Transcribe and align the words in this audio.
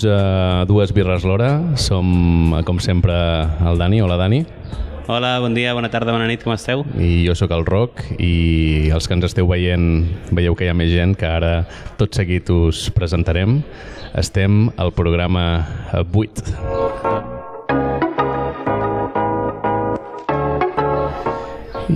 Benvinguts 0.00 0.04
a 0.06 0.64
Dues 0.64 0.92
Birres 0.92 1.24
l'Hora. 1.24 1.76
Som, 1.76 2.54
com 2.64 2.78
sempre, 2.80 3.12
el 3.66 3.78
Dani. 3.78 4.00
Hola, 4.00 4.16
Dani. 4.16 4.44
Hola, 5.06 5.38
bon 5.40 5.54
dia, 5.54 5.74
bona 5.74 5.90
tarda, 5.90 6.12
bona 6.12 6.28
nit, 6.28 6.42
com 6.44 6.54
esteu? 6.54 6.84
I 6.96 7.26
jo 7.26 7.34
sóc 7.34 7.50
el 7.52 7.66
Roc 7.66 8.00
i 8.16 8.88
els 8.94 9.08
que 9.08 9.16
ens 9.18 9.26
esteu 9.26 9.48
veient 9.50 10.06
veieu 10.30 10.54
que 10.54 10.64
hi 10.64 10.70
ha 10.70 10.76
més 10.76 10.92
gent 10.92 11.16
que 11.18 11.26
ara 11.28 11.66
tot 11.98 12.14
seguit 12.14 12.48
us 12.54 12.88
presentarem. 12.94 13.60
Estem 14.14 14.70
al 14.78 14.94
programa 14.94 15.66
8. 15.92 17.19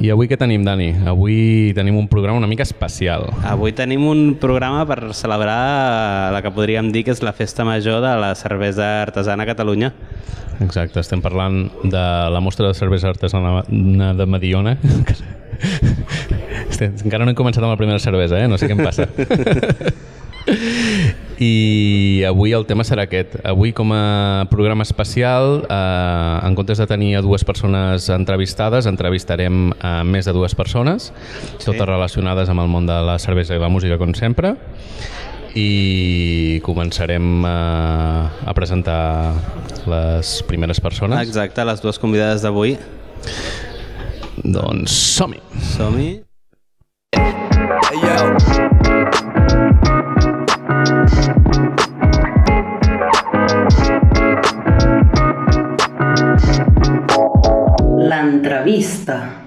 I 0.02 0.10
avui 0.12 0.28
què 0.30 0.36
tenim, 0.40 0.64
Dani? 0.66 0.90
Avui 1.06 1.72
tenim 1.76 1.96
un 2.00 2.08
programa 2.10 2.38
una 2.40 2.48
mica 2.50 2.64
especial. 2.66 3.28
Avui 3.46 3.74
tenim 3.76 4.06
un 4.08 4.34
programa 4.40 4.84
per 4.88 5.12
celebrar 5.14 6.32
la 6.34 6.40
que 6.42 6.52
podríem 6.54 6.90
dir 6.94 7.04
que 7.06 7.14
és 7.14 7.22
la 7.24 7.34
festa 7.36 7.64
major 7.66 8.02
de 8.04 8.14
la 8.20 8.34
cervesa 8.38 9.02
artesana 9.02 9.44
a 9.44 9.50
Catalunya. 9.52 9.92
Exacte, 10.64 11.00
estem 11.02 11.22
parlant 11.22 11.68
de 11.82 12.04
la 12.30 12.40
mostra 12.40 12.68
de 12.68 12.74
cervesa 12.78 13.10
artesana 13.10 13.62
de 13.68 14.26
Mediona. 14.26 14.78
Encara 16.84 17.24
no 17.24 17.30
hem 17.30 17.38
començat 17.38 17.62
amb 17.62 17.72
la 17.72 17.78
primera 17.80 18.02
cervesa, 18.02 18.40
eh? 18.40 18.50
no 18.50 18.58
sé 18.58 18.68
què 18.70 18.76
em 18.76 18.84
passa. 18.84 19.08
I 21.38 22.22
avui 22.28 22.52
el 22.54 22.66
tema 22.68 22.84
serà 22.86 23.08
aquest. 23.08 23.36
Avui 23.46 23.72
com 23.74 23.90
a 23.94 24.46
programa 24.50 24.84
especial, 24.86 25.64
eh, 25.66 26.46
en 26.46 26.54
comptes 26.54 26.78
de 26.78 26.86
tenir 26.86 27.16
a 27.16 27.22
dues 27.22 27.44
persones 27.44 28.08
entrevistades, 28.08 28.86
entrevistarem 28.86 29.72
a 29.80 30.04
més 30.04 30.26
de 30.26 30.34
dues 30.36 30.54
persones, 30.54 31.10
sí. 31.58 31.64
totes 31.64 31.86
relacionades 31.88 32.48
amb 32.48 32.62
el 32.62 32.70
món 32.70 32.86
de 32.86 33.00
la 33.02 33.18
cervesa 33.18 33.56
i 33.56 33.62
la 33.62 33.68
música, 33.72 33.98
com 33.98 34.14
sempre. 34.14 34.54
I 35.54 36.60
començarem 36.66 37.44
a, 37.46 38.30
a 38.42 38.54
presentar 38.54 39.34
les 39.86 40.36
primeres 40.48 40.80
persones. 40.82 41.20
Exacte, 41.22 41.64
les 41.66 41.82
dues 41.82 41.98
convidades 42.02 42.42
d'avui. 42.42 42.76
Doncs 44.42 44.94
som-hi. 45.14 45.42
Som-hi. 45.76 46.10
Hey, 47.14 48.00
yo. 48.02 48.73
L'entrevista. 58.64 59.44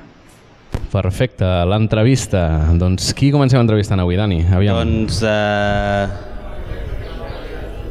Perfecte, 0.91 1.45
l'entrevista. 1.65 2.69
Doncs 2.77 3.09
qui 3.17 3.31
comencem 3.33 3.59
entrevistant 3.63 3.99
avui, 4.03 4.13
Dani? 4.15 4.43
Aviam. 4.53 4.77
Doncs... 4.77 5.23
Eh... 5.25 6.07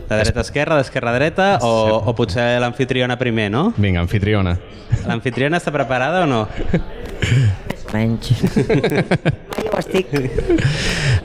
De 0.07 0.21
dreta 0.21 0.39
a 0.39 0.45
esquerra, 0.47 0.77
d'esquerra 0.79 1.11
a 1.11 1.17
dreta, 1.17 1.49
o, 1.67 1.99
o 2.07 2.15
potser 2.15 2.61
l'anfitriona 2.63 3.17
primer, 3.19 3.49
no? 3.51 3.73
Vinga, 3.75 4.05
anfitriona. 4.05 4.55
L'anfitriona 5.03 5.59
està 5.59 5.75
preparada 5.75 6.23
o 6.23 6.31
no? 6.31 6.45
Menys. 7.91 8.31
jo 9.65 9.73
ho 9.73 9.81
estic. 9.83 10.15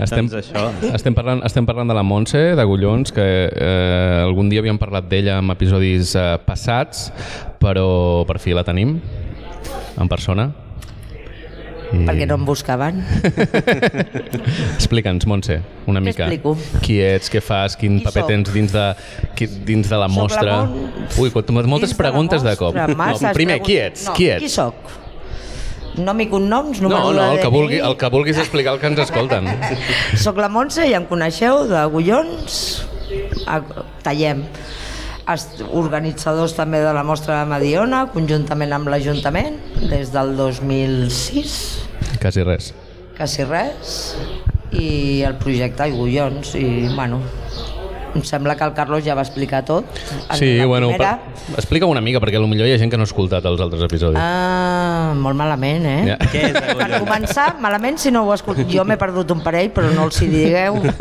Estem, 0.02 0.26
Doncs 0.26 0.40
això. 0.42 0.66
estem, 0.98 1.14
parlant, 1.14 1.46
estem 1.46 1.70
parlant 1.70 1.94
de 1.94 1.94
la 1.94 2.02
Montse, 2.02 2.42
d'Agullons, 2.58 3.14
que 3.14 3.28
eh, 3.54 4.26
algun 4.26 4.50
dia 4.50 4.66
havíem 4.66 4.82
parlat 4.82 5.06
d'ella 5.14 5.38
en 5.46 5.54
episodis 5.54 6.18
eh, 6.18 6.32
passats, 6.42 7.12
però 7.62 8.26
per 8.26 8.42
fi 8.42 8.58
la 8.58 8.66
tenim 8.66 8.98
en 10.00 10.08
persona. 10.12 10.52
I... 11.92 12.06
Perquè 12.08 12.24
no 12.30 12.38
em 12.40 12.46
buscaven. 12.48 13.02
Explica'ns, 14.78 15.26
Montse, 15.28 15.58
una 15.92 16.00
Què 16.00 16.06
mica. 16.06 16.28
explico? 16.30 16.54
Qui 16.86 17.00
ets, 17.04 17.28
què 17.34 17.42
fas, 17.44 17.76
quin 17.80 17.98
Qui 18.00 18.06
paper 18.06 18.24
sóc? 18.24 18.30
tens 18.32 18.54
dins 18.56 18.72
de, 18.72 18.86
qui, 19.36 19.48
dins 19.68 19.90
de 19.92 19.98
la 20.00 20.08
Soc 20.08 20.16
la 20.16 20.22
mostra. 20.22 20.56
Mon- 20.66 21.06
Ui, 21.20 21.30
moltes 21.68 21.92
Dins 21.92 21.98
de 21.98 22.04
la 22.04 22.10
preguntes 22.10 22.44
de, 22.48 22.56
cop. 22.60 22.76
no, 23.28 23.34
primer, 23.36 23.60
qui 23.60 23.76
preguntes. 23.76 24.02
ets? 24.02 24.08
No, 24.08 24.14
qui 24.16 24.30
ets? 24.32 24.44
Qui 24.46 24.50
sóc? 24.50 24.98
Nom 26.00 26.22
i 26.24 26.30
cognoms, 26.32 26.80
no, 26.80 26.88
número 26.88 27.12
no, 27.12 27.20
de 27.20 27.32
el 27.36 27.42
que, 27.42 27.50
vulgui, 27.52 27.80
el 27.84 27.98
que 28.00 28.08
vulguis 28.14 28.38
explicar 28.40 28.74
el 28.78 28.80
que 28.80 28.88
ens 28.88 29.00
escolten. 29.04 29.50
Soc 30.24 30.38
la 30.40 30.48
Montse, 30.48 30.86
ja 30.88 31.02
em 31.02 31.06
coneixeu, 31.10 31.66
d'Agullons. 31.68 32.62
A- 33.52 33.60
Tallem. 34.06 34.46
Est- 35.34 35.62
Organitzadors 35.72 36.54
també 36.58 36.80
de 36.84 36.94
la 36.94 37.04
mostra 37.04 37.40
de 37.40 37.50
Mediona, 37.50 38.06
conjuntament 38.14 38.74
amb 38.74 38.88
l'Ajuntament, 38.92 39.58
des 39.90 40.12
del 40.14 40.36
2006, 40.38 41.88
Quasi 42.22 42.44
res. 42.44 42.74
quasi 43.18 43.44
res, 43.44 44.16
i 44.72 45.22
el 45.28 45.36
projecte 45.38 45.84
Agullons, 45.84 46.56
i 46.56 46.88
bueno, 46.96 47.20
em 48.16 48.24
sembla 48.28 48.58
que 48.60 48.64
el 48.66 48.74
Carlos 48.76 49.04
ja 49.06 49.14
va 49.16 49.22
explicar 49.22 49.64
tot. 49.64 49.86
en 50.30 50.38
Sí, 50.38 50.58
la 50.58 50.66
bueno, 50.66 50.88
primera. 50.90 51.20
per, 51.22 51.56
explica 51.56 51.86
una 51.86 52.02
mica, 52.02 52.20
perquè 52.20 52.40
potser 52.42 52.68
hi 52.68 52.74
ha 52.74 52.78
gent 52.78 52.92
que 52.92 52.98
no 52.98 53.04
ha 53.04 53.10
escoltat 53.10 53.46
els 53.46 53.62
altres 53.62 53.84
episodis. 53.88 54.20
Ah, 54.20 55.14
molt 55.16 55.36
malament, 55.40 55.86
eh? 55.86 56.02
Ja. 56.10 56.18
Què 56.32 56.44
és 56.50 56.76
Per 56.76 57.00
començar, 57.00 57.56
malament 57.60 57.98
si 57.98 58.12
no 58.12 58.24
ho 58.26 58.34
escolto. 58.34 58.66
Jo 58.68 58.84
m'he 58.84 58.98
perdut 58.98 59.32
un 59.32 59.42
parell, 59.42 59.72
però 59.72 59.92
no 59.96 60.06
els 60.10 60.22
hi 60.22 60.28
digueu. 60.28 60.82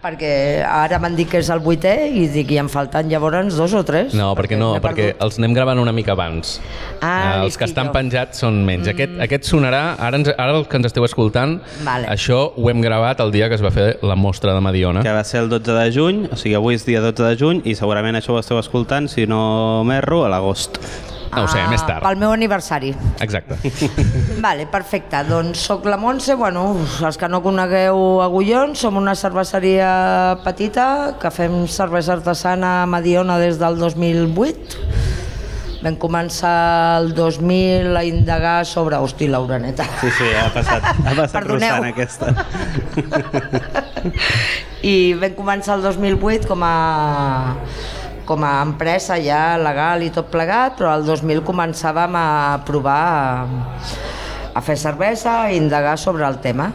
perquè 0.00 0.62
ara 0.64 0.98
m'han 1.00 1.14
dit 1.18 1.28
que 1.28 1.38
és 1.42 1.48
el 1.52 1.60
vuitè 1.60 1.92
i 2.08 2.26
dic, 2.32 2.50
i 2.54 2.58
em 2.62 2.68
falten 2.72 3.10
llavors 3.10 3.56
dos 3.58 3.74
o 3.76 3.82
tres. 3.84 4.14
No, 4.16 4.30
perquè 4.38 4.56
no, 4.58 4.72
m'he 4.74 4.80
perquè 4.84 5.10
els 5.20 5.36
anem 5.40 5.52
gravant 5.56 5.80
una 5.82 5.92
mica 5.92 6.14
abans. 6.16 6.58
Ah, 7.00 7.18
Eh, 7.20 7.44
els 7.44 7.56
que 7.60 7.66
estan 7.68 7.92
penjats 7.92 8.40
són 8.40 8.62
menys. 8.64 8.86
Mm. 8.86 8.94
Aquest, 8.94 9.18
aquest 9.26 9.44
sonarà, 9.50 9.82
ara, 10.00 10.16
ens, 10.16 10.32
ara 10.36 10.56
el 10.56 10.66
que 10.66 10.76
ens 10.80 10.86
esteu 10.88 11.04
escoltant, 11.04 11.58
Vale. 11.84 12.08
això 12.08 12.52
ho 12.56 12.70
hem 12.70 12.80
gravat 12.80 13.20
el 13.20 13.30
dia 13.32 13.48
que 13.48 13.54
es 13.60 13.62
va 13.64 13.70
fer 13.70 13.98
la 14.02 14.16
mostra 14.16 14.54
de 14.54 14.60
Mediona. 14.60 15.02
que 15.02 15.12
va 15.12 15.24
ser 15.24 15.40
el 15.44 15.48
12 15.48 15.72
de 15.72 15.92
juny, 15.92 16.28
o 16.32 16.36
sigui, 16.36 16.54
avui 16.54 16.74
és 16.74 16.84
dia 16.86 17.00
12 17.00 17.22
de 17.22 17.36
juny 17.36 17.62
i 17.64 17.74
segurament 17.74 18.16
això 18.16 18.34
ho 18.34 18.40
esteu 18.40 18.58
escoltant, 18.58 19.08
si 19.08 19.26
no 19.26 19.84
m'erro, 19.84 20.24
a 20.24 20.28
l'agost. 20.32 20.80
No 21.30 21.44
ho 21.44 21.48
sé, 21.50 21.60
més 21.70 21.82
tard. 21.86 22.02
Ah, 22.02 22.08
Pel 22.10 22.18
meu 22.18 22.32
aniversari. 22.34 22.90
Exacte. 23.22 23.54
Vale, 24.44 24.66
perfecte. 24.70 25.20
Doncs 25.28 25.62
sóc 25.68 25.84
la 25.86 25.96
Montse, 26.00 26.34
bueno, 26.34 26.64
els 27.06 27.18
que 27.20 27.28
no 27.30 27.38
conegueu 27.44 28.18
Agullons, 28.24 28.82
som 28.82 28.98
una 28.98 29.14
cerveseria 29.14 29.90
petita 30.44 30.88
que 31.22 31.30
fem 31.30 31.62
cervesa 31.70 32.16
artesana 32.18 32.80
a 32.82 32.86
Mediona 32.90 33.38
des 33.38 33.60
del 33.62 33.78
2008. 33.78 34.80
Vam 35.80 35.94
començar 35.96 36.98
el 37.00 37.14
2000 37.16 37.94
a 37.96 38.02
indagar 38.04 38.66
sobre... 38.68 38.98
Hosti, 39.00 39.30
l'uraneta. 39.32 39.86
Sí, 40.02 40.10
sí, 40.18 40.26
ha 40.36 40.50
passat, 40.52 40.84
ha 40.92 41.14
passat 41.14 41.32
Perdoneu. 41.38 41.78
Rosana 41.78 41.94
aquesta. 41.94 42.34
I 44.92 45.14
vam 45.22 45.34
començar 45.38 45.78
el 45.78 45.86
2008 45.88 46.48
com 46.50 46.62
a 46.66 46.74
com 48.30 48.44
a 48.46 48.60
empresa 48.62 49.16
ja 49.18 49.58
legal 49.58 50.04
i 50.06 50.12
tot 50.14 50.28
plegat, 50.30 50.76
però 50.78 50.92
el 50.94 51.02
2000 51.02 51.42
començàvem 51.42 52.14
a 52.14 52.60
provar 52.62 53.00
a, 53.10 53.46
a 54.54 54.60
fer 54.62 54.76
cervesa 54.78 55.50
i 55.50 55.58
indagar 55.58 55.96
sobre 55.98 56.28
el 56.28 56.38
tema. 56.44 56.70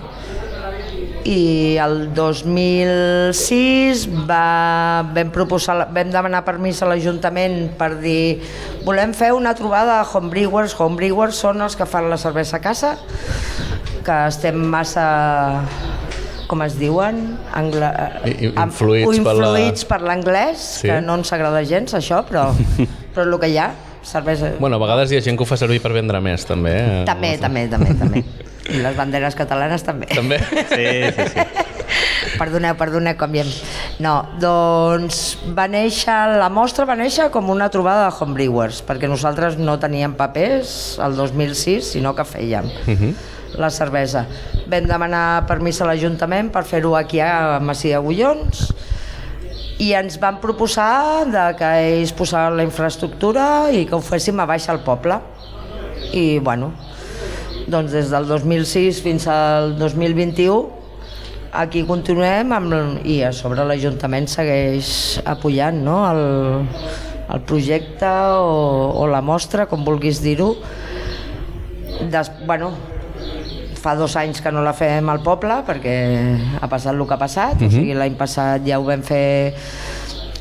I 1.26 1.80
el 1.82 2.12
2006 2.14 4.04
va, 4.28 5.08
vam, 5.16 5.32
proposar, 5.34 5.88
vam 5.96 6.12
demanar 6.12 6.44
permís 6.46 6.84
a 6.84 6.92
l'Ajuntament 6.92 7.72
per 7.80 7.96
dir 8.04 8.44
volem 8.84 9.16
fer 9.16 9.32
una 9.34 9.56
trobada 9.58 10.02
de 10.02 10.12
homebrewers. 10.12 10.76
Homebrewers 10.76 11.40
són 11.40 11.64
els 11.64 11.80
que 11.80 11.88
fan 11.88 12.12
la 12.12 12.20
cervesa 12.20 12.60
a 12.60 12.64
casa, 12.68 12.98
que 14.06 14.20
estem 14.28 14.60
massa 14.76 15.08
com 16.48 16.62
es 16.66 16.78
diuen? 16.80 17.38
Angla... 17.54 17.90
I- 18.26 18.36
i- 18.48 18.52
amb- 18.54 18.72
influïts 18.72 19.20
per 19.26 19.34
la- 19.36 19.50
influïts 19.50 19.86
per 19.90 20.02
l'anglès, 20.06 20.66
Sí. 20.82 20.88
que 20.90 21.00
no 21.02 21.16
ens 21.20 21.32
agrada 21.34 21.64
gens 21.66 21.94
això, 21.98 22.24
però, 22.28 22.50
però 23.16 23.26
és 23.26 23.34
el 23.34 23.40
que 23.42 23.50
hi 23.54 23.58
ha, 23.62 23.70
cervesa... 24.06 24.54
Bueno, 24.60 24.78
a 24.78 24.84
vegades 24.84 25.12
hi 25.12 25.18
ha 25.18 25.22
gent 25.26 25.38
que 25.38 25.44
ho 25.44 25.50
fa 25.50 25.58
servir 25.58 25.82
per 25.82 25.94
vendre 25.96 26.20
més, 26.22 26.46
també. 26.46 26.76
Eh? 26.78 27.04
també, 27.10 27.36
també, 27.42 27.68
també, 27.72 27.94
també. 27.98 28.24
I 28.66 28.80
les 28.82 28.96
banderes 28.98 29.36
catalanes 29.38 29.84
també. 29.86 30.08
També? 30.14 30.40
Sí, 30.76 30.88
sí, 31.16 31.30
sí. 31.34 31.48
Perdoneu, 32.36 32.74
perdoneu, 32.76 33.14
canviem. 33.16 33.48
No, 34.04 34.16
doncs 34.42 35.38
va 35.56 35.68
néixer, 35.72 36.16
la 36.42 36.50
mostra 36.52 36.84
va 36.90 36.96
néixer 37.00 37.30
com 37.32 37.48
una 37.54 37.70
trobada 37.72 38.10
de 38.10 38.16
homebrewers, 38.18 38.82
perquè 38.84 39.08
nosaltres 39.08 39.56
no 39.62 39.78
teníem 39.80 40.16
papers 40.18 40.98
el 41.06 41.16
2006, 41.16 41.94
sinó 41.96 42.12
que 42.18 42.26
fèiem 42.28 42.68
la 43.62 43.70
cervesa. 43.74 44.26
Vam 44.72 44.88
demanar 44.90 45.46
permís 45.50 45.82
a 45.82 45.90
l'Ajuntament 45.90 46.52
per 46.54 46.66
fer-ho 46.68 46.96
aquí 46.98 47.22
a 47.24 47.60
Masia 47.64 48.00
Agullons 48.02 48.70
i 49.84 49.92
ens 49.98 50.16
van 50.22 50.40
proposar 50.40 51.26
de 51.28 51.46
que 51.60 51.72
ells 51.90 52.14
posaven 52.16 52.56
la 52.60 52.64
infraestructura 52.68 53.72
i 53.76 53.84
que 53.90 53.98
ho 53.98 54.04
féssim 54.04 54.40
a 54.40 54.48
baix 54.48 54.70
al 54.72 54.80
poble. 54.86 55.20
I 56.16 56.40
bueno, 56.40 56.72
doncs 57.68 57.92
des 57.92 58.12
del 58.14 58.28
2006 58.30 59.02
fins 59.04 59.28
al 59.28 59.76
2021 59.80 60.84
aquí 61.56 61.84
continuem 61.88 62.52
amb, 62.56 62.74
i 63.08 63.22
a 63.24 63.32
sobre 63.36 63.64
l'Ajuntament 63.68 64.28
segueix 64.32 64.90
apoyant 65.26 65.78
no? 65.86 66.02
el, 66.10 66.68
el 67.32 67.46
projecte 67.48 68.10
o, 68.36 68.92
o 69.02 69.08
la 69.12 69.22
mostra, 69.26 69.66
com 69.72 69.86
vulguis 69.88 70.22
dir-ho. 70.24 70.54
Des, 72.12 72.32
bueno, 72.46 72.74
fa 73.86 73.94
dos 73.98 74.16
anys 74.18 74.42
que 74.42 74.52
no 74.52 74.64
la 74.66 74.74
fem 74.74 75.10
al 75.14 75.22
poble 75.26 75.62
perquè 75.68 75.96
ha 76.60 76.70
passat 76.72 76.96
el 76.96 77.06
que 77.06 77.14
ha 77.14 77.22
passat, 77.22 77.56
uh 77.56 77.62
-huh. 77.62 77.68
o 77.68 77.72
sigui, 77.72 77.94
l'any 77.94 78.18
passat 78.18 78.66
ja 78.66 78.80
ho 78.80 78.84
vam 78.84 79.04
fer 79.04 79.54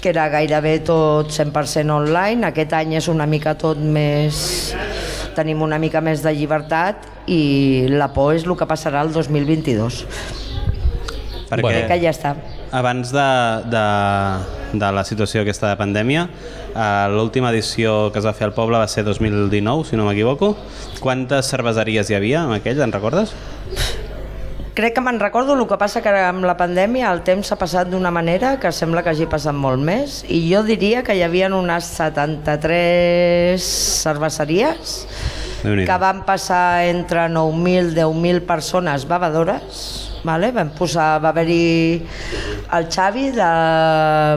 que 0.05 0.11
era 0.11 0.29
gairebé 0.29 0.81
tot 0.85 1.31
100% 1.32 1.88
online. 1.88 2.44
Aquest 2.44 2.75
any 2.76 2.93
és 2.99 3.08
una 3.08 3.25
mica 3.25 3.55
tot 3.56 3.79
més... 3.81 4.75
Tenim 5.35 5.62
una 5.64 5.79
mica 5.81 6.02
més 6.05 6.20
de 6.23 6.31
llibertat 6.37 7.08
i 7.26 7.87
la 7.88 8.11
por 8.12 8.35
és 8.37 8.44
el 8.44 8.52
que 8.55 8.67
passarà 8.69 9.00
el 9.00 9.14
2022. 9.14 10.05
Perquè 11.49 11.62
Bueno. 11.62 11.88
Que 11.88 11.99
ja 12.02 12.12
està. 12.12 12.35
Abans 12.74 13.12
de, 13.14 13.30
de, 13.70 13.86
de 14.74 14.92
la 14.92 15.04
situació 15.06 15.44
aquesta 15.44 15.70
de 15.70 15.78
pandèmia, 15.78 16.26
eh, 16.74 17.06
l'última 17.14 17.52
edició 17.54 18.10
que 18.10 18.18
es 18.18 18.26
va 18.26 18.34
fer 18.34 18.48
al 18.48 18.54
poble 18.56 18.80
va 18.82 18.88
ser 18.90 19.04
2019, 19.06 19.86
si 19.86 19.96
no 19.96 20.08
m'equivoco. 20.08 20.56
Quantes 20.98 21.46
cerveseries 21.54 22.10
hi 22.10 22.18
havia 22.18 22.42
en 22.42 22.56
aquell, 22.56 22.82
en 22.82 22.92
recordes? 22.92 23.30
Crec 24.74 24.96
que 24.96 25.02
me'n 25.06 25.20
recordo, 25.22 25.54
el 25.54 25.68
que 25.70 25.78
passa 25.78 26.02
que 26.02 26.10
amb 26.10 26.42
la 26.42 26.56
pandèmia 26.58 27.12
el 27.14 27.22
temps 27.22 27.46
s'ha 27.46 27.54
passat 27.60 27.92
d'una 27.92 28.10
manera 28.10 28.56
que 28.58 28.72
sembla 28.74 29.04
que 29.06 29.12
hagi 29.12 29.28
passat 29.30 29.54
molt 29.54 29.78
més 29.78 30.24
i 30.26 30.40
jo 30.48 30.64
diria 30.66 31.04
que 31.06 31.14
hi 31.14 31.22
havia 31.22 31.46
unes 31.54 31.86
73 31.94 33.62
cerveseries 34.02 34.96
que 35.62 35.98
van 36.02 36.24
passar 36.26 36.82
entre 36.88 37.28
9.000 37.30 37.94
i 37.94 38.00
10.000 38.02 38.42
persones 38.50 39.06
bevedores 39.06 40.03
Vale? 40.24 40.50
Vam 40.56 40.70
posar, 40.78 41.18
va 41.20 41.30
haver-hi 41.34 42.00
el 42.74 42.86
Xavi 42.90 43.28
de 43.36 43.50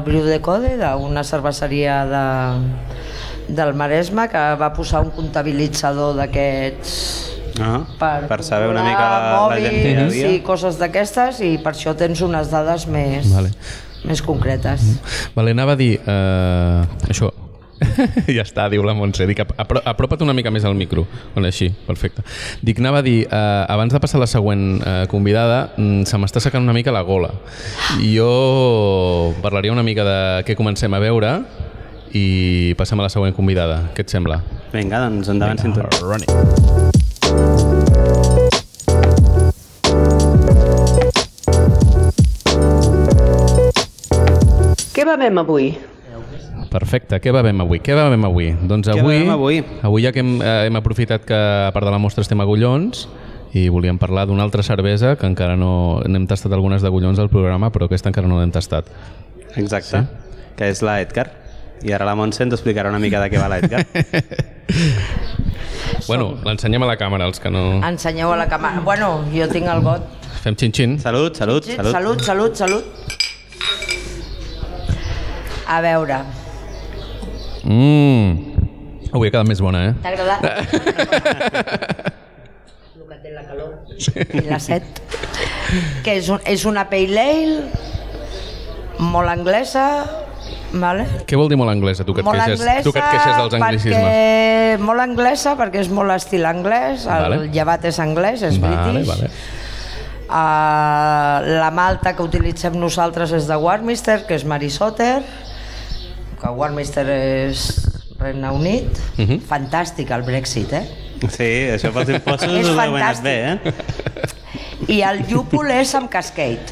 Briu 0.05 0.25
de 0.27 0.41
Code, 0.43 0.75
d'una 0.81 1.23
cerveseria 1.23 2.01
de, 2.09 2.25
del 3.55 3.73
Maresme, 3.79 4.27
que 4.31 4.43
va 4.59 4.73
posar 4.75 5.01
un 5.05 5.13
comptabilitzador 5.15 6.17
d'aquests 6.19 6.97
Ah, 7.57 7.81
per, 7.97 8.27
per 8.29 8.43
saber 8.45 8.67
una 8.69 8.83
mica 8.85 9.01
la, 9.01 9.47
la 9.49 9.55
gent 9.57 9.71
que 9.73 9.89
hi 9.89 9.95
mòbils 9.95 10.13
havia. 10.13 10.31
i 10.35 10.41
coses 10.45 10.77
d'aquestes 10.77 11.39
i 11.41 11.55
per 11.63 11.71
això 11.73 11.95
tens 11.97 12.21
unes 12.21 12.51
dades 12.53 12.85
més, 12.85 13.31
Vale. 13.33 13.49
més 14.05 14.21
concretes. 14.21 14.83
Vale, 15.33 15.55
anava 15.57 15.73
a 15.73 15.79
dir... 15.79 15.95
Uh, 16.03 16.85
això, 17.09 17.31
ja 18.37 18.43
està, 18.43 18.67
diu 18.71 18.83
la 18.85 18.95
Montse. 18.97 19.27
Dic, 19.29 19.41
apro 19.43 19.81
apropa't 19.85 20.23
una 20.25 20.35
mica 20.37 20.51
més 20.53 20.65
al 20.67 20.75
micro. 20.77 21.05
Bueno, 21.35 21.47
així, 21.49 21.69
perfecte. 21.87 22.23
Dic, 22.65 22.81
anava 22.81 23.01
a 23.01 23.05
dir, 23.05 23.19
uh, 23.27 23.65
abans 23.69 23.93
de 23.93 24.01
passar 24.03 24.19
a 24.19 24.25
la 24.25 24.29
següent 24.31 24.65
uh, 24.79 25.05
convidada, 25.11 25.73
mm, 25.77 26.07
se 26.09 26.19
m'està 26.21 26.43
secant 26.43 26.63
una 26.65 26.75
mica 26.77 26.93
la 26.95 27.03
gola. 27.07 27.31
I 28.01 28.13
jo 28.15 29.33
parlaria 29.43 29.73
una 29.73 29.85
mica 29.85 30.05
de 30.07 30.19
què 30.47 30.57
comencem 30.57 30.93
a 30.93 31.01
veure 31.03 31.33
i 32.15 32.73
passem 32.79 32.99
a 32.99 33.07
la 33.07 33.11
següent 33.13 33.35
convidada. 33.35 33.81
Què 33.95 34.05
et 34.05 34.13
sembla? 34.13 34.41
Vinga, 34.73 35.03
doncs 35.05 35.29
endavant, 35.33 35.61
cinturó. 35.61 35.91
Running. 36.01 36.95
Què 44.97 45.05
bevem 45.05 45.37
avui? 45.43 45.75
Perfecte, 46.71 47.19
què 47.23 47.31
bevem 47.31 47.61
avui? 47.63 47.79
Què 47.79 47.95
bevem 47.95 48.25
avui? 48.27 48.49
Doncs 48.67 48.89
Què 48.89 48.99
avui, 48.99 49.19
bevem 49.21 49.31
avui? 49.33 49.61
avui 49.87 50.03
ja 50.03 50.11
que 50.11 50.19
hem, 50.23 50.41
eh, 50.41 50.65
hem 50.67 50.75
aprofitat 50.75 51.23
que 51.25 51.33
a 51.37 51.71
part 51.73 51.85
de 51.87 51.91
la 51.93 51.97
mostra 52.01 52.21
estem 52.25 52.39
a 52.39 52.43
Agullons 52.43 53.07
i 53.55 53.69
volíem 53.71 53.97
parlar 53.97 54.25
d'una 54.27 54.43
altra 54.43 54.61
cervesa 54.63 55.15
que 55.15 55.25
encara 55.25 55.55
no 55.55 56.01
n'hem 56.05 56.27
tastat 56.27 56.51
algunes 56.53 56.81
d'Agullons 56.83 57.19
al 57.23 57.29
programa 57.31 57.69
però 57.71 57.87
aquesta 57.87 58.09
encara 58.11 58.27
no 58.27 58.39
l'hem 58.41 58.51
tastat. 58.51 58.85
Exacte, 59.55 60.03
que 60.57 60.67
és 60.69 60.81
la 60.83 60.99
Edgar. 61.01 61.29
I 61.85 61.93
ara 61.93 62.05
la 62.09 62.15
Montse 62.17 62.43
ens 62.43 62.53
explicarà 62.57 62.89
una 62.89 62.99
mica 62.99 63.21
de 63.21 63.29
què 63.31 63.39
va 63.39 63.47
la 63.47 63.59
Edgar. 63.63 63.85
Bueno, 66.07 66.37
l'ensenyem 66.45 66.83
a 66.83 66.87
la 66.87 66.95
càmera, 66.99 67.25
els 67.27 67.39
que 67.41 67.49
no... 67.51 67.81
Ensenyeu 67.83 68.29
a 68.31 68.35
la 68.39 68.45
càmera. 68.47 68.79
Bueno, 68.85 69.25
jo 69.33 69.47
tinc 69.51 69.67
el 69.67 69.81
got. 69.83 70.03
Fem 70.43 70.55
xin-xin. 70.55 70.97
salut, 71.03 71.35
salut, 71.35 71.65
Sí, 71.65 71.75
salut. 71.75 71.91
salut, 71.91 72.21
salut, 72.23 72.55
salut. 72.55 72.85
A 75.67 75.81
veure, 75.83 76.21
Mmm. 77.63 78.67
Avui 79.13 79.27
ha 79.29 79.31
quedat 79.31 79.47
més 79.47 79.61
bona, 79.63 79.85
eh? 79.87 79.93
t'ha 80.03 80.09
agradat? 80.11 80.43
el 82.97 83.03
que 83.07 83.15
té 83.23 83.29
la 83.33 83.43
calor 83.47 83.71
i 84.35 84.37
la 84.47 84.59
set. 84.61 84.83
Que 86.03 86.11
és, 86.19 86.27
un, 86.31 86.39
és 86.47 86.65
una 86.69 86.83
pale 86.91 87.23
ale 87.23 87.63
molt 88.99 89.29
anglesa, 89.31 89.85
vale? 90.73 91.05
Què 91.29 91.37
vol 91.39 91.49
dir 91.51 91.57
molt 91.59 91.71
anglesa, 91.71 92.03
tu 92.07 92.13
que 92.17 92.21
et, 92.23 92.27
queixes, 92.27 92.59
anglesa 92.59 92.83
tu 92.85 92.91
que 92.95 93.01
et 93.01 93.09
queixes 93.13 93.35
dels 93.37 93.53
anglicismes? 93.59 94.03
perquè, 94.03 94.77
molt 94.83 95.01
anglesa 95.03 95.55
perquè 95.59 95.77
és 95.83 95.89
molt 95.93 96.11
estil 96.15 96.43
anglès, 96.49 97.05
el 97.05 97.21
Vale. 97.27 97.37
llevat 97.53 97.81
és 97.87 97.97
anglès, 98.03 98.39
és 98.47 98.55
Vale, 98.61 98.77
british. 98.91 99.07
vale. 99.11 99.27
Uh, 100.27 101.37
la 101.61 101.69
malta 101.71 102.11
que 102.17 102.23
utilitzem 102.25 102.73
nosaltres 102.75 103.31
és 103.31 103.45
de 103.47 103.55
Warminster, 103.55 104.25
que 104.27 104.35
és 104.35 104.43
Mary 104.43 104.69
Soter, 104.73 105.21
que 106.41 106.49
Warminster 106.49 107.07
és 107.09 107.87
Regne 108.19 108.49
Unit. 108.51 108.87
Mhm. 109.17 109.23
Uh 109.23 109.29
-huh. 109.29 109.41
Fantàstic 109.49 110.11
el 110.11 110.23
Brexit, 110.23 110.73
eh? 110.73 110.85
Sí, 111.29 111.67
això 111.73 111.91
pels 111.93 112.09
impostos 112.09 112.49
És 112.53 112.67
ho 112.67 112.79
anat 112.79 113.17
fantàstic. 113.17 113.23
bé, 113.23 113.51
eh? 113.51 114.93
I 114.93 115.01
el 115.01 115.23
llúpol 115.27 115.71
és 115.71 115.95
amb 115.95 116.09
cascade, 116.09 116.65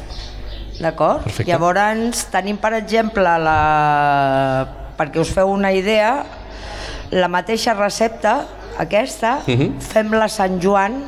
d'acord? 0.80 1.26
Llavors 1.46 2.24
tenim, 2.30 2.56
per 2.56 2.72
exemple, 2.74 3.22
la... 3.22 4.66
perquè 4.96 5.18
us 5.20 5.30
feu 5.30 5.48
una 5.50 5.72
idea, 5.72 6.24
la 7.10 7.28
mateixa 7.28 7.74
recepta, 7.74 8.46
aquesta, 8.78 9.40
uh 9.46 9.50
Mhm. 9.50 9.60
-huh. 9.60 9.80
fem-la 9.80 10.28
Sant 10.28 10.60
Joan, 10.62 11.02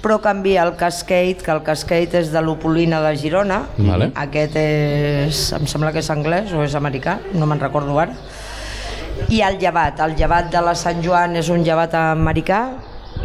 però 0.00 0.18
canvia 0.24 0.64
el 0.64 0.74
cascade, 0.80 1.40
que 1.44 1.52
el 1.52 1.62
cascade 1.66 2.22
és 2.22 2.30
de 2.32 2.40
l'Opolina 2.42 3.00
de 3.04 3.14
Girona, 3.20 3.62
Vale. 3.78 4.10
aquest 4.16 4.56
és, 4.56 5.42
em 5.56 5.66
sembla 5.68 5.92
que 5.92 6.00
és 6.00 6.10
anglès 6.12 6.54
o 6.56 6.64
és 6.64 6.76
americà, 6.78 7.18
no 7.36 7.48
me'n 7.48 7.60
recordo 7.60 7.98
ara, 8.00 8.16
i 9.28 9.42
el 9.44 9.58
llevat, 9.60 10.00
el 10.00 10.16
llevat 10.16 10.48
de 10.52 10.62
la 10.64 10.74
Sant 10.78 11.02
Joan 11.04 11.36
és 11.36 11.50
un 11.52 11.64
llevat 11.66 11.94
americà 11.98 12.62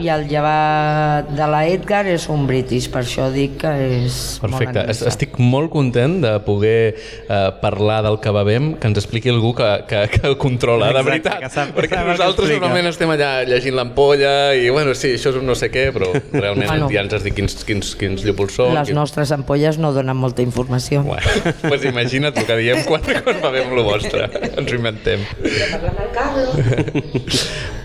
i 0.01 0.09
el 0.11 0.25
llevat 0.27 1.29
de 1.35 1.45
la 1.47 1.61
Edgar 1.71 2.03
és 2.11 2.25
un 2.31 2.45
british, 2.49 2.89
per 2.91 3.03
això 3.05 3.29
dic 3.31 3.57
que 3.61 3.71
és 4.05 4.17
Perfecte. 4.41 4.83
molt. 4.85 5.03
Estic 5.11 5.37
molt 5.39 5.71
content 5.71 6.17
de 6.23 6.33
poder 6.45 6.95
eh, 6.95 7.37
parlar 7.61 8.01
del 8.03 8.19
que 8.19 8.33
bevem, 8.35 8.73
que 8.79 8.87
ens 8.91 8.99
expliqui 8.99 9.31
algú 9.31 9.53
que, 9.55 9.69
que, 9.87 10.01
que 10.15 10.33
ho 10.33 10.37
controla, 10.41 10.89
de 10.91 10.99
Exacte, 10.99 11.09
veritat. 11.11 11.39
que 11.45 11.49
sap- 11.53 11.73
perquè 11.77 11.95
sap 11.95 12.01
el 12.03 12.11
que 12.11 12.17
nosaltres 12.17 12.51
normalment 12.55 12.91
estem 12.91 13.13
allà 13.15 13.31
llegint 13.47 13.75
l'ampolla 13.79 14.33
i, 14.55 14.67
bueno, 14.69 14.93
sí, 14.97 15.13
això 15.15 15.31
és 15.31 15.39
un 15.39 15.47
no 15.47 15.55
sé 15.55 15.71
què, 15.71 15.87
però 15.95 16.11
realment 16.33 16.67
Bueno. 16.75 16.89
ja 16.91 17.01
ens 17.05 17.13
has 17.15 17.23
dit 17.23 17.35
quins, 17.37 17.55
quins, 17.63 17.93
quins 17.95 18.25
llúpols 18.25 18.55
són. 18.59 18.73
Les 18.75 18.89
quins... 18.89 18.97
nostres 18.99 19.31
ampolles 19.31 19.77
no 19.79 19.93
donen 19.95 20.17
molta 20.17 20.41
informació. 20.43 21.03
Bueno, 21.07 21.53
pues 21.69 21.85
imagina't 21.87 22.35
el 22.35 22.45
que 22.45 22.55
diem 22.59 22.83
quan, 22.89 23.01
quan 23.23 23.41
bevem 23.43 23.71
lo 23.77 23.83
vostre. 23.87 24.27
Ens 24.57 24.71
ho 24.71 24.75
inventem. 24.75 25.23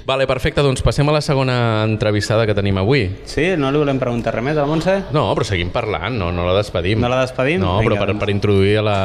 Vale, 0.06 0.26
perfecte, 0.26 0.62
doncs 0.64 0.82
passem 0.82 1.06
a 1.08 1.12
la 1.14 1.20
segona 1.22 1.56
entrevistada 2.00 2.47
que 2.49 2.54
tenim 2.57 2.78
avui. 2.80 3.02
Sí, 3.28 3.52
no 3.61 3.69
li 3.69 3.76
volem 3.76 3.99
preguntar 4.00 4.33
res 4.33 4.45
més 4.47 4.57
a 4.57 4.64
la 4.64 4.71
Montse? 4.71 4.95
No, 5.12 5.26
però 5.37 5.45
seguim 5.45 5.69
parlant, 5.75 6.16
no, 6.16 6.30
no 6.33 6.47
la 6.49 6.57
despedim. 6.57 6.97
No 7.02 7.11
la 7.12 7.21
despedim? 7.26 7.61
No, 7.61 7.76
Vinga, 7.83 7.90
però 7.90 8.00
per, 8.00 8.09
doncs. 8.14 8.23
per 8.25 8.33
introduir 8.33 8.78
a 8.80 8.85
la, 8.87 8.99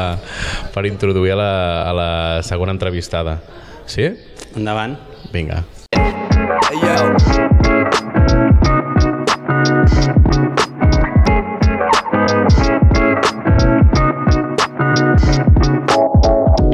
per 0.71 0.85
introduir 0.87 1.35
a 1.35 1.39
la, 1.41 1.51
a 1.83 1.93
la 1.99 2.09
segona 2.47 2.71
entrevistada. 2.71 3.41
Sí? 3.85 4.07
Endavant. 4.55 4.95
Vinga. 5.35 5.65
Hey 6.71 6.79
yo. 6.79 6.95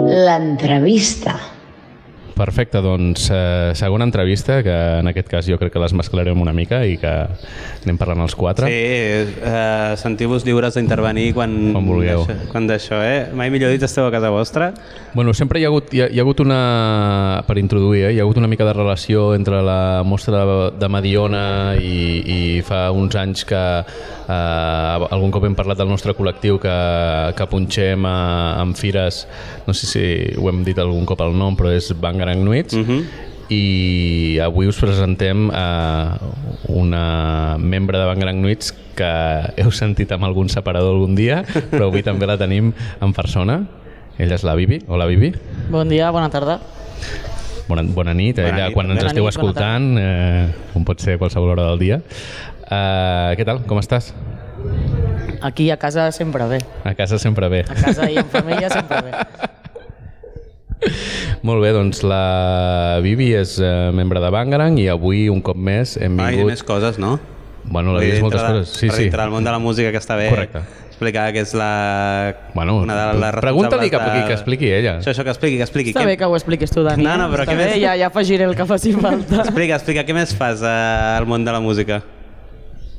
L'entrevista. 0.06 1.51
Perfecte, 2.42 2.80
doncs 2.82 3.28
eh, 3.30 3.72
segona 3.78 4.08
entrevista, 4.08 4.64
que 4.66 4.74
en 5.00 5.10
aquest 5.12 5.28
cas 5.30 5.46
jo 5.46 5.60
crec 5.62 5.76
que 5.76 5.82
les 5.82 5.94
mesclarem 5.94 6.40
una 6.42 6.54
mica 6.58 6.80
i 6.90 6.96
que 6.98 7.12
anem 7.84 8.00
parlant 8.02 8.24
els 8.26 8.34
quatre. 8.38 8.66
Sí, 8.72 9.36
eh, 9.46 9.94
sentiu-vos 10.02 10.46
lliures 10.48 10.74
d'intervenir 10.80 11.28
quan... 11.38 11.54
Quan 11.76 11.86
vulgueu. 11.86 12.24
Això, 12.26 12.50
quan 12.50 12.66
d'això, 12.70 12.98
eh? 13.06 13.20
Mai 13.38 13.52
millor 13.54 13.70
dit, 13.74 13.86
esteu 13.86 14.08
a 14.08 14.14
casa 14.14 14.32
vostra. 14.34 14.72
Bueno, 15.14 15.36
sempre 15.38 15.62
hi 15.62 15.68
ha 15.68 15.70
hagut, 15.70 15.92
hi 15.94 16.02
ha, 16.02 16.08
hi 16.10 16.18
ha 16.18 16.26
hagut 16.26 16.42
una, 16.42 16.62
per 17.46 17.60
introduir, 17.62 18.08
eh, 18.08 18.14
hi 18.16 18.22
ha 18.22 18.26
hagut 18.26 18.42
una 18.42 18.50
mica 18.50 18.66
de 18.66 18.74
relació 18.74 19.36
entre 19.38 19.62
la 19.62 20.02
mostra 20.08 20.42
de, 20.80 20.90
Mediona 20.92 21.44
i, 21.78 22.00
i 22.26 22.40
fa 22.66 22.88
uns 22.96 23.16
anys 23.20 23.46
que 23.48 23.62
eh, 23.62 25.12
algun 25.12 25.32
cop 25.36 25.46
hem 25.46 25.56
parlat 25.58 25.80
del 25.80 25.92
nostre 25.92 26.16
col·lectiu 26.18 26.58
que, 26.64 26.78
que 27.38 27.50
punxem 27.52 28.08
a, 28.08 28.18
en 28.64 28.74
fires, 28.80 29.26
no 29.68 29.78
sé 29.78 29.92
si 29.94 30.06
ho 30.40 30.50
hem 30.50 30.66
dit 30.68 30.82
algun 30.82 31.06
cop 31.06 31.22
el 31.22 31.38
nom, 31.38 31.60
però 31.60 31.72
és 31.76 31.92
Bang 32.02 32.22
Gran 32.32 32.46
Nuits, 32.48 32.74
Mhm. 32.74 33.04
i 33.52 34.40
avui 34.40 34.68
us 34.72 34.78
presentem 34.80 35.50
a 35.52 36.18
una 36.72 37.58
membre 37.60 38.00
de 38.00 38.06
Bang 38.08 38.20
Gran 38.24 38.42
Nuits 38.42 38.72
que 38.96 39.10
heu 39.60 39.72
sentit 39.76 40.12
amb 40.16 40.24
algun 40.24 40.48
separador 40.48 40.96
algun 40.96 41.16
dia, 41.20 41.44
però 41.72 41.90
avui 41.90 42.04
també 42.04 42.26
la 42.30 42.38
tenim 42.40 42.72
en 43.02 43.12
persona. 43.14 43.66
Ella 44.18 44.36
és 44.36 44.44
la 44.48 44.56
Bibi. 44.56 44.80
Hola, 44.88 45.06
Bibi. 45.10 45.34
Bon 45.70 45.90
dia, 45.90 46.12
bona 46.12 46.30
tarda. 46.30 46.60
Bona, 47.68 47.84
bona 47.84 48.14
nit. 48.14 48.38
Bona 48.38 48.50
Ella, 48.50 48.66
nit, 48.68 48.74
quan 48.76 48.92
ens 48.92 49.04
esteu 49.04 49.24
nit, 49.26 49.34
escoltant, 49.34 49.98
eh, 50.00 50.48
com 50.74 50.86
pot 50.86 51.00
ser 51.02 51.16
a 51.16 51.18
qualsevol 51.20 51.50
hora 51.52 51.68
del 51.72 51.80
dia. 51.80 52.02
Uh, 52.72 53.36
què 53.36 53.44
tal? 53.44 53.64
Com 53.68 53.80
estàs? 53.80 54.14
Aquí 55.42 55.72
a 55.72 55.78
casa 55.78 56.12
sempre 56.12 56.46
bé. 56.48 56.60
A 56.86 56.94
casa 56.94 57.18
sempre 57.20 57.50
bé. 57.50 57.66
A 57.68 57.74
casa 57.76 58.10
i 58.12 58.16
en 58.18 58.26
família 58.32 58.70
sempre 58.70 59.02
bé. 59.02 59.12
Molt 61.48 61.62
bé, 61.64 61.72
doncs 61.76 62.02
la 62.08 63.00
Vivi 63.04 63.32
és 63.38 63.58
eh, 63.62 63.90
membre 63.96 64.22
de 64.24 64.30
Bangarang 64.34 64.78
i 64.82 64.88
avui 64.92 65.28
un 65.32 65.42
cop 65.46 65.58
més 65.58 65.96
hem 66.02 66.18
vingut... 66.18 66.52
més 66.54 66.64
coses, 66.66 66.98
no? 67.02 67.18
Bueno, 67.64 67.94
la 67.94 68.02
Vivi 68.02 68.18
és 68.18 68.22
moltes 68.24 68.42
de- 68.42 68.48
coses. 68.48 68.70
Sí, 68.80 68.88
per 68.90 68.96
sí. 68.98 69.04
dintre 69.10 69.22
del 69.22 69.34
món 69.34 69.44
de 69.46 69.52
la 69.54 69.60
música 69.62 69.92
que 69.94 70.00
està 70.02 70.16
bé 70.18 70.30
Correcte. 70.32 70.64
explicar 70.90 71.28
que 71.34 71.42
és 71.46 71.54
la... 71.58 72.36
Bueno, 72.56 72.80
una 72.82 72.96
de 72.98 73.20
les 73.22 73.36
pregunta-li 73.38 73.90
que, 73.90 73.98
responsables 73.98 74.28
que 74.28 74.34
expliqui 74.40 74.72
ella. 74.74 74.96
Això, 75.00 75.14
això, 75.14 75.24
que 75.26 75.34
expliqui, 75.34 75.58
que 75.62 75.66
expliqui. 75.68 75.94
Està 75.94 76.02
Què- 76.02 76.10
bé 76.14 76.18
que 76.18 76.26
ho 76.30 76.36
expliquis 76.38 76.74
tu, 76.74 76.84
Dani. 76.86 77.06
No, 77.06 77.16
no, 77.22 77.30
però 77.34 77.46
Està 77.46 77.54
què 77.54 77.60
bé, 77.62 77.70
més? 77.76 77.82
ja, 77.82 77.94
ja 78.02 78.10
afegiré 78.10 78.46
el 78.50 78.56
que 78.58 78.66
faci 78.70 78.94
falta. 78.98 79.44
Explica, 79.46 79.78
explica, 79.78 80.06
què 80.10 80.18
més 80.18 80.34
fas 80.38 80.62
eh, 80.66 80.74
al 81.20 81.30
món 81.30 81.46
de 81.46 81.54
la 81.54 81.62
música? 81.62 82.02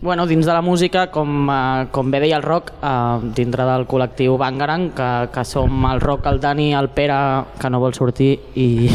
Bueno, 0.03 0.27
dins 0.27 0.45
de 0.45 0.53
la 0.53 0.61
música, 0.61 1.13
com, 1.13 1.49
eh, 1.49 1.87
com 1.93 2.09
bé 2.11 2.19
deia 2.19 2.35
el 2.37 2.43
rock, 2.43 2.73
eh, 2.83 3.19
dintre 3.37 3.63
del 3.63 3.85
col·lectiu 3.87 4.35
Bangarang, 4.35 4.89
que, 4.91 5.11
que 5.31 5.45
som 5.47 5.85
el 5.87 6.01
rock, 6.03 6.27
el 6.27 6.41
Dani, 6.43 6.73
el 6.75 6.89
Pere, 6.91 7.45
que 7.55 7.69
no 7.71 7.79
vol 7.79 7.95
sortir, 7.95 8.33
i, 8.59 8.91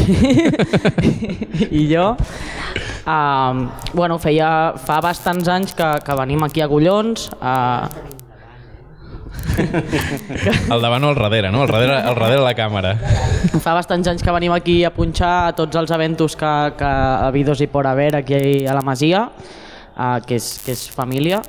i 1.80 1.86
jo, 1.88 2.10
eh, 2.12 3.66
bueno, 3.94 4.18
feia, 4.20 4.50
fa 4.76 4.98
bastants 5.00 5.48
anys 5.48 5.72
que, 5.78 5.86
que 6.04 6.16
venim 6.18 6.44
aquí 6.44 6.60
a 6.60 6.66
Agullons, 6.68 7.30
eh, 7.40 8.04
Al 10.68 10.82
davant 10.82 11.04
o 11.04 11.08
al 11.08 11.16
darrere, 11.16 11.48
no? 11.50 11.62
Al 11.62 11.70
darrere, 11.72 11.94
al 11.96 12.14
darrere 12.18 12.36
de 12.36 12.44
la 12.44 12.52
càmera. 12.58 12.90
fa 13.62 13.72
bastants 13.72 14.10
anys 14.12 14.22
que 14.22 14.34
venim 14.34 14.52
aquí 14.52 14.82
a 14.84 14.90
punxar 14.92 15.32
a 15.46 15.54
tots 15.56 15.78
els 15.80 15.90
eventos 15.94 16.36
que, 16.36 16.52
que 16.76 16.84
ha 16.84 17.26
habidos 17.30 17.62
i 17.64 17.66
por 17.66 17.86
haver 17.86 18.14
aquí 18.18 18.66
a 18.66 18.76
la 18.76 18.84
Masia, 18.84 19.30
eh, 19.98 20.18
que, 20.26 20.38
és, 20.38 20.48
que 20.64 20.72
és 20.72 20.86
família, 20.94 21.42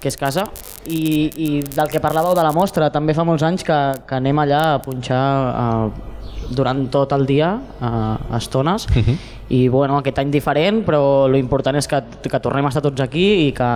que 0.00 0.10
és 0.12 0.18
casa, 0.20 0.46
i, 0.86 1.30
i 1.36 1.48
del 1.66 1.90
que 1.92 2.02
parlàveu 2.02 2.36
de 2.36 2.44
la 2.46 2.52
mostra, 2.54 2.90
també 2.94 3.14
fa 3.16 3.26
molts 3.26 3.44
anys 3.46 3.66
que, 3.66 3.78
que 4.06 4.18
anem 4.20 4.38
allà 4.44 4.62
a 4.74 4.82
punxar 4.84 5.22
eh, 5.52 6.12
durant 6.56 6.84
tot 6.92 7.12
el 7.16 7.26
dia, 7.26 7.56
eh, 7.80 7.86
a 7.86 8.36
estones, 8.38 8.86
uh 8.90 9.02
-huh. 9.02 9.16
i 9.48 9.68
bueno, 9.68 9.98
aquest 9.98 10.18
any 10.18 10.30
diferent, 10.30 10.84
però 10.86 11.28
lo 11.28 11.36
important 11.36 11.76
és 11.76 11.86
que, 11.86 12.02
que 12.30 12.40
tornem 12.40 12.64
a 12.64 12.68
estar 12.68 12.82
tots 12.82 13.00
aquí 13.00 13.48
i 13.48 13.52
que... 13.52 13.70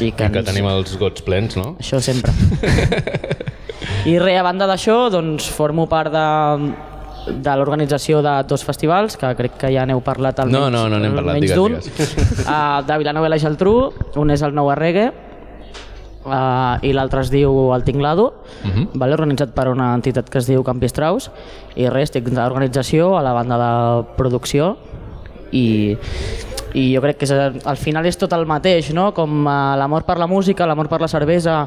I 0.00 0.12
Que, 0.12 0.30
que 0.30 0.42
tenim 0.42 0.66
els 0.66 0.98
gots 0.98 1.22
plens, 1.22 1.56
no? 1.56 1.76
això 1.80 1.98
sempre. 1.98 2.30
I 4.04 4.18
res, 4.18 4.38
a 4.38 4.42
banda 4.42 4.66
d'això, 4.66 5.08
doncs 5.10 5.48
formo 5.48 5.86
part 5.86 6.12
de, 6.12 6.72
de 7.26 7.56
l'organització 7.56 8.22
de 8.22 8.42
dos 8.48 8.64
festivals, 8.64 9.16
que 9.16 9.34
crec 9.36 9.56
que 9.58 9.72
ja 9.74 9.84
n'heu 9.86 10.00
parlat 10.00 10.38
almenys, 10.40 10.58
No, 10.58 10.70
no, 10.70 10.88
no 10.88 10.98
n'hem 10.98 11.14
parlat, 11.14 11.34
almenys 11.36 11.54
d'un. 11.54 11.74
Uh, 11.74 12.82
de 12.88 12.98
Vilanova 12.98 13.26
i 13.26 13.30
la 13.30 13.38
Geltrú, 13.38 13.92
un 14.16 14.30
és 14.30 14.42
el 14.42 14.54
Nou 14.54 14.70
Arregue, 14.70 15.12
uh, 16.24 16.78
i 16.82 16.92
l'altre 16.96 17.20
es 17.24 17.30
diu 17.32 17.72
El 17.74 17.84
Tinglado, 17.84 18.26
uh 18.64 18.66
Mhm. 18.68 18.72
-huh. 18.78 18.88
vale, 18.94 19.12
organitzat 19.14 19.50
per 19.50 19.68
una 19.68 19.94
entitat 19.94 20.28
que 20.28 20.38
es 20.38 20.46
diu 20.46 20.62
Campi 20.64 20.86
Strauss, 20.88 21.30
i 21.76 21.88
res, 21.88 22.04
estic 22.10 22.24
dins 22.24 22.36
de 22.36 22.42
l'organització, 22.42 23.16
a 23.18 23.22
la 23.22 23.32
banda 23.32 23.56
de 23.58 24.04
producció, 24.16 24.76
i, 25.52 25.96
i 26.74 26.90
jo 26.94 27.02
crec 27.04 27.20
que 27.20 27.28
és, 27.28 27.32
al 27.64 27.78
final 27.80 28.06
és 28.08 28.18
tot 28.20 28.32
el 28.36 28.44
mateix, 28.48 28.92
no? 28.96 29.10
com 29.16 29.46
uh, 29.46 29.76
l'amor 29.78 30.04
per 30.08 30.18
la 30.20 30.28
música, 30.28 30.66
l'amor 30.66 30.90
per 30.90 31.00
la 31.00 31.08
cervesa, 31.08 31.62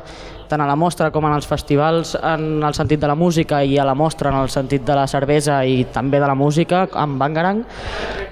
tant 0.51 0.61
a 0.61 0.67
la 0.67 0.75
mostra 0.75 1.09
com 1.15 1.25
en 1.25 1.33
els 1.33 1.47
festivals 1.47 2.13
en 2.17 2.61
el 2.61 2.75
sentit 2.75 2.99
de 2.99 3.07
la 3.07 3.15
música 3.15 3.61
i 3.63 3.77
a 3.79 3.85
la 3.87 3.95
mostra 3.95 4.29
en 4.33 4.37
el 4.41 4.51
sentit 4.51 4.83
de 4.85 4.97
la 4.97 5.07
cervesa 5.07 5.61
i 5.65 5.85
també 5.93 6.19
de 6.19 6.27
la 6.27 6.35
música, 6.35 6.83
amb 6.93 7.17
Bangarang, 7.21 7.63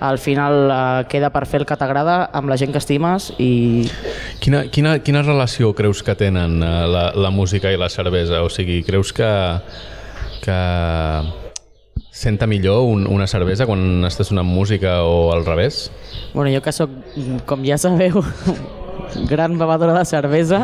al 0.04 0.20
final 0.20 0.60
uh, 0.68 0.80
queda 1.10 1.32
per 1.34 1.46
fer 1.50 1.64
el 1.64 1.68
que 1.70 1.80
t'agrada 1.80 2.22
amb 2.34 2.52
la 2.52 2.60
gent 2.60 2.76
que 2.76 2.84
estimes 2.84 3.32
i 3.40 3.52
Quina, 4.40 4.64
quina, 4.72 4.96
quina 5.04 5.22
relació 5.24 5.74
creus 5.76 6.02
que 6.04 6.16
tenen 6.16 6.62
eh, 6.64 6.72
la, 6.88 7.10
la 7.16 7.32
música 7.32 7.72
i 7.72 7.78
la 7.80 7.90
cervesa? 7.92 8.42
O 8.46 8.50
sigui, 8.54 8.82
creus 8.88 9.12
que, 9.14 9.30
que 10.46 10.58
senta 12.12 12.48
millor 12.48 12.84
un, 12.84 13.06
una 13.08 13.28
cervesa 13.28 13.68
quan 13.70 14.06
estàs 14.08 14.32
sonant 14.32 14.48
música 14.48 15.04
o 15.06 15.32
al 15.34 15.46
revés? 15.46 15.92
Bueno, 16.34 16.52
jo 16.54 16.62
que 16.62 16.74
sóc, 16.74 16.90
com 17.46 17.64
ja 17.66 17.78
sabeu, 17.78 18.24
gran 19.30 19.58
bevedora 19.58 19.94
de 19.98 20.06
cervesa, 20.06 20.64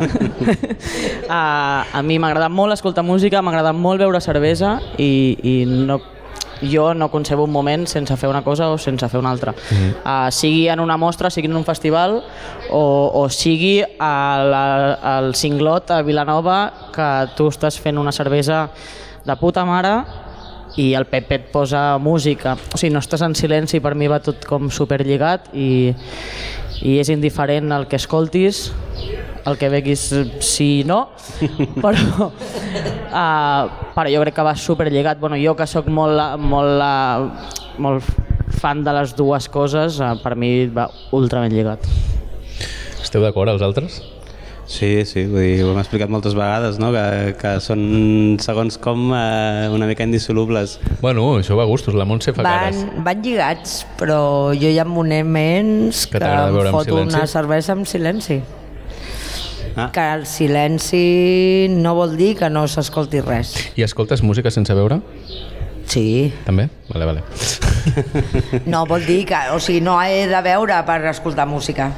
a, 1.29 1.85
a 1.93 2.01
mi 2.03 2.19
m'agrada 2.19 2.49
molt 2.49 2.73
escoltar 2.73 3.05
música, 3.05 3.41
m'agrada 3.45 3.73
molt 3.73 4.01
beure 4.01 4.21
cervesa 4.21 4.79
i, 4.97 5.37
i 5.43 5.55
no, 5.65 6.01
jo 6.61 6.93
no 6.93 7.09
concebo 7.11 7.43
un 7.43 7.51
moment 7.51 7.85
sense 7.87 8.17
fer 8.17 8.29
una 8.29 8.43
cosa 8.43 8.69
o 8.71 8.77
sense 8.77 9.07
fer 9.09 9.19
una 9.19 9.31
altra. 9.31 9.51
Mm 9.51 9.75
-hmm. 9.75 10.27
uh, 10.27 10.31
sigui 10.31 10.67
en 10.67 10.79
una 10.79 10.97
mostra, 10.97 11.29
sigui 11.29 11.47
en 11.47 11.55
un 11.55 11.65
festival 11.65 12.23
o, 12.69 13.11
o 13.13 13.29
sigui 13.29 13.83
a 13.99 14.43
la, 14.43 14.93
al 14.93 15.35
Cinglot 15.35 15.91
a 15.91 16.01
Vilanova 16.01 16.89
que 16.93 17.29
tu 17.35 17.47
estàs 17.47 17.79
fent 17.79 17.97
una 17.97 18.11
cervesa 18.11 18.69
de 19.25 19.35
puta 19.35 19.65
mare 19.65 20.24
i 20.81 20.91
el 20.97 21.05
Pepe 21.07 21.39
et 21.39 21.45
posa 21.53 21.97
música. 22.01 22.55
O 22.73 22.79
sigui, 22.79 22.93
no 22.93 23.01
estàs 23.03 23.23
en 23.25 23.35
silenci, 23.37 23.81
per 23.83 23.95
mi 23.95 24.09
va 24.11 24.19
tot 24.23 24.45
com 24.47 24.69
superlligat 24.73 25.51
i, 25.55 25.93
i 26.83 26.97
és 26.99 27.11
indiferent 27.13 27.71
el 27.75 27.87
que 27.91 27.99
escoltis, 27.99 28.67
el 29.45 29.59
que 29.61 29.69
veguis 29.71 30.07
sí 30.43 30.69
i 30.81 30.87
no, 30.87 30.99
però, 31.83 32.29
uh, 32.29 33.91
però 33.95 34.07
jo 34.11 34.23
crec 34.25 34.37
que 34.39 34.47
va 34.47 34.55
superlligat. 34.59 35.21
Bueno, 35.21 35.39
jo 35.41 35.55
que 35.55 35.67
sóc 35.69 35.87
molt, 35.87 36.39
molt, 36.41 36.81
uh, 36.81 37.77
molt 37.81 38.11
fan 38.59 38.83
de 38.85 38.95
les 38.95 39.15
dues 39.15 39.47
coses, 39.51 40.01
uh, 40.01 40.15
per 40.23 40.35
mi 40.39 40.67
va 40.67 40.89
ultra 41.15 41.45
ben 41.45 41.55
lligat. 41.55 41.87
Esteu 42.99 43.23
d'acord, 43.23 43.53
els 43.53 43.63
altres? 43.63 44.01
Sí, 44.65 45.05
sí, 45.05 45.27
vull 45.29 45.43
dir, 45.43 45.61
ho 45.61 45.69
hem 45.75 45.77
explicat 45.77 46.09
moltes 46.09 46.33
vegades, 46.33 46.79
no? 46.81 46.89
que, 46.93 47.35
que 47.37 47.51
són 47.61 47.83
segons 48.41 48.79
com 48.81 49.11
eh, 49.13 49.67
una 49.69 49.85
mica 49.85 50.03
indissolubles. 50.07 50.79
Bueno, 51.03 51.27
això 51.37 51.53
va 51.57 51.67
a 51.67 51.69
gustos, 51.69 51.93
la 51.93 52.07
Montse 52.09 52.33
fa 52.33 52.41
cares. 52.45 52.79
Van, 52.81 53.03
van 53.05 53.21
lligats, 53.21 53.83
però 53.99 54.19
jo 54.57 54.71
hi 54.73 54.79
ha 54.81 54.85
moments 54.89 56.07
Que 56.09 56.17
que, 56.17 56.31
em 56.31 56.71
foto 56.73 56.95
silenci? 56.97 57.13
una 57.15 57.27
cervesa 57.29 57.77
en 57.77 57.85
silenci. 57.85 58.39
Ah. 59.75 59.89
Que 59.93 60.07
el 60.15 60.25
silenci 60.25 61.67
no 61.69 61.93
vol 61.97 62.17
dir 62.17 62.33
que 62.39 62.49
no 62.49 62.65
s'escolti 62.71 63.21
res. 63.21 63.53
I 63.77 63.83
escoltes 63.85 64.23
música 64.23 64.49
sense 64.49 64.73
veure? 64.73 65.01
Sí. 65.85 66.33
També? 66.47 66.69
Vale, 66.89 67.05
vale. 67.05 67.21
No 68.65 68.85
vol 68.89 69.05
dir 69.05 69.25
que... 69.29 69.37
O 69.53 69.59
sigui, 69.61 69.81
no 69.85 69.99
he 70.01 70.25
de 70.31 70.41
veure 70.41 70.79
per 70.87 70.97
escoltar 71.11 71.45
música. 71.45 71.91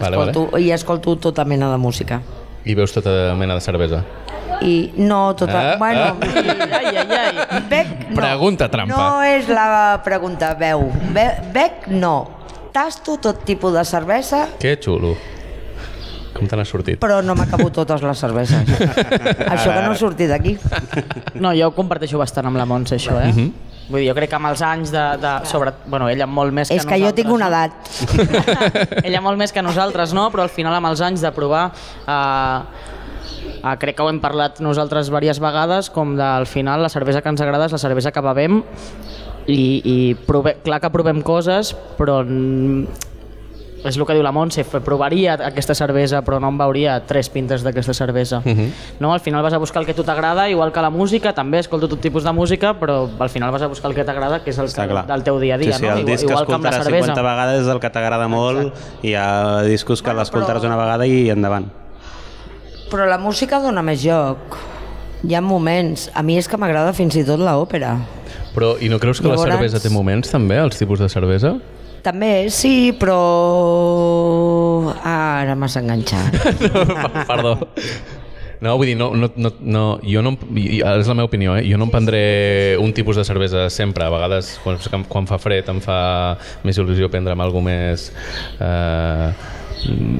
Vale, 0.00 0.16
Escolto, 0.16 0.46
vale. 0.52 0.64
I 0.64 0.72
escolto 0.72 1.16
tota 1.16 1.44
mena 1.44 1.70
de 1.72 1.78
música. 1.78 2.20
I 2.64 2.74
veus 2.74 2.92
tota 2.92 3.34
mena 3.38 3.54
de 3.54 3.60
cervesa? 3.60 4.02
I 4.60 4.92
no 4.96 5.34
tota... 5.36 5.74
Ah, 5.74 5.76
bueno, 5.78 6.00
ah. 6.00 6.16
Ai, 6.78 6.96
ai, 6.96 7.06
ai. 7.16 7.60
bec 7.70 8.08
no. 8.10 8.16
Pregunta 8.16 8.68
trampa. 8.68 8.96
No 8.96 9.22
és 9.22 9.48
la 9.48 10.00
pregunta, 10.04 10.52
veu. 10.58 10.88
Be 11.14 11.28
bec 11.54 11.86
no. 11.88 12.16
Tasto 12.72 13.16
tot 13.22 13.44
tipus 13.46 13.72
de 13.74 13.84
cervesa, 13.84 14.48
Que 14.58 14.76
xulo. 14.82 15.14
Com 16.34 16.46
te 16.46 16.54
n'has 16.54 16.68
sortit? 16.70 16.98
però 17.02 17.22
no 17.24 17.34
m'acabo 17.34 17.70
totes 17.74 18.02
les 18.02 18.18
cerveses. 18.20 18.68
Això 19.54 19.72
que 19.74 19.80
no 19.82 19.94
surti 19.98 20.26
d'aquí. 20.30 20.52
No, 21.34 21.50
jo 21.56 21.70
ho 21.70 21.74
comparteixo 21.74 22.18
bastant 22.20 22.46
amb 22.46 22.56
la 22.60 22.66
Montse, 22.68 22.94
això, 23.00 23.16
eh? 23.22 23.32
Mhm. 23.32 23.48
Vull 23.88 24.02
dir, 24.02 24.08
jo 24.10 24.14
crec 24.18 24.28
que 24.32 24.36
amb 24.36 24.50
els 24.50 24.62
anys 24.64 24.92
de... 24.92 25.04
de 25.22 25.32
sobre, 25.48 25.72
bueno, 25.88 26.10
ella 26.12 26.26
molt 26.28 26.52
més 26.52 26.68
que 26.68 26.76
És 26.76 26.86
que 26.88 26.98
jo 27.00 27.12
tinc 27.16 27.32
una 27.32 27.48
edat. 27.48 27.72
no? 28.12 28.66
ella 29.08 29.22
molt 29.24 29.40
més 29.40 29.54
que 29.54 29.64
nosaltres, 29.64 30.12
no? 30.16 30.28
Però 30.34 30.44
al 30.44 30.52
final 30.52 30.76
amb 30.76 30.90
els 30.90 31.02
anys 31.04 31.24
de 31.24 31.32
provar... 31.32 31.70
Eh, 32.04 32.94
eh, 33.62 33.74
crec 33.80 33.96
que 33.96 34.04
ho 34.04 34.10
hem 34.12 34.20
parlat 34.20 34.60
nosaltres 34.64 35.08
diverses 35.08 35.40
vegades, 35.40 35.88
com 35.94 36.16
de, 36.18 36.26
al 36.26 36.46
final 36.50 36.84
la 36.84 36.92
cervesa 36.92 37.24
que 37.24 37.32
ens 37.32 37.44
agrada 37.44 37.70
és 37.70 37.76
la 37.76 37.80
cervesa 37.80 38.12
que 38.12 38.24
bevem 38.24 38.60
i, 39.48 39.60
i 39.80 39.98
prove, 40.28 40.58
clar 40.64 40.82
que 40.84 40.92
provem 40.92 41.22
coses, 41.24 41.72
però 41.96 42.20
és 43.84 43.96
el 43.96 44.04
que 44.06 44.14
diu 44.16 44.22
la 44.26 44.32
Montse, 44.34 44.64
provaria 44.64 45.36
aquesta 45.46 45.74
cervesa 45.74 46.22
però 46.26 46.40
no 46.42 46.48
em 46.50 46.58
veuria 46.58 46.96
tres 47.06 47.28
pintes 47.30 47.62
d'aquesta 47.62 47.94
cervesa. 47.94 48.40
Uh 48.44 48.50
-huh. 48.50 48.70
no? 49.00 49.12
Al 49.12 49.20
final 49.20 49.42
vas 49.42 49.52
a 49.52 49.58
buscar 49.58 49.80
el 49.80 49.86
que 49.86 49.92
a 49.92 49.94
tu 49.94 50.02
t'agrada, 50.04 50.48
igual 50.50 50.72
que 50.72 50.80
la 50.80 50.90
música, 50.90 51.32
també 51.32 51.58
escolto 51.58 51.88
tot 51.88 52.00
tipus 52.00 52.24
de 52.24 52.32
música, 52.32 52.74
però 52.78 53.08
al 53.18 53.30
final 53.30 53.50
vas 53.52 53.62
a 53.62 53.66
buscar 53.68 53.90
el 53.90 53.94
que 53.94 54.04
t'agrada, 54.04 54.42
que 54.42 54.50
és 54.50 54.58
el 54.58 54.66
Està 54.66 54.82
que, 54.82 54.90
clar. 54.90 55.06
del 55.06 55.22
teu 55.22 55.38
dia 55.38 55.54
a 55.54 55.58
dia. 55.58 55.72
sí, 55.72 55.78
sí, 55.78 55.86
no? 55.86 55.96
el 55.96 56.04
disc 56.04 56.24
igual 56.24 56.46
que 56.46 56.52
escoltaràs 56.52 56.84
cervesa. 56.84 57.14
50 57.14 57.22
vegades 57.22 57.62
és 57.62 57.68
el 57.68 57.80
que 57.80 57.90
t'agrada 57.90 58.28
molt 58.28 58.74
i 59.02 59.08
hi 59.08 59.14
ha 59.14 59.62
discos 59.62 60.02
que 60.02 60.12
l'escoltaràs 60.12 60.64
una 60.64 60.76
vegada 60.76 61.06
i 61.06 61.30
endavant. 61.30 61.70
Però 62.90 63.06
la 63.06 63.18
música 63.18 63.60
dona 63.60 63.82
més 63.82 64.02
joc. 64.02 64.38
Hi 65.24 65.34
ha 65.34 65.40
moments. 65.40 66.10
A 66.14 66.22
mi 66.22 66.38
és 66.38 66.48
que 66.48 66.56
m'agrada 66.56 66.92
fins 66.92 67.16
i 67.16 67.24
tot 67.24 67.40
l'òpera. 67.40 67.98
Però, 68.54 68.76
i 68.80 68.88
no 68.88 68.98
creus 68.98 69.20
que 69.20 69.28
Llavors- 69.28 69.48
la 69.48 69.56
cervesa 69.56 69.80
té 69.80 69.90
moments 69.90 70.30
també, 70.30 70.56
els 70.56 70.78
tipus 70.78 70.98
de 70.98 71.08
cervesa? 71.08 71.56
També, 72.08 72.48
sí, 72.48 72.92
però... 72.96 73.18
Ah, 75.04 75.42
ara 75.42 75.56
m'has 75.58 75.76
enganxat. 75.76 76.38
Perdó. 77.28 77.58
No, 78.64 78.72
vull 78.80 78.88
dir, 78.90 78.96
no, 78.98 79.10
no, 79.14 79.28
no, 79.36 79.52
no, 79.60 79.82
jo 80.02 80.22
no, 80.24 80.32
és 80.56 81.06
la 81.06 81.14
meva 81.14 81.28
opinió, 81.28 81.52
eh? 81.60 81.62
jo 81.68 81.76
no 81.78 81.86
em 81.86 81.92
prendré 81.92 82.22
un 82.82 82.90
tipus 82.96 83.20
de 83.20 83.26
cervesa 83.28 83.68
sempre, 83.70 84.02
a 84.08 84.10
vegades 84.10 84.56
quan, 84.64 84.80
quan 85.06 85.28
fa 85.30 85.38
fred 85.38 85.68
em 85.70 85.78
fa 85.84 85.98
més 86.66 86.80
il·lusió 86.80 87.06
prendre'm 87.12 87.44
alguna 87.44 87.68
més 87.68 88.08
eh, 88.58 89.28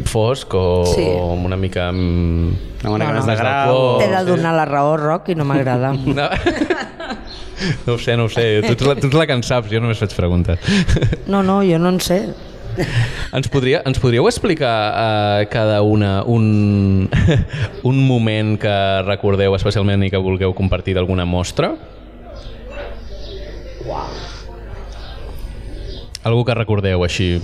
fosc 0.06 0.54
o, 0.54 0.66
Sí. 0.92 1.02
o 1.08 1.32
amb 1.32 1.48
una 1.50 1.58
mica... 1.58 1.88
Amb 1.90 2.66
No, 2.84 2.92
ganes 2.94 3.24
no. 3.26 3.32
de 3.32 3.34
grau... 3.40 3.80
T'he 3.98 4.06
de 4.12 4.20
donar 4.28 4.52
la 4.54 4.68
raó, 4.70 4.92
Roc, 5.00 5.32
i 5.32 5.34
no 5.34 5.42
m'agrada. 5.48 5.90
No. 5.98 6.28
No 7.86 7.94
ho 7.94 7.98
sé, 7.98 8.16
no 8.16 8.26
ho 8.26 8.32
sé. 8.32 8.60
Tu 8.64 8.74
ets 8.74 8.86
la, 8.86 8.94
tu 8.98 9.08
ets 9.08 9.16
la 9.18 9.26
que 9.26 9.38
en 9.38 9.42
saps, 9.46 9.70
jo 9.72 9.80
només 9.82 9.98
faig 10.00 10.14
preguntes. 10.16 10.62
No, 11.26 11.42
no, 11.42 11.60
jo 11.66 11.78
no 11.82 11.94
en 11.94 12.00
sé. 12.04 12.22
Ens, 13.34 13.48
podria, 13.50 13.80
ens 13.88 13.98
podríeu 13.98 14.28
explicar 14.30 14.74
a 14.94 15.46
cada 15.50 15.80
una 15.82 16.22
un, 16.22 17.08
un 17.82 18.00
moment 18.06 18.54
que 18.60 18.74
recordeu 19.06 19.56
especialment 19.58 20.06
i 20.06 20.12
que 20.12 20.20
vulgueu 20.22 20.54
compartir 20.54 20.94
d'alguna 20.98 21.26
mostra? 21.26 21.72
Algú 26.28 26.44
que 26.44 26.54
recordeu 26.54 27.02
així? 27.06 27.38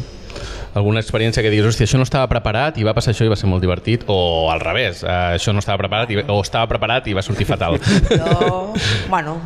Alguna 0.74 0.98
experiència 0.98 1.42
que 1.44 1.50
diguis, 1.52 1.68
hòstia, 1.70 1.86
això 1.86 1.98
no 2.00 2.06
estava 2.06 2.26
preparat 2.30 2.80
i 2.82 2.86
va 2.86 2.94
passar 2.96 3.12
això 3.14 3.26
i 3.26 3.30
va 3.30 3.38
ser 3.38 3.46
molt 3.46 3.62
divertit, 3.62 4.02
o 4.10 4.50
al 4.50 4.58
revés, 4.58 5.04
eh, 5.06 5.36
això 5.38 5.54
no 5.54 5.62
estava 5.62 5.78
preparat 5.78 6.10
i, 6.10 6.18
o 6.18 6.40
estava 6.42 6.66
preparat 6.72 7.06
i 7.06 7.14
va 7.14 7.22
sortir 7.22 7.46
fatal. 7.46 7.78
Jo, 8.10 8.72
bueno, 9.08 9.38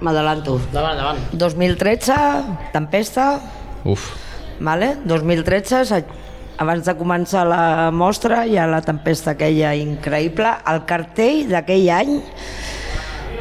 m'adelanto. 0.00 0.58
Davant, 0.72 0.96
davant. 0.96 1.18
2013, 1.32 2.14
Tempesta, 2.72 3.40
Uf, 3.84 4.10
vale? 4.60 4.96
2013, 5.04 5.84
sa- 5.86 6.02
abans 6.58 6.84
de 6.84 6.94
començar 6.98 7.44
la 7.46 7.90
mostra, 7.94 8.44
hi 8.46 8.56
ha 8.58 8.66
la 8.66 8.80
tempesta 8.82 9.32
aquella 9.36 9.74
increïble. 9.78 10.50
El 10.66 10.84
cartell 10.86 11.46
d'aquell 11.52 11.88
any 11.94 12.16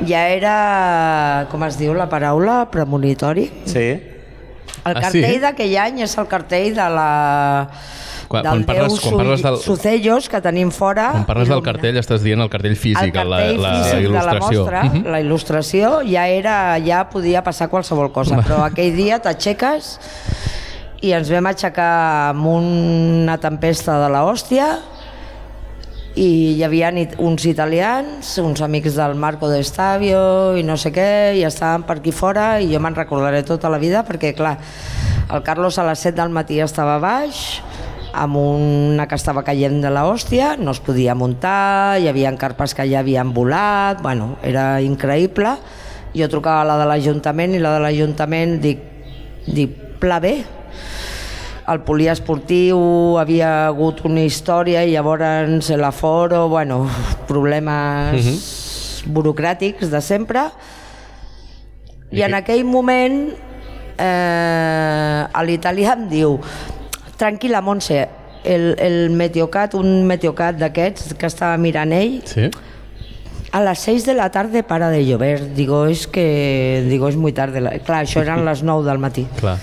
ja 0.06 0.28
era, 0.30 1.48
com 1.52 1.64
es 1.66 1.78
diu 1.80 1.96
la 1.98 2.06
paraula, 2.10 2.68
premonitori. 2.72 3.48
Sí. 3.66 3.88
El 4.88 4.96
Ah, 4.96 5.10
sí? 5.12 5.20
cartell 5.22 5.42
d'aquell 5.42 5.78
any 5.82 6.02
és 6.06 6.18
el 6.18 6.28
cartell 6.30 6.76
de 6.78 6.90
la... 6.94 7.10
Quan- 8.28 8.44
del 8.44 8.52
quan 8.52 8.66
parles- 8.66 8.94
déu 8.94 9.02
quan 9.02 9.18
parles 9.18 9.42
del- 9.42 9.58
Sucellos 9.58 10.28
que 10.30 10.42
tenim 10.42 10.72
fora. 10.72 11.12
quan 11.12 11.26
parles 11.26 11.48
del 11.50 11.62
cartell 11.64 11.98
estàs 11.98 12.22
dient 12.22 12.42
el 12.42 12.50
cartell 12.50 12.72
el 12.72 12.78
físic, 12.78 13.16
la, 13.16 13.24
cartell 13.24 13.62
la, 13.62 13.74
físic 13.84 13.94
de 14.02 14.10
la 14.10 14.20
il·lustració. 14.22 14.60
mostra, 14.60 14.84
Mhm. 14.84 15.04
la 15.12 15.22
il·lustració, 15.22 16.02
ja 16.12 16.28
era, 16.28 16.78
ja 16.84 17.08
podia 17.10 17.44
passar 17.44 17.70
qualsevol 17.70 18.12
cosa, 18.12 18.38
però 18.44 18.64
aquell 18.66 18.96
dia 18.96 19.20
t'aixeques 19.20 20.00
i 21.02 21.12
ens 21.14 21.30
vam 21.30 21.46
aixecar 21.46 22.30
amb 22.32 22.46
una 22.48 23.38
tempesta 23.38 23.98
de 24.04 24.10
la 24.10 24.24
hòstia 24.26 24.80
i 26.16 26.56
hi 26.58 26.64
havia 26.64 26.92
uns 27.20 27.46
italians, 27.46 28.38
uns 28.40 28.60
amics 28.62 28.96
del 28.96 29.14
Marco 29.14 29.48
de 29.48 29.64
Stabio 29.64 30.58
i 30.58 30.64
no 30.64 30.76
sé 30.76 30.92
què, 30.92 31.36
i 31.38 31.44
estaven 31.46 31.84
per 31.84 32.00
aquí 32.00 32.12
fora 32.12 32.60
i 32.60 32.72
jo 32.74 32.80
me'n 32.80 32.96
recordaré 32.96 33.44
tota 33.44 33.70
la 33.70 33.78
vida 33.78 34.04
perquè, 34.04 34.34
clar, 34.34 34.58
el 35.32 35.44
Carlos 35.44 35.78
a 35.78 35.84
les 35.84 36.00
7 36.00 36.16
del 36.20 36.30
matí 36.32 36.60
estava 36.60 36.98
baix, 36.98 37.62
amb 38.18 38.38
una 38.42 39.06
que 39.08 39.18
estava 39.18 39.44
caient 39.46 39.80
de 39.84 39.92
la 39.94 40.06
hòstia, 40.10 40.56
no 40.58 40.74
es 40.74 40.82
podia 40.84 41.16
muntar, 41.16 42.00
hi 42.02 42.10
havia 42.10 42.34
carpes 42.40 42.74
que 42.74 42.88
ja 42.90 43.02
havien 43.04 43.34
volat, 43.34 44.02
bueno, 44.02 44.36
era 44.42 44.82
increïble. 44.82 45.56
Jo 46.18 46.30
trucava 46.32 46.64
a 46.64 46.70
la 46.72 46.78
de 46.82 46.88
l'Ajuntament 46.90 47.54
i 47.54 47.62
la 47.62 47.76
de 47.78 47.82
l'Ajuntament 47.84 48.58
dic, 48.64 48.82
dic, 49.46 49.76
pla 50.02 50.20
bé, 50.24 50.36
el 51.68 51.82
poliesportiu 51.84 52.80
havia 53.20 53.68
hagut 53.68 54.06
una 54.08 54.24
història 54.24 54.86
i 54.88 54.94
llavors 54.94 55.70
l'aforo, 55.76 56.48
bueno, 56.50 56.86
problemes 57.28 59.04
burocràtics 59.06 59.92
de 59.92 60.02
sempre. 60.02 60.48
I 62.16 62.24
en 62.24 62.38
aquell 62.40 62.64
moment 62.64 63.20
eh, 64.00 65.44
l'italià 65.44 65.98
em 65.98 66.08
diu 66.08 66.38
tranquil·la 67.18 67.62
Montse, 67.62 68.08
el, 68.44 68.76
el 68.80 69.10
Meteocat, 69.12 69.74
un 69.76 70.06
Meteocat 70.08 70.58
d'aquests 70.62 71.16
que 71.20 71.28
estava 71.30 71.58
mirant 71.58 71.92
ell, 71.94 72.22
Sí? 72.26 72.50
a 73.52 73.62
las 73.62 73.80
6 73.80 74.06
de 74.06 74.14
la 74.14 74.30
tarde 74.30 74.62
para 74.62 74.90
de 74.90 75.06
llover. 75.06 75.56
Digo, 75.56 75.86
es 75.88 76.06
que 76.06 76.86
digo, 76.90 77.08
es 77.08 77.16
muy 77.16 77.32
tarde. 77.32 77.62
La... 77.62 77.72
Clar, 77.80 78.04
això 78.06 78.22
eren 78.22 78.44
les 78.46 78.62
9 78.62 78.86
del 78.86 79.00
matí. 79.00 79.24
Clar. 79.40 79.58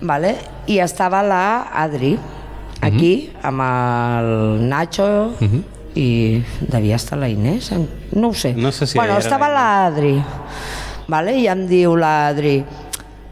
Vale? 0.00 0.36
I 0.66 0.78
estava 0.78 1.22
la 1.26 1.68
Adri, 1.74 2.14
aquí, 2.80 3.32
amb 3.42 3.60
el 3.64 4.68
Nacho, 4.68 5.34
i 5.94 6.42
devia 6.60 6.96
estar 6.96 7.18
la 7.18 7.28
Inés, 7.28 7.70
no 8.12 8.28
ho 8.28 8.34
sé. 8.34 8.54
No 8.54 8.72
sé 8.72 8.86
si 8.86 8.98
bueno, 8.98 9.18
estava 9.18 9.48
la 9.48 9.54
la 9.54 9.86
Adri, 9.86 10.22
¿vale? 11.08 11.36
y 11.38 11.46
em 11.48 11.66
diu 11.66 11.96
la 11.96 12.28
Adri, 12.28 12.64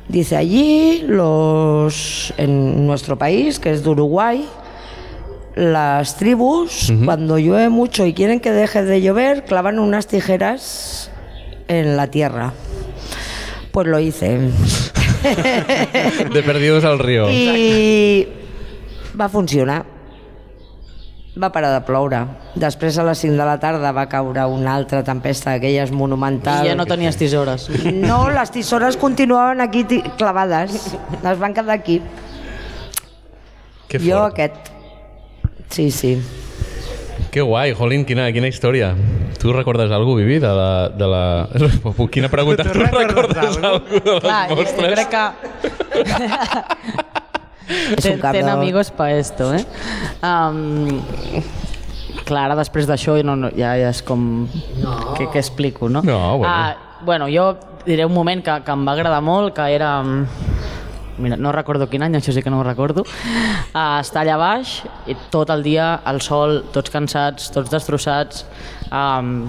dice, 0.09 0.37
allí 0.37 1.05
los, 1.07 2.33
en 2.37 2.87
nuestro 2.87 3.17
país, 3.19 3.59
que 3.59 3.71
es 3.71 3.83
de 3.85 3.91
Uruguay, 3.91 4.47
las 5.55 6.17
tribus, 6.17 6.93
cuando 7.05 7.39
llueve 7.39 7.69
mucho 7.69 8.07
y 8.07 8.15
quieren 8.15 8.41
que 8.41 8.53
deje 8.53 8.83
de 8.85 9.03
llover, 9.03 9.45
clavan 9.45 9.79
unas 9.79 10.07
tijeras 10.07 11.11
en 11.69 11.97
la 11.97 12.07
tierra. 12.07 12.53
Pues 13.71 13.87
lo 13.87 13.99
hice. 13.99 14.39
De 16.33 16.43
perdidos 16.43 16.85
al 16.85 16.99
río. 16.99 17.31
I 17.31 18.29
va 19.19 19.29
funcionar. 19.29 19.92
Va 21.33 21.49
parar 21.49 21.71
de 21.73 21.81
ploure. 21.87 22.19
Després 22.61 22.99
a 23.01 23.05
les 23.09 23.23
5 23.25 23.39
de 23.39 23.45
la 23.49 23.55
tarda 23.61 23.93
va 23.97 24.05
caure 24.13 24.45
una 24.53 24.75
altra 24.77 25.01
tempesta 25.07 25.55
d'aquelles 25.55 25.91
monumental. 25.97 26.67
I 26.67 26.73
ja 26.73 26.77
no 26.77 26.85
tenies 26.85 27.17
tisores. 27.17 27.71
No, 27.89 28.27
les 28.29 28.53
tisores 28.53 28.99
continuaven 29.01 29.65
aquí 29.65 29.87
clavades. 30.19 30.93
Les 31.25 31.39
van 31.41 31.55
quedar 31.57 31.79
aquí. 31.79 32.03
Que 33.89 33.99
jo 33.99 34.19
fort. 34.19 34.33
aquest. 34.35 34.73
Sí, 35.73 35.91
sí. 35.91 36.19
Que 37.33 37.41
guai, 37.41 37.73
Jolín, 37.73 38.05
quina, 38.05 38.29
quina 38.33 38.53
història. 38.53 38.93
Tu 39.41 39.55
recordes 39.57 39.91
alguna 39.91 40.21
Vivi, 40.21 40.39
de 40.39 40.53
la... 40.53 40.89
De 40.91 41.09
la... 41.09 41.49
Quina 42.13 42.29
pregunta. 42.29 42.63
Tu, 42.69 42.79
recordes 42.79 43.39
alguna 43.39 43.73
de 43.81 44.13
les 44.13 44.21
Clar, 44.21 44.49
jo, 44.51 44.55
jo 44.55 44.61
mostres? 44.61 44.93
crec 44.93 45.09
que... 45.17 45.25
És 47.97 48.07
un 48.11 48.21
Ten, 48.23 48.49
amigos 48.49 48.91
pa 48.95 49.11
esto, 49.15 49.53
eh? 49.55 49.65
Um, 50.25 51.01
clar, 52.27 52.47
ara 52.49 52.57
després 52.59 52.89
d'això 52.89 53.19
no, 53.27 53.37
no, 53.39 53.53
ja, 53.57 53.75
ja 53.81 53.91
és 53.93 54.03
com... 54.07 54.47
No. 54.83 54.97
Què, 55.19 55.29
què 55.33 55.43
explico, 55.43 55.89
no? 55.89 56.03
No, 56.07 56.19
bueno. 56.39 56.51
Ah, 56.53 57.01
bueno, 57.05 57.29
jo 57.33 57.53
diré 57.87 58.07
un 58.07 58.15
moment 58.15 58.43
que, 58.45 58.59
que 58.65 58.75
em 58.75 58.87
va 58.87 58.97
agradar 58.97 59.23
molt, 59.25 59.55
que 59.57 59.69
era... 59.75 59.95
Mira, 61.23 61.37
no 61.37 61.53
recordo 61.53 61.87
quin 61.93 62.03
any, 62.07 62.17
això 62.17 62.33
sí 62.33 62.41
que 62.43 62.51
no 62.51 62.63
ho 62.63 62.65
recordo. 62.65 63.05
Uh, 63.05 64.01
estar 64.01 64.23
allà 64.23 64.39
baix, 64.41 64.79
i 65.07 65.17
tot 65.31 65.53
el 65.53 65.63
dia, 65.63 65.93
al 66.09 66.23
sol, 66.25 66.63
tots 66.73 66.91
cansats, 66.91 67.51
tots 67.53 67.71
destrossats, 67.71 68.47
um, 68.89 69.45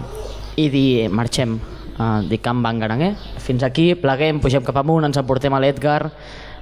i 0.59 0.67
dir, 0.69 1.07
marxem, 1.09 1.55
uh, 1.95 2.19
dic 2.27 2.43
Can 2.43 2.61
Bangarang, 2.65 3.05
eh? 3.07 3.13
Fins 3.41 3.63
aquí, 3.65 3.93
pleguem, 3.95 4.43
pugem 4.43 4.65
cap 4.67 4.81
amunt, 4.83 5.07
ens 5.07 5.21
emportem 5.21 5.55
a 5.55 5.61
l'Edgar, 5.63 6.11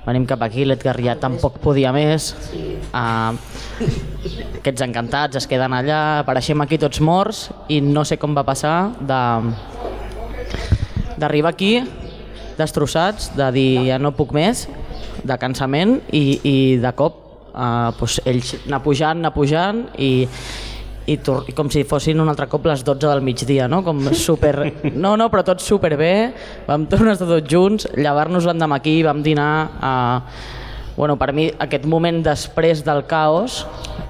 venim 0.05 0.25
cap 0.29 0.41
aquí, 0.45 0.65
l'Edgar 0.65 0.97
ja 1.03 1.15
tampoc 1.19 1.59
podia 1.61 1.91
més, 1.93 2.31
uh, 2.91 3.33
aquests 4.59 4.85
encantats 4.87 5.41
es 5.41 5.47
queden 5.49 5.75
allà, 5.77 6.01
apareixem 6.23 6.61
aquí 6.63 6.79
tots 6.81 7.01
morts, 7.05 7.49
i 7.69 7.81
no 7.85 8.05
sé 8.07 8.17
com 8.21 8.37
va 8.37 8.45
passar 8.47 8.91
de 8.99 9.21
d'arribar 11.21 11.51
aquí 11.53 11.75
destrossats, 12.57 13.31
de 13.37 13.49
dir 13.53 13.69
ja 13.91 13.99
no 14.01 14.13
puc 14.17 14.33
més, 14.33 14.65
de 15.23 15.37
cansament 15.37 15.99
i, 16.17 16.39
i 16.41 16.55
de 16.81 16.91
cop 16.97 17.19
eh, 17.53 17.91
doncs 17.99 18.19
ells 18.25 18.55
anar 18.65 18.81
pujant, 18.85 19.21
anar 19.21 19.33
pujant 19.35 19.83
i, 20.01 20.27
i, 21.13 21.19
i 21.51 21.55
com 21.57 21.69
si 21.73 21.83
fossin 21.87 22.19
un 22.23 22.31
altre 22.31 22.47
cop 22.51 22.65
les 22.69 22.83
12 22.87 23.07
del 23.07 23.21
migdia, 23.25 23.67
no? 23.71 23.83
Com 23.85 24.01
super... 24.17 24.55
No, 24.93 25.15
no, 25.19 25.29
però 25.33 25.43
tot 25.47 25.61
super 25.63 25.93
bé, 25.99 26.13
vam 26.67 26.87
tornar 26.91 27.13
a 27.13 27.19
estar 27.19 27.29
tots 27.29 27.51
junts, 27.51 27.87
llevar-nos 27.97 28.47
l'endemà 28.49 28.81
aquí, 28.81 28.99
vam 29.07 29.21
dinar... 29.25 29.51
Eh, 29.81 30.59
bueno, 30.91 31.15
per 31.17 31.31
mi 31.33 31.45
aquest 31.63 31.85
moment 31.89 32.17
després 32.21 32.81
del 32.85 33.05
caos 33.09 33.61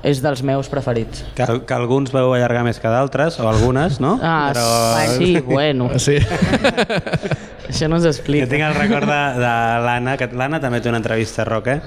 és 0.03 0.17
dels 0.19 0.41
meus 0.43 0.67
preferits. 0.67 1.21
Que, 1.37 1.45
que 1.67 1.75
alguns 1.77 2.09
veu 2.11 2.33
allargar 2.33 2.63
més 2.65 2.81
que 2.81 2.89
d'altres, 2.91 3.37
o 3.39 3.45
algunes, 3.47 3.99
no? 4.01 4.15
Ah, 4.21 4.49
Però... 4.51 4.65
sí, 5.13 5.35
bueno, 5.45 5.91
Sí. 6.01 6.17
això 7.69 7.87
no 7.87 7.99
s'explica. 8.01 8.47
Jo 8.47 8.51
tinc 8.51 8.65
el 8.65 8.75
record 8.79 9.07
de, 9.07 9.21
de 9.39 9.53
l'Anna, 9.85 10.17
que 10.19 10.27
l'Anna 10.33 10.59
també 10.63 10.81
té 10.81 10.89
una 10.91 10.99
entrevista 10.99 11.45
a 11.45 11.47
Roque. 11.47 11.77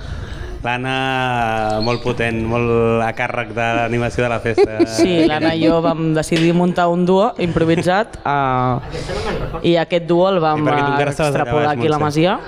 L'Anna, 0.65 1.81
molt 1.85 2.01
potent, 2.01 2.39
molt 2.49 3.03
a 3.05 3.11
càrrec 3.17 3.51
de 3.53 3.67
l'animació 3.79 4.25
de 4.25 4.31
la 4.33 4.39
festa. 4.41 4.79
Sí, 4.97 5.27
l'Anna 5.29 5.53
i 5.53 5.67
jo 5.67 5.83
vam 5.85 6.15
decidir 6.17 6.55
muntar 6.57 6.87
un 6.89 7.05
duo 7.05 7.35
improvisat 7.45 8.17
uh, 8.25 8.81
i 9.61 9.77
aquest 9.81 10.09
duo 10.09 10.31
el 10.31 10.41
vam 10.41 10.65
extrapolar 10.65 11.75
aquí 11.75 11.91
a 11.91 11.93
la. 11.93 12.01
Masia 12.01 12.39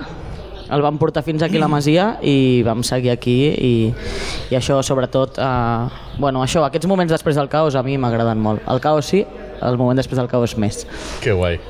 el 0.73 0.83
vam 0.83 0.97
portar 0.99 1.23
fins 1.23 1.45
aquí 1.45 1.61
a 1.61 1.63
la 1.63 1.69
Masia 1.71 2.09
i 2.25 2.65
vam 2.67 2.83
seguir 2.87 3.13
aquí 3.13 3.37
i, 3.53 3.75
i 4.51 4.59
això 4.59 4.81
sobretot 4.83 5.39
uh, 5.39 5.87
bueno, 6.19 6.43
això, 6.43 6.65
aquests 6.67 6.89
moments 6.91 7.13
després 7.13 7.39
del 7.39 7.53
caos 7.53 7.77
a 7.77 7.85
mi 7.87 8.01
m'agraden 8.01 8.41
molt 8.43 8.67
el 8.67 8.83
caos 8.83 9.13
sí, 9.13 9.23
el 9.63 9.79
moment 9.79 10.01
després 10.01 10.19
del 10.19 10.33
caos 10.33 10.57
més 10.59 10.87
Que 11.23 11.37
guai. 11.37 11.61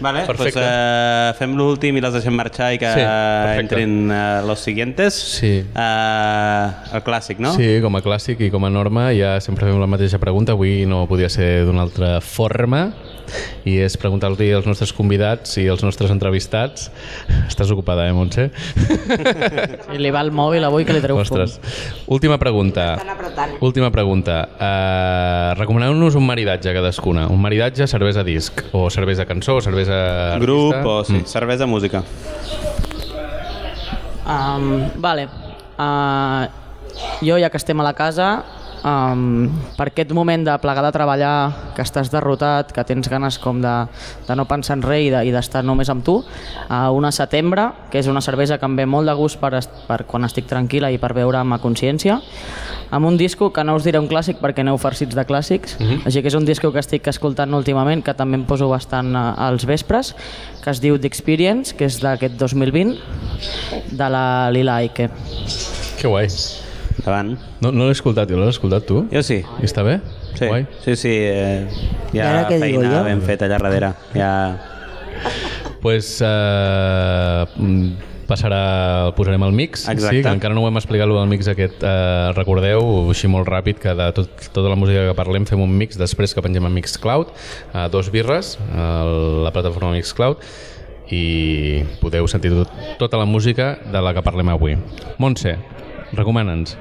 Vale, 0.00 0.24
pues, 0.26 0.38
Perfecte. 0.38 0.60
uh, 0.64 1.32
fem 1.38 1.54
l'últim 1.58 1.96
i 1.96 2.00
les 2.02 2.12
deixem 2.16 2.34
marxar 2.34 2.72
i 2.74 2.78
que 2.82 2.90
Sí, 2.92 3.00
perfecte. 3.04 3.60
entrin 3.60 4.10
uh, 4.10 4.46
los 4.46 4.60
siguientes. 4.60 5.14
Sí. 5.14 5.60
Uh, 5.74 6.96
el 6.96 7.02
clàssic, 7.06 7.38
no? 7.38 7.54
Sí, 7.54 7.78
com 7.82 7.94
a 7.96 8.02
clàssic 8.02 8.40
i 8.46 8.50
com 8.50 8.64
a 8.66 8.70
norma 8.70 9.10
ja 9.16 9.36
sempre 9.40 9.66
fem 9.70 9.78
la 9.80 9.86
mateixa 9.90 10.18
pregunta. 10.22 10.52
Avui 10.52 10.84
no 10.86 11.06
podia 11.08 11.28
ser 11.32 11.64
d'una 11.66 11.82
altra 11.86 12.20
forma 12.20 12.92
i 13.64 13.78
és 13.80 13.94
preguntar-li 13.96 14.50
als 14.52 14.66
nostres 14.68 14.90
convidats 14.92 15.54
i 15.56 15.64
als 15.70 15.80
nostres 15.86 16.10
entrevistats. 16.12 16.90
Estàs 17.48 17.70
ocupada, 17.72 18.04
eh, 18.08 18.12
Montse? 18.12 18.50
Si 19.86 19.98
li 20.02 20.10
va 20.12 20.20
el 20.20 20.32
mòbil 20.34 20.64
avui 20.66 20.84
que 20.84 20.92
li 20.92 21.00
treu 21.00 21.16
fum. 21.16 21.22
Ostres. 21.22 21.56
Última 22.12 22.36
pregunta. 22.42 22.94
Estan 22.98 23.08
apretant. 23.14 23.54
Última 23.64 23.90
pregunta. 23.94 24.36
Uh, 24.58 25.54
Recomaneu-nos 25.58 26.14
un 26.18 26.26
maridatge 26.26 26.74
cadascuna. 26.76 27.26
Un 27.32 27.40
maridatge 27.40 27.86
cervesa 27.88 28.24
disc 28.26 28.60
o 28.72 28.90
cervesa 28.90 29.24
cançó 29.24 29.56
o 29.56 29.60
cervesa 29.62 29.71
artista. 29.72 30.38
Grup 30.38 30.86
o 30.86 31.04
sí, 31.04 31.14
mm. 31.14 31.24
cervesa, 31.24 31.66
música. 31.66 32.02
Um, 34.26 34.90
vale. 34.96 35.28
Uh, 35.78 36.46
jo, 37.22 37.38
ja 37.38 37.50
que 37.50 37.56
estem 37.56 37.80
a 37.80 37.84
la 37.84 37.94
casa, 37.94 38.44
um, 38.84 39.48
per 39.76 39.88
aquest 39.90 40.12
moment 40.12 40.44
de 40.46 40.54
plegar 40.62 40.84
de 40.84 40.92
treballar, 40.94 41.34
que 41.76 41.82
estàs 41.84 42.10
derrotat, 42.12 42.72
que 42.72 42.84
tens 42.84 43.08
ganes 43.08 43.38
com 43.42 43.60
de, 43.62 43.74
de 44.28 44.36
no 44.36 44.46
pensar 44.50 44.76
en 44.78 44.82
res 44.86 45.06
i 45.06 45.10
de- 45.10 45.24
d'estar 45.32 45.62
només 45.64 45.90
amb 45.90 46.04
tu, 46.04 46.18
uh, 46.22 46.90
una 46.92 47.12
setembre, 47.12 47.70
que 47.90 47.98
és 48.02 48.06
una 48.10 48.20
cervesa 48.20 48.58
que 48.58 48.66
em 48.68 48.76
ve 48.76 48.86
molt 48.86 49.08
de 49.08 49.14
gust 49.18 49.40
per, 49.40 49.54
per 49.88 50.02
quan 50.06 50.24
estic 50.28 50.46
tranquil·la 50.50 50.92
i 50.92 50.98
per 50.98 51.12
veure 51.16 51.38
amb 51.38 51.54
a 51.56 51.60
consciència, 51.62 52.20
amb 52.90 53.06
un 53.06 53.16
disco 53.16 53.52
que 53.52 53.64
no 53.64 53.76
us 53.76 53.84
diré 53.84 53.98
un 53.98 54.08
clàssic 54.08 54.40
perquè 54.42 54.60
aneu 54.60 54.78
farcits 54.78 55.16
de 55.16 55.24
clàssics, 55.24 55.78
mm 55.78 55.86
-hmm. 55.86 56.06
així 56.06 56.22
que 56.22 56.28
és 56.28 56.34
un 56.34 56.44
disco 56.44 56.72
que 56.72 56.78
estic 56.78 57.06
escoltant 57.06 57.54
últimament, 57.54 58.04
que 58.04 58.14
també 58.14 58.36
em 58.36 58.44
poso 58.44 58.68
bastant 58.68 59.14
uh, 59.14 59.34
als 59.36 59.64
vespres, 59.64 60.14
que 60.62 60.70
es 60.70 60.80
diu 60.80 60.98
The 60.98 61.06
Experience, 61.06 61.74
que 61.74 61.86
és 61.86 62.00
d'aquest 62.00 62.34
2020, 62.38 62.98
de 63.90 64.08
la 64.08 64.50
Lila 64.50 64.76
Aike. 64.76 65.10
Que 66.00 66.08
guai. 66.08 66.28
Endavant. 67.02 67.34
No, 67.58 67.72
no 67.74 67.88
l'he 67.88 67.96
escoltat, 67.96 68.30
jo 68.30 68.38
l'has 68.38 68.54
escoltat 68.54 68.86
tu? 68.86 69.00
Jo 69.10 69.22
sí. 69.26 69.40
I 69.42 69.66
està 69.66 69.82
bé? 69.82 69.98
Sí, 70.36 70.46
Guai. 70.46 70.68
sí, 70.84 70.94
sí. 70.94 71.10
Eh, 71.10 71.66
hi 72.14 72.22
ha 72.22 72.28
ara 72.30 72.44
què 72.46 72.60
digo 72.62 72.78
feina 72.84 73.02
ben 73.02 73.22
feta 73.26 73.48
allà 73.48 73.58
darrere. 73.58 73.90
Hi 74.14 74.22
ha... 74.22 74.30
pues, 75.82 76.14
uh, 76.22 77.42
passarà, 78.30 78.60
el 79.08 79.14
posarem 79.18 79.42
al 79.42 79.54
mix. 79.56 79.88
Exacte. 79.90 80.20
Sí, 80.20 80.22
que 80.22 80.30
encara 80.30 80.54
no 80.54 80.62
ho 80.62 80.68
hem 80.70 80.78
explicat, 80.78 81.10
el 81.10 81.18
del 81.18 81.32
mix 81.32 81.50
aquest. 81.50 81.82
Uh, 81.82 82.30
recordeu, 82.36 82.86
així 83.10 83.30
molt 83.30 83.50
ràpid, 83.50 83.82
que 83.82 83.96
de 83.98 84.06
tot, 84.14 84.46
tota 84.54 84.70
la 84.70 84.78
música 84.78 85.08
que 85.08 85.16
parlem 85.18 85.48
fem 85.50 85.62
un 85.64 85.74
mix 85.82 85.98
després 85.98 86.36
que 86.38 86.44
pengem 86.44 86.70
a 86.70 86.70
Mixcloud, 86.70 87.34
uh, 87.72 87.88
dos 87.90 88.12
birres, 88.14 88.54
a 88.70 88.92
la 89.48 89.50
plataforma 89.50 89.90
Mixcloud, 89.98 90.46
i 91.12 91.82
podeu 92.00 92.30
sentir 92.30 92.54
tot, 92.54 92.72
tota 93.02 93.20
la 93.20 93.26
música 93.26 93.74
de 93.90 94.00
la 94.06 94.14
que 94.14 94.22
parlem 94.24 94.54
avui. 94.54 94.78
Montse, 95.18 95.58
recomana'ns. 96.14 96.78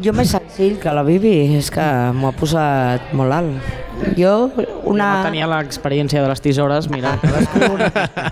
Jo 0.00 0.12
més 0.16 0.30
senzill 0.32 0.78
que 0.80 0.92
la 0.94 1.02
Bibi, 1.04 1.56
és 1.58 1.68
que 1.70 1.84
m'ho 2.16 2.30
ha 2.30 2.32
posat 2.36 3.10
molt 3.18 3.34
alt. 3.36 3.72
Jo, 4.16 4.48
una... 4.88 5.08
No 5.20 5.26
tenia 5.28 5.46
l'experiència 5.50 6.22
de 6.24 6.30
les 6.30 6.40
tisores, 6.40 6.88
mira. 6.90 7.18
Cadascú, 7.22 7.68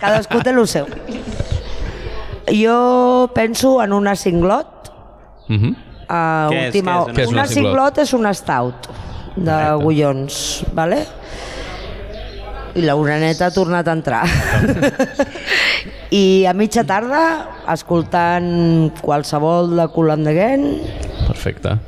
cadascú 0.01 0.41
té 0.43 0.55
el 0.55 0.67
seu. 0.67 0.89
Jo 2.51 3.31
penso 3.37 3.77
en 3.85 3.93
una 3.93 4.17
cinglot, 4.17 4.77
Uh 5.51 5.57
-huh. 5.57 5.75
a 6.09 6.47
Què 6.49 6.55
és, 6.55 6.67
última 6.67 6.93
què 7.07 7.11
és 7.11 7.17
Què 7.17 7.23
és 7.23 7.29
una 7.29 7.41
una 7.41 7.47
cinglot? 7.49 7.73
cinglot 7.75 7.99
és 7.99 8.13
una 8.13 8.35
stout 8.35 8.87
de 9.37 9.57
Gullons, 9.83 10.65
vale? 10.73 11.07
I 12.75 12.83
la 12.83 12.95
uraneta 12.95 13.47
ha 13.47 13.51
tornat 13.51 13.89
a 13.89 13.93
entrar. 13.93 14.25
I 16.11 16.47
a 16.47 16.53
mitja 16.55 16.85
tarda, 16.85 17.49
escoltant 17.73 18.93
qualsevol 19.03 19.75
de 19.77 19.89
Cool 19.89 20.11
and 20.11 20.25
the 20.25 20.35
Gang 20.35 20.65
Perfecte. 21.33 21.79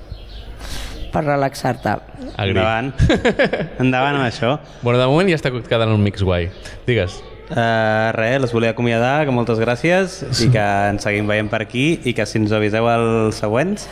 per 1.13 1.25
relaxar-te. 1.27 1.93
Agri. 2.41 2.55
Endavant. 2.55 2.93
Endavant 3.85 4.17
amb 4.17 4.25
això. 4.25 4.55
Bueno, 4.81 4.97
de 4.99 5.07
moment 5.11 5.29
ja 5.29 5.37
està 5.37 5.51
quedant 5.53 5.93
un 5.93 6.01
mix 6.01 6.23
guai. 6.25 6.47
Digues. 6.87 7.19
Uh, 7.53 8.09
res, 8.17 8.39
les 8.41 8.53
volia 8.57 8.71
acomiadar, 8.73 9.27
que 9.29 9.35
moltes 9.35 9.59
gràcies 9.61 10.23
i 10.41 10.49
que 10.55 10.63
ens 10.89 11.05
seguim 11.05 11.29
veient 11.29 11.51
per 11.53 11.61
aquí 11.67 11.99
i 12.09 12.15
que 12.17 12.25
si 12.25 12.39
ens 12.41 12.55
aviseu 12.57 12.89
els 12.89 13.43
següents 13.43 13.85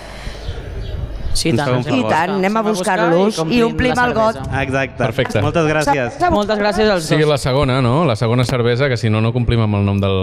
Sí, 1.36 1.52
tant. 1.52 1.76
ens 1.76 1.86
I 1.86 2.00
tant, 2.08 2.32
anem 2.38 2.56
a 2.56 2.62
buscar-los 2.66 3.36
buscar 3.36 3.46
i 3.52 3.60
complim 3.60 3.66
omplim 3.68 3.94
la 3.94 4.06
el 4.08 4.14
got. 4.16 4.40
Exacte. 4.62 4.98
Perfecte. 4.98 5.42
Moltes 5.44 5.68
gràcies. 5.68 6.16
Moltes 6.32 6.58
gràcies 6.58 6.90
als 6.90 7.04
sigui 7.06 7.22
dos. 7.22 7.30
la 7.34 7.38
segona, 7.38 7.78
no? 7.84 8.04
La 8.08 8.16
segona 8.16 8.44
cervesa, 8.48 8.88
que 8.88 8.96
si 8.96 9.10
no, 9.12 9.20
no 9.20 9.32
complim 9.32 9.60
amb 9.60 9.78
el 9.78 9.86
nom 9.86 10.00
del, 10.02 10.18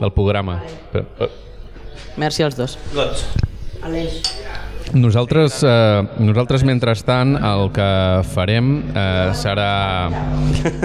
del 0.00 0.12
programa. 0.16 0.58
Però, 0.92 1.04
eh, 1.20 1.30
Merci 2.16 2.42
als 2.42 2.56
dos. 2.56 2.78
Gots. 2.94 3.28
Nosaltres, 4.94 5.62
eh, 5.62 6.02
nosaltres 6.18 6.64
mentrestant, 6.66 7.36
el 7.36 7.68
que 7.74 7.90
farem 8.32 8.72
eh, 8.90 9.30
serà... 9.38 10.10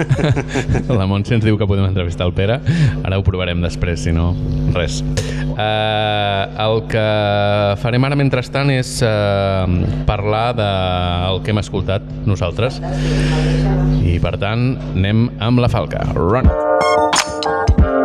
La 0.98 1.08
Montse 1.10 1.34
ens 1.34 1.44
diu 1.44 1.58
que 1.58 1.66
podem 1.66 1.88
entrevistar 1.88 2.28
el 2.28 2.34
Pere. 2.36 2.60
Ara 3.02 3.18
ho 3.18 3.24
provarem 3.26 3.64
després, 3.64 4.04
si 4.06 4.14
no, 4.14 4.30
res. 4.76 5.00
Eh, 5.56 6.42
el 6.66 6.82
que 6.92 7.06
farem 7.82 8.06
ara 8.06 8.18
mentrestant 8.18 8.70
és 8.74 9.00
eh, 9.02 9.76
parlar 10.06 10.46
del 10.60 11.42
que 11.42 11.54
hem 11.54 11.62
escoltat 11.64 12.06
nosaltres. 12.30 12.78
I, 14.06 14.20
per 14.22 14.36
tant, 14.38 14.70
anem 14.94 15.28
amb 15.42 15.66
la 15.66 15.72
falca. 15.72 16.06
Run! 16.14 17.95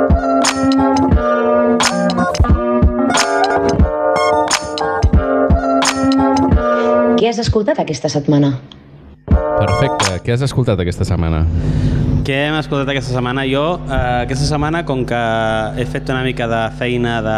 Què 7.22 7.30
has 7.30 7.38
escoltat 7.38 7.78
aquesta 7.78 8.10
setmana? 8.10 8.48
Perfecte. 9.30 10.16
Què 10.26 10.32
has 10.34 10.42
escoltat 10.42 10.80
aquesta 10.82 11.06
setmana? 11.06 11.44
Què 12.26 12.40
hem 12.48 12.56
escoltat 12.58 12.90
aquesta 12.90 13.14
setmana? 13.14 13.44
Jo, 13.46 13.62
eh, 13.86 14.00
aquesta 14.24 14.48
setmana, 14.50 14.82
com 14.90 15.04
que 15.06 15.20
he 15.78 15.86
fet 15.86 16.10
una 16.10 16.24
mica 16.26 16.48
de 16.50 16.64
feina 16.80 17.20
de 17.22 17.38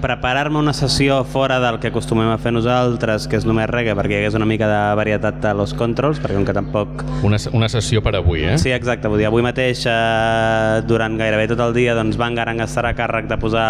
preparar-me 0.00 0.58
una 0.58 0.72
sessió 0.72 1.22
fora 1.24 1.58
del 1.60 1.78
que 1.82 1.90
acostumem 1.92 2.28
a 2.30 2.38
fer 2.40 2.52
nosaltres, 2.54 3.26
que 3.28 3.38
és 3.38 3.46
només 3.48 3.68
reggae, 3.70 3.94
perquè 3.98 4.16
hi 4.16 4.20
hagués 4.22 4.36
una 4.38 4.46
mica 4.48 4.68
de 4.70 4.80
varietat 4.98 5.44
a 5.50 5.54
los 5.56 5.74
controls, 5.78 6.20
perquè 6.22 6.36
com 6.38 6.46
que 6.48 6.54
tampoc... 6.56 7.04
Una, 7.26 7.40
una 7.56 7.68
sessió 7.72 8.02
per 8.04 8.14
avui, 8.18 8.44
eh? 8.46 8.56
Sí, 8.60 8.72
exacte, 8.74 9.10
vull 9.10 9.20
dir, 9.22 9.28
avui 9.28 9.44
mateix, 9.44 9.84
eh, 9.90 10.82
durant 10.88 11.18
gairebé 11.18 11.48
tot 11.52 11.62
el 11.64 11.74
dia, 11.76 11.96
doncs 11.98 12.18
Bangarang 12.20 12.62
estarà 12.64 12.92
a 12.94 12.98
càrrec 12.98 13.28
de 13.30 13.38
posar, 13.40 13.68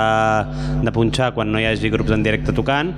de 0.85 0.95
punxar 0.95 1.33
quan 1.37 1.53
no 1.53 1.61
hi 1.61 1.69
hagi 1.69 1.91
grups 1.93 2.13
en 2.15 2.25
directe 2.27 2.55
tocant 2.57 2.93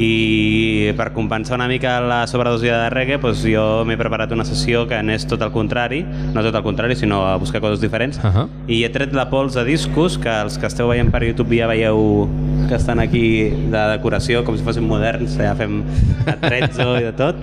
i 0.00 0.92
per 0.98 1.10
compensar 1.16 1.56
una 1.58 1.68
mica 1.70 1.98
la 2.00 2.22
sobredosia 2.30 2.78
de 2.84 2.90
reggae, 2.94 3.20
doncs 3.22 3.44
jo 3.46 3.66
m'he 3.86 3.98
preparat 4.00 4.32
una 4.36 4.46
sessió 4.48 4.86
que 4.90 5.00
n'és 5.02 5.26
tot 5.28 5.42
el 5.44 5.52
contrari, 5.54 6.02
no 6.34 6.44
tot 6.46 6.54
el 6.54 6.64
contrari, 6.66 6.96
sinó 6.96 7.24
a 7.26 7.36
buscar 7.40 7.62
coses 7.64 7.82
diferents, 7.82 8.20
Ahà. 8.24 8.46
i 8.68 8.82
he 8.84 8.90
tret 8.92 9.14
la 9.16 9.28
pols 9.30 9.56
de 9.56 9.64
discos, 9.66 10.18
que 10.18 10.32
els 10.46 10.58
que 10.60 10.68
esteu 10.70 10.90
veient 10.92 11.10
per 11.12 11.24
YouTube 11.26 11.56
ja 11.56 11.68
veieu 11.70 12.26
que 12.68 12.75
estan 12.76 13.00
aquí 13.02 13.50
de 13.72 13.82
decoració, 13.96 14.42
com 14.46 14.56
si 14.56 14.64
fossin 14.66 14.86
moderns, 14.88 15.36
ja 15.40 15.54
fem 15.58 15.80
atrezzo 16.28 16.96
i 17.00 17.06
de 17.08 17.12
tot. 17.16 17.40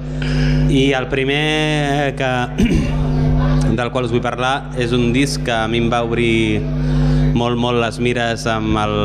I 0.74 0.92
el 0.98 1.10
primer 1.12 2.14
que, 2.20 2.32
del 3.78 3.92
qual 3.92 4.08
us 4.08 4.14
vull 4.14 4.24
parlar 4.24 4.74
és 4.80 4.94
un 4.96 5.12
disc 5.16 5.44
que 5.46 5.56
a 5.56 5.68
mi 5.68 5.82
em 5.84 5.90
va 5.92 6.04
obrir 6.06 6.62
molt, 7.34 7.58
molt 7.58 7.82
les 7.82 8.00
mires 8.04 8.46
amb 8.50 8.78
el 8.78 8.96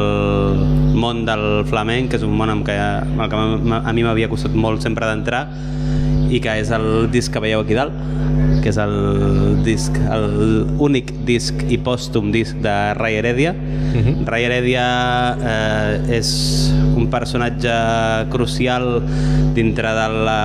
món 0.98 1.24
del 1.28 1.64
flamenc, 1.68 2.12
que 2.12 2.20
és 2.20 2.26
un 2.26 2.34
món 2.36 2.52
amb 2.52 2.66
què, 2.66 2.76
amb 2.76 3.24
el 3.24 3.32
que 3.32 3.42
a 3.78 3.94
mi 3.96 4.04
m'havia 4.04 4.28
costat 4.30 4.54
molt 4.54 4.84
sempre 4.84 5.08
d'entrar, 5.08 5.46
i 6.28 6.40
que 6.44 6.58
és 6.60 6.72
el 6.74 7.08
disc 7.12 7.32
que 7.32 7.40
veieu 7.40 7.64
aquí 7.64 7.76
dalt, 7.78 7.94
que 8.62 8.72
és 8.72 8.78
el 8.80 9.62
disc, 9.66 9.94
el 10.10 10.66
únic 10.82 11.12
disc 11.28 11.62
i 11.68 11.78
pòstum 11.82 12.32
disc 12.34 12.58
de 12.64 12.76
Ray 12.98 13.18
Heredia. 13.20 13.54
Ray 14.28 14.48
Heredia 14.48 14.86
eh, 15.38 16.18
és 16.18 16.30
un 16.96 17.08
personatge 17.12 17.74
crucial 18.32 18.98
dintre 19.56 19.94
de 19.96 20.08
la 20.28 20.42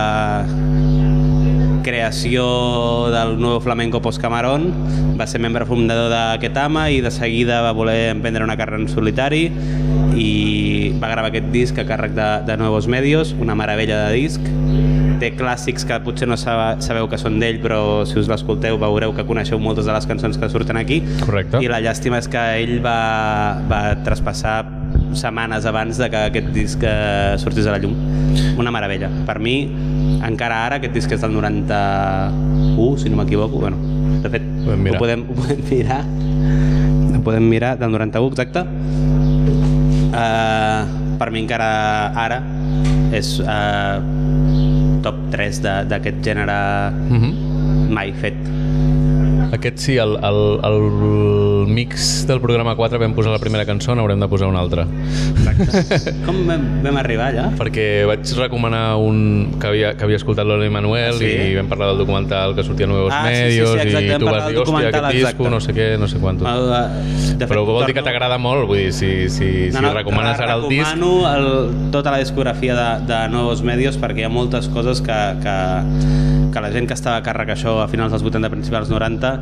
creació 1.83 2.43
del 3.11 3.35
nou 3.43 3.59
flamenco 3.61 3.99
post-Camarón, 4.01 4.69
va 5.19 5.27
ser 5.27 5.41
membre 5.43 5.67
fundador 5.67 6.09
de 6.13 6.23
Ketama 6.41 6.87
i 6.89 7.01
de 7.03 7.11
seguida 7.11 7.61
va 7.61 7.75
voler 7.75 8.13
emprendre 8.15 8.47
una 8.47 8.57
carrera 8.57 8.81
en 8.81 8.89
solitari 8.89 9.45
i 10.17 10.31
va 11.01 11.11
gravar 11.11 11.29
aquest 11.29 11.51
disc 11.53 11.77
a 11.77 11.85
càrrec 11.89 12.15
de, 12.17 12.29
de 12.47 12.57
Nuevos 12.57 12.87
Medios, 12.87 13.35
una 13.39 13.55
meravella 13.59 14.05
de 14.07 14.13
disc. 14.15 14.92
Té 15.21 15.29
clàssics 15.37 15.85
que 15.87 15.97
potser 16.03 16.27
no 16.27 16.35
sab- 16.39 16.81
sabeu 16.83 17.07
que 17.07 17.17
són 17.21 17.37
d'ell, 17.39 17.59
però 17.63 18.03
si 18.05 18.17
us 18.19 18.27
l'escolteu 18.27 18.77
veureu 18.81 19.13
que 19.15 19.23
coneixeu 19.27 19.59
moltes 19.61 19.85
de 19.87 19.93
les 19.95 20.05
cançons 20.09 20.37
que 20.37 20.49
surten 20.49 20.77
aquí. 20.77 21.01
Correcte. 21.23 21.61
I 21.63 21.69
la 21.71 21.79
llàstima 21.83 22.17
és 22.19 22.27
que 22.27 22.41
ell 22.63 22.79
va, 22.83 23.59
va 23.69 23.81
traspassar 24.03 24.65
setmanes 25.13 25.65
abans 25.69 25.97
de 26.01 26.09
que 26.09 26.17
aquest 26.31 26.49
disc 26.53 26.83
eh, 26.83 27.35
sortís 27.41 27.67
a 27.69 27.75
la 27.75 27.79
llum. 27.79 27.93
Una 28.59 28.71
meravella. 28.73 29.09
Per 29.27 29.37
mi, 29.39 29.55
encara 30.25 30.65
ara, 30.65 30.81
aquest 30.81 30.93
disc 30.97 31.11
és 31.15 31.21
del 31.23 31.31
91, 31.37 32.97
si 32.97 33.09
no 33.13 33.21
m'equivoco. 33.21 33.59
Bueno, 33.63 33.77
de 34.23 34.29
fet, 34.33 34.43
Podem 34.65 34.81
mirar. 34.83 34.97
ho 34.97 34.99
podem, 35.05 35.23
ho 35.29 35.37
podem 35.39 35.63
mirar. 35.69 36.01
Ho 37.13 37.21
podem 37.23 37.47
mirar, 37.49 37.77
del 37.79 37.91
91, 37.93 38.33
exacte. 38.33 38.65
Uh, 40.13 40.83
per 41.17 41.29
mi 41.33 41.41
encara 41.41 42.11
ara 42.19 42.41
és 43.13 43.37
uh, 43.41 44.01
top 45.03 45.15
3 45.31 45.61
de- 45.65 45.83
d'aquest 45.89 46.19
gènere 46.25 46.59
Mm 47.09 47.19
-hmm. 47.21 47.33
mai 47.93 48.11
fet. 48.21 48.35
Aquest 49.53 49.77
sí, 49.77 49.97
el, 49.97 50.17
el, 50.29 50.39
el 50.69 50.77
mix 51.67 52.25
del 52.27 52.39
programa 52.43 52.75
4 52.75 52.99
vam 52.99 53.13
posar 53.15 53.31
la 53.33 53.39
primera 53.39 53.65
cançó, 53.65 53.95
n'haurem 53.95 54.19
de 54.19 54.27
posar 54.31 54.47
una 54.49 54.59
altra. 54.63 54.85
Com 56.25 56.43
vam, 56.47 56.63
vam 56.83 56.97
arribar 57.01 57.29
allà? 57.31 57.45
Perquè 57.57 57.85
vaig 58.09 58.25
recomanar 58.39 58.95
un 59.01 59.55
que 59.61 59.67
havia, 59.69 59.93
que 59.97 60.05
havia 60.07 60.17
escoltat 60.19 60.47
l'Oli 60.47 60.69
Manuel 60.73 61.13
Ah, 61.13 61.19
sí? 61.19 61.29
i 61.51 61.55
vam 61.57 61.67
parlar 61.71 61.89
del 61.91 61.99
documental 62.03 62.55
que 62.57 62.63
sortia 62.65 62.87
a 62.87 62.91
Nuevos 62.91 63.13
Ah, 63.13 63.23
sí, 63.27 63.33
sí, 63.33 63.35
sí, 63.35 63.43
Medios 63.43 63.75
exacte, 63.75 64.05
i 64.15 64.19
tu 64.19 64.25
vas 64.29 64.47
dir, 64.47 64.57
hòstia, 64.63 64.87
aquest 64.89 65.07
disco, 65.13 65.27
exacte. 65.29 65.49
no 65.53 65.59
sé 65.63 65.75
què, 65.77 65.87
no 65.99 66.07
sé 66.11 66.19
quantos. 66.23 66.47
El, 66.47 66.71
eh, 66.73 67.33
de 67.33 67.37
fet, 67.45 67.49
Però 67.53 67.65
vol 67.65 67.85
dir 67.85 67.93
que 67.93 67.99
torno- 68.01 68.09
t'agrada 68.11 68.37
molt, 68.41 68.67
vull 68.69 68.77
dir, 68.83 68.91
si, 68.93 69.11
si, 69.29 69.49
si 69.71 69.85
recomanes 69.93 70.39
ara 70.39 70.55
el 70.59 70.67
disc... 70.69 70.89
Recomano 70.93 71.35
el, 71.35 71.91
tota 71.91 72.11
la 72.11 72.19
discografia 72.23 72.75
de, 72.75 72.89
de 73.07 73.19
Nuevos 73.33 73.61
Medios 73.63 73.97
perquè 74.01 74.23
hi 74.23 74.27
ha 74.27 74.33
moltes 74.33 74.67
coses 74.73 75.01
que, 75.03 75.19
que, 75.43 75.57
que 76.53 76.61
la 76.63 76.71
gent 76.73 76.87
que 76.89 76.97
estava 76.97 77.17
a 77.21 77.25
càrrec 77.25 77.53
això 77.55 77.77
a 77.83 77.87
finals 77.91 78.11
dels 78.15 78.23
80, 78.25 78.49
principals 78.53 78.89
90 78.91 79.33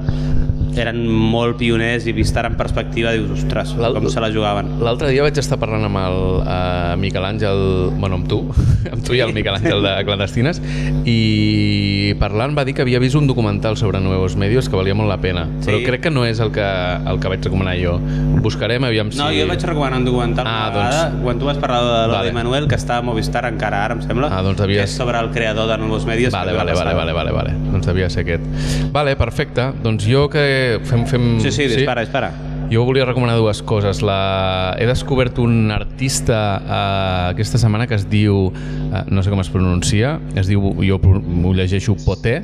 eren 0.78 1.02
molt 1.08 1.58
pioners 1.60 2.06
i 2.08 2.14
vist 2.16 2.36
ara 2.40 2.48
en 2.48 2.56
perspectiva 2.56 3.12
dius, 3.12 3.30
ostres, 3.42 3.74
com 3.76 4.08
se 4.10 4.22
la 4.24 4.30
jugaven. 4.32 4.70
L'altre 4.84 5.10
dia 5.12 5.24
vaig 5.26 5.38
estar 5.38 5.58
parlant 5.60 5.84
amb 5.90 5.98
el 6.00 6.18
uh, 6.42 6.96
Miquel 7.02 7.26
Àngel, 7.28 7.64
bueno, 8.00 8.22
amb 8.22 8.28
tu, 8.32 8.40
amb 8.94 9.04
tu 9.06 9.14
i 9.18 9.20
el 9.26 9.34
Miquel 9.36 9.58
Àngel 9.60 9.84
de 9.84 9.94
Clandestines, 10.08 10.62
i 11.06 12.14
parlant 12.20 12.56
va 12.58 12.64
dir 12.68 12.74
que 12.78 12.84
havia 12.86 13.00
vist 13.04 13.16
un 13.20 13.28
documental 13.28 13.78
sobre 13.78 14.00
Nuevos 14.00 14.36
Medios 14.40 14.70
que 14.70 14.76
valia 14.80 14.96
molt 14.96 15.10
la 15.12 15.20
pena, 15.22 15.48
Sí. 15.62 15.68
però 15.70 15.82
crec 15.86 16.02
que 16.08 16.12
no 16.14 16.26
és 16.26 16.40
el 16.40 16.52
que, 16.56 16.64
el 16.64 17.20
que 17.20 17.28
vaig 17.32 17.44
recomanar 17.44 17.76
jo. 17.82 17.98
Buscarem, 18.42 18.84
aviam 18.88 19.12
si... 19.12 19.20
No, 19.20 19.30
jo 19.36 19.48
vaig 19.50 19.62
recomanar 19.68 20.00
un 20.00 20.06
documental 20.06 20.48
Ah, 20.48 20.70
una 20.70 20.78
vegada, 20.78 21.04
doncs- 21.12 21.24
quan 21.24 21.40
tu 21.40 21.46
vas 21.46 21.58
parlar 21.58 21.82
de 21.84 22.08
l'Odi 22.08 22.18
Vale. 22.32 22.34
Manuel, 22.34 22.68
que 22.72 22.76
està 22.80 22.98
a 22.98 23.06
Movistar 23.06 23.46
encara 23.50 23.84
ara, 23.86 23.96
em 24.00 24.02
sembla, 24.06 24.30
Ah, 24.32 24.42
doncs 24.42 24.60
devies- 24.62 24.80
que 24.86 24.90
és 24.90 24.96
sobre 24.98 25.20
el 25.20 25.30
creador 25.32 25.68
de 25.70 25.78
Nuevos 25.78 26.06
Medios. 26.06 26.32
Vale, 26.34 26.54
vale, 26.54 26.74
va 26.74 26.84
vale, 26.84 26.96
vale, 26.96 27.14
vale, 27.14 27.32
vale. 27.32 27.54
Doncs 27.72 27.86
devia 27.88 28.10
ser 28.10 28.24
aquest. 28.26 28.44
Vale, 28.92 29.16
perfecte. 29.16 29.70
Doncs 29.84 30.06
jo 30.08 30.28
que 30.30 30.44
fem... 30.88 31.06
fem... 31.10 31.28
Sí, 31.44 31.52
sí, 31.52 31.68
dispara, 31.72 32.06
dispara. 32.06 32.32
Jo 32.72 32.86
volia 32.88 33.04
recomanar 33.04 33.36
dues 33.36 33.60
coses. 33.68 34.00
La... 34.06 34.76
He 34.80 34.86
descobert 34.88 35.40
un 35.44 35.72
artista 35.76 36.38
uh, 36.62 37.32
aquesta 37.34 37.60
setmana 37.60 37.88
que 37.88 37.98
es 38.00 38.06
diu, 38.08 38.48
uh, 38.48 39.02
no 39.12 39.24
sé 39.24 39.34
com 39.34 39.42
es 39.44 39.52
pronuncia, 39.52 40.16
es 40.40 40.48
diu, 40.48 40.72
jo 40.88 41.00
ho 41.02 41.54
llegeixo 41.58 41.98
Poté, 42.06 42.40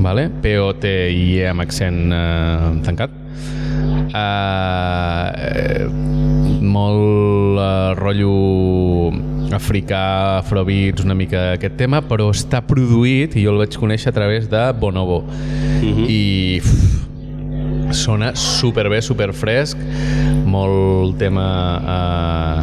vale? 0.00 0.30
P-O-T-I-E 0.40 1.50
amb 1.50 1.66
accent 1.66 2.14
uh, 2.16 2.70
tancat. 2.86 3.12
Uh, 4.10 5.84
molt 6.64 7.60
uh, 7.60 7.92
rotllo 7.98 9.12
africà, 9.54 10.38
afrobeats, 10.38 11.04
una 11.04 11.14
mica 11.18 11.52
aquest 11.56 11.76
tema, 11.78 12.00
però 12.06 12.30
està 12.32 12.62
produït, 12.64 13.36
i 13.36 13.44
jo 13.44 13.54
el 13.54 13.60
vaig 13.60 13.76
conèixer 13.76 14.12
a 14.12 14.16
través 14.16 14.48
de 14.50 14.64
Bonobo. 14.80 15.22
Mhm. 15.80 16.06
I 16.08 16.60
uf, 16.62 16.89
sona 17.96 18.32
superbé, 18.38 19.00
superfresc, 19.02 19.80
molt 20.50 21.18
tema 21.20 21.46
eh, 21.94 22.60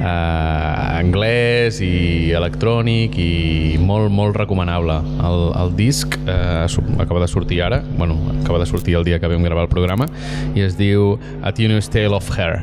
eh, 0.00 0.98
anglès 1.02 1.80
i 1.84 2.32
electrònic 2.36 3.16
i 3.20 3.78
molt, 3.82 4.10
molt 4.12 4.36
recomanable. 4.38 4.98
El, 5.24 5.48
el 5.62 5.74
disc 5.78 6.18
eh, 6.26 6.66
acaba 6.98 7.24
de 7.24 7.30
sortir 7.30 7.62
ara, 7.62 7.82
bueno, 7.98 8.18
acaba 8.42 8.60
de 8.62 8.66
sortir 8.66 8.96
el 8.98 9.08
dia 9.08 9.20
que 9.20 9.30
vam 9.30 9.42
gravar 9.42 9.66
el 9.68 9.72
programa, 9.72 10.08
i 10.54 10.66
es 10.66 10.78
diu 10.78 11.16
A 11.42 11.52
Tune's 11.52 11.90
Tale 11.90 12.16
of 12.18 12.30
Hair. 12.36 12.62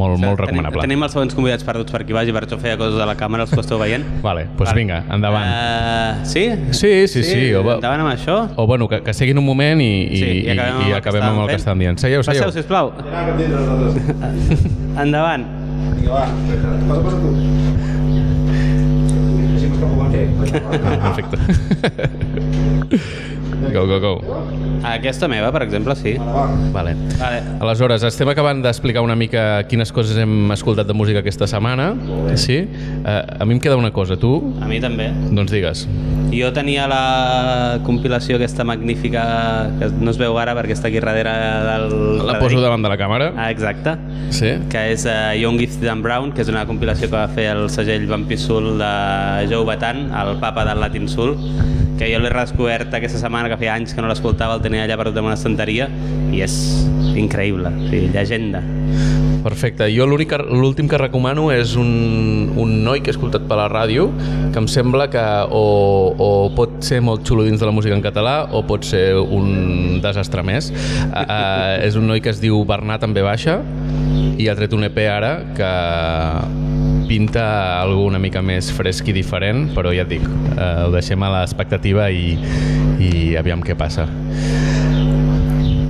Molt, 0.00 0.16
molt 0.22 0.40
recomanable. 0.40 0.80
Tenim, 0.80 0.86
tenim 0.96 1.06
els 1.06 1.12
següents 1.16 1.36
convidats 1.36 1.66
perduts 1.66 1.92
per 1.92 2.00
aquí 2.04 2.16
baix 2.16 2.30
i 2.30 2.34
per 2.36 2.44
això 2.46 2.58
feia 2.62 2.78
coses 2.80 2.96
a 3.00 3.06
la 3.08 3.16
càmera, 3.20 3.44
els 3.46 3.52
que 3.52 3.60
esteu 3.60 3.78
veient. 3.82 4.04
Vale, 4.26 4.46
doncs 4.48 4.56
pues 4.58 4.70
Vale. 4.70 4.80
vinga, 4.80 5.00
endavant. 5.12 5.50
Uh, 5.50 6.26
sí? 6.32 6.44
Sí, 6.72 6.92
sí, 7.12 7.22
sí, 7.26 7.40
o 7.54 7.62
va- 7.66 7.76
Endavant 7.80 8.06
amb 8.06 8.12
això. 8.14 8.38
O 8.56 8.66
bueno, 8.70 8.88
que, 8.88 9.02
que 9.06 9.14
seguin 9.16 9.38
un 9.42 9.46
moment 9.46 9.80
i, 9.84 9.90
i, 10.08 10.20
Sí, 10.20 10.30
i, 10.46 10.56
i, 10.56 10.90
i 10.90 10.92
acabem 10.96 11.24
amb 11.28 11.44
el 11.44 11.52
que 11.54 11.60
estan 11.60 11.78
dient. 11.80 12.00
Seieu, 12.00 12.24
seieu. 12.26 12.48
Passeu, 12.48 12.62
sisplau. 12.62 12.92
Endavant. 15.04 15.44
Perfecte. 21.00 21.36
Go, 23.68 23.84
go, 23.86 23.98
go. 24.00 24.12
Aquesta 24.88 25.28
meva, 25.28 25.50
per 25.52 25.62
exemple, 25.66 25.94
sí. 25.98 26.14
Vale. 26.72 26.94
Vale. 27.20 27.42
Aleshores, 27.60 28.04
estem 28.08 28.30
acabant 28.32 28.62
d'explicar 28.64 29.02
una 29.04 29.16
mica 29.18 29.62
quines 29.68 29.92
coses 29.92 30.16
hem 30.18 30.50
escoltat 30.54 30.88
de 30.88 30.96
música 30.96 31.20
aquesta 31.20 31.48
setmana. 31.50 31.92
Sí? 32.40 32.62
Uh, 33.04 33.20
a 33.40 33.46
mi 33.46 33.58
em 33.58 33.60
queda 33.60 33.76
una 33.76 33.92
cosa. 33.92 34.16
Tu? 34.20 34.32
A 34.62 34.68
mi 34.70 34.80
també. 34.80 35.10
Doncs 35.30 35.52
digues. 35.52 35.84
Jo 36.30 36.52
tenia 36.54 36.86
la 36.90 37.80
compilació 37.84 38.38
aquesta 38.38 38.64
magnífica, 38.64 39.22
que 39.80 39.90
no 40.00 40.14
es 40.14 40.20
veu 40.20 40.38
ara 40.40 40.54
perquè 40.56 40.76
està 40.78 40.88
aquí 40.88 41.02
darrere 41.02 41.34
del... 41.66 41.94
La 42.26 42.38
poso 42.40 42.62
davant 42.62 42.82
de 42.82 42.92
la 42.92 42.98
càmera. 43.00 43.32
Ah, 43.36 43.50
exacte. 43.52 43.98
Sí? 44.30 44.54
que 44.70 44.84
és 44.92 45.04
uh, 45.08 45.34
Young 45.34 45.58
Gifted 45.58 45.88
and 45.90 46.06
Brown, 46.06 46.30
que 46.32 46.44
és 46.44 46.50
una 46.52 46.62
compilació 46.68 47.08
que 47.10 47.16
va 47.16 47.26
fer 47.34 47.50
el 47.52 47.66
segell 47.72 48.06
Vampi 48.10 48.38
Soul 48.38 48.78
de 48.78 48.90
Joe 49.50 49.66
Batan, 49.66 50.06
el 50.14 50.36
papa 50.42 50.64
del 50.68 50.80
Latin 50.80 51.08
Soul, 51.10 51.34
que 51.98 52.08
jo 52.08 52.20
l'he 52.22 52.30
redescobert 52.32 52.94
aquesta 52.96 53.18
setmana, 53.20 53.49
que 53.50 53.58
feia 53.60 53.74
anys 53.76 53.94
que 53.94 54.02
no 54.02 54.08
l'escoltava, 54.10 54.56
el 54.58 54.62
tenia 54.64 54.86
allà 54.86 54.96
perdut 55.00 55.18
en 55.20 55.28
una 55.30 55.36
estanteria, 55.38 55.88
i 56.32 56.42
és 56.46 56.54
increïble, 57.18 57.68
o 57.70 57.88
sigui, 57.90 58.08
llegenda. 58.14 58.62
Perfecte. 59.40 59.86
Jo 59.94 60.04
l'únic 60.06 60.28
que- 60.34 60.42
l'últim 60.52 60.86
que 60.88 60.98
recomano 61.00 61.46
és 61.50 61.72
un, 61.80 62.52
un 62.60 62.74
noi 62.84 63.00
que 63.00 63.08
he 63.08 63.14
escoltat 63.14 63.46
per 63.48 63.56
la 63.56 63.68
ràdio 63.72 64.10
que 64.52 64.58
em 64.60 64.66
sembla 64.68 65.06
que 65.08 65.22
o, 65.48 65.62
o 66.12 66.28
pot 66.54 66.82
ser 66.84 67.00
molt 67.00 67.24
xulo 67.26 67.46
dins 67.46 67.58
de 67.60 67.64
la 67.64 67.72
música 67.72 67.96
en 67.96 68.02
català 68.04 68.50
o 68.52 68.60
pot 68.68 68.84
ser 68.84 69.14
un 69.16 70.00
desastre 70.04 70.44
més. 70.44 70.68
Uh, 71.08 71.80
és 71.86 71.96
un 71.96 72.06
noi 72.10 72.20
que 72.20 72.28
es 72.34 72.40
diu 72.42 72.60
Bernat 72.68 73.06
amb 73.08 73.16
B 73.16 73.24
baixa 73.24 73.62
i 74.36 74.48
ha 74.48 74.54
tret 74.58 74.76
un 74.76 74.84
EP 74.84 75.00
ara 75.08 75.32
que 75.56 75.72
pinta 77.10 77.80
algú 77.82 78.04
una 78.06 78.20
mica 78.22 78.38
més 78.38 78.68
fresc 78.70 79.08
i 79.10 79.14
diferent, 79.16 79.72
però 79.74 79.90
ja 79.90 80.04
et 80.06 80.12
dic, 80.12 80.22
uh, 80.54 80.86
ho 80.86 80.92
deixem 80.94 81.22
a 81.26 81.32
l'expectativa 81.34 82.06
i, 82.14 82.36
i 83.02 83.10
aviam 83.40 83.64
què 83.66 83.74
passa. 83.74 84.06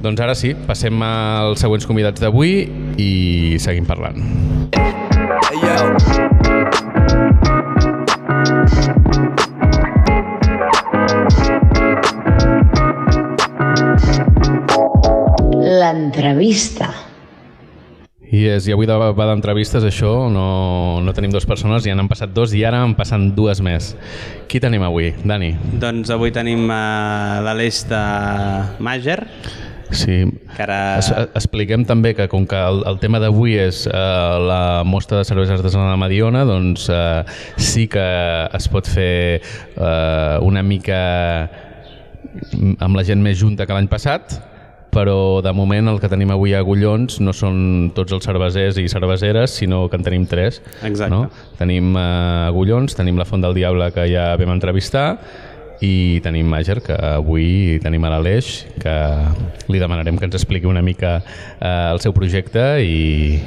Doncs 0.00 0.22
ara 0.24 0.32
sí, 0.32 0.54
passem 0.64 0.96
als 1.04 1.60
següents 1.60 1.84
convidats 1.84 2.24
d'avui 2.24 2.64
i 2.96 3.10
seguim 3.60 3.84
parlant. 3.84 4.16
Hey. 4.72 5.00
L'entrevista. 15.60 16.99
És, 18.50 18.68
i 18.68 18.74
avui 18.74 18.88
de, 18.88 18.96
va 18.96 19.26
d'entrevistes, 19.30 19.86
això, 19.86 20.12
no, 20.32 21.00
no 21.04 21.14
tenim 21.16 21.32
dues 21.34 21.46
persones, 21.48 21.86
ja 21.86 21.96
n'han 21.96 22.10
passat 22.10 22.34
dos 22.34 22.54
i 22.56 22.64
ara 22.66 22.82
en 22.86 22.96
passen 22.98 23.30
dues 23.36 23.62
més. 23.64 23.94
Qui 24.50 24.60
tenim 24.62 24.84
avui? 24.86 25.12
Dani? 25.24 25.54
Doncs 25.80 26.10
avui 26.14 26.34
tenim 26.34 26.66
uh, 26.68 27.40
l'Aleix 27.46 27.84
de 27.90 28.04
Màger, 28.82 29.20
Sí. 29.90 30.22
que 30.54 30.62
ara... 30.62 30.98
Es, 31.00 31.10
expliquem 31.34 31.84
també 31.86 32.12
que 32.14 32.28
com 32.30 32.44
que 32.46 32.58
el, 32.58 32.84
el 32.86 33.00
tema 33.02 33.18
d'avui 33.22 33.56
és 33.58 33.82
eh, 33.90 33.94
la 34.46 34.82
mostra 34.86 35.18
de 35.18 35.26
cervesa 35.26 35.56
artesanal 35.56 35.90
de 35.90 35.98
Mediona, 35.98 36.44
doncs 36.46 36.86
eh, 36.94 37.24
sí 37.58 37.88
que 37.90 38.04
es 38.54 38.68
pot 38.70 38.86
fer 38.86 39.40
eh, 39.42 40.36
una 40.46 40.62
mica 40.62 41.00
amb 42.78 42.94
la 42.94 43.04
gent 43.06 43.22
més 43.24 43.40
junta 43.40 43.66
que 43.66 43.74
l'any 43.74 43.90
passat, 43.90 44.38
però 44.90 45.40
de 45.44 45.52
moment 45.56 45.90
el 45.92 46.00
que 46.02 46.10
tenim 46.10 46.32
avui 46.34 46.54
a 46.54 46.60
Agullons 46.64 47.20
no 47.22 47.34
són 47.36 47.90
tots 47.96 48.14
els 48.16 48.26
cervesers 48.26 48.80
i 48.82 48.88
cerveseres, 48.90 49.54
sinó 49.62 49.84
que 49.88 50.00
en 50.00 50.06
tenim 50.06 50.26
tres. 50.30 50.60
Exacte. 50.82 51.12
No? 51.12 51.28
Tenim 51.58 51.94
eh, 51.96 52.48
Agullons, 52.48 52.96
tenim 52.98 53.18
la 53.20 53.28
Font 53.28 53.44
del 53.44 53.56
Diable 53.56 53.90
que 53.94 54.08
ja 54.10 54.32
vam 54.40 54.54
entrevistar 54.56 55.06
i 55.80 56.20
tenim 56.24 56.50
Màger, 56.52 56.80
que 56.84 56.92
avui 56.92 57.78
tenim 57.80 58.04
a 58.04 58.10
l'Aleix, 58.12 58.50
que 58.82 58.96
li 59.72 59.80
demanarem 59.80 60.18
que 60.20 60.28
ens 60.28 60.36
expliqui 60.36 60.68
una 60.68 60.82
mica 60.84 61.20
eh, 61.22 61.88
el 61.94 62.02
seu 62.04 62.12
projecte 62.16 62.66
i, 62.84 63.40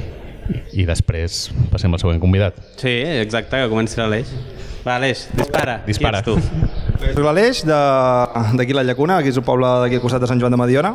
i 0.72 0.84
després 0.88 1.50
passem 1.72 1.92
al 1.94 2.00
següent 2.02 2.20
convidat. 2.22 2.56
Sí, 2.80 2.92
exacte, 3.22 3.56
que 3.62 3.68
comenci 3.72 3.98
l'Aleix. 4.00 4.28
Va, 4.84 4.96
Aleix, 4.98 5.28
dispara. 5.32 5.78
Dispara. 5.86 6.20
Qui 6.22 6.34
ets 6.34 6.42
tu? 6.44 7.12
Soc 7.14 7.24
l'Aleix, 7.24 7.62
de- 7.64 8.56
d'aquí 8.58 8.74
la 8.76 8.82
Llacuna, 8.84 9.18
aquí 9.22 9.30
és 9.32 9.38
un 9.40 9.44
poble 9.46 9.66
d'aquí 9.84 9.96
al 9.96 10.02
costat 10.04 10.20
de 10.20 10.28
Sant 10.28 10.40
Joan 10.40 10.52
de 10.52 10.58
Mediona. 10.60 10.94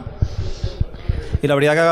I 1.42 1.48
la 1.48 1.56
veritat 1.56 1.78
que 1.80 1.84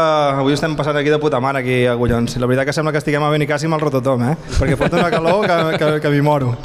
avui 0.41 0.53
estem 0.53 0.73
passant 0.75 0.97
aquí 0.99 1.09
de 1.09 1.17
puta 1.23 1.39
mare, 1.39 1.61
aquí 1.63 1.85
a 1.87 1.93
Agullons. 1.93 2.35
I 2.35 2.39
la 2.43 2.47
veritat 2.51 2.67
que 2.67 2.73
sembla 2.75 2.91
que 2.91 2.99
estiguem 2.99 3.23
a 3.23 3.29
Benicàssim 3.31 3.71
al 3.73 3.79
Rototom, 3.79 4.25
eh? 4.27 4.35
Perquè 4.59 4.75
fot 4.77 4.93
una 4.93 5.09
calor 5.09 5.45
que, 5.47 5.77
que, 5.79 5.91
que 6.03 6.09
m'hi 6.11 6.21
moro. 6.21 6.57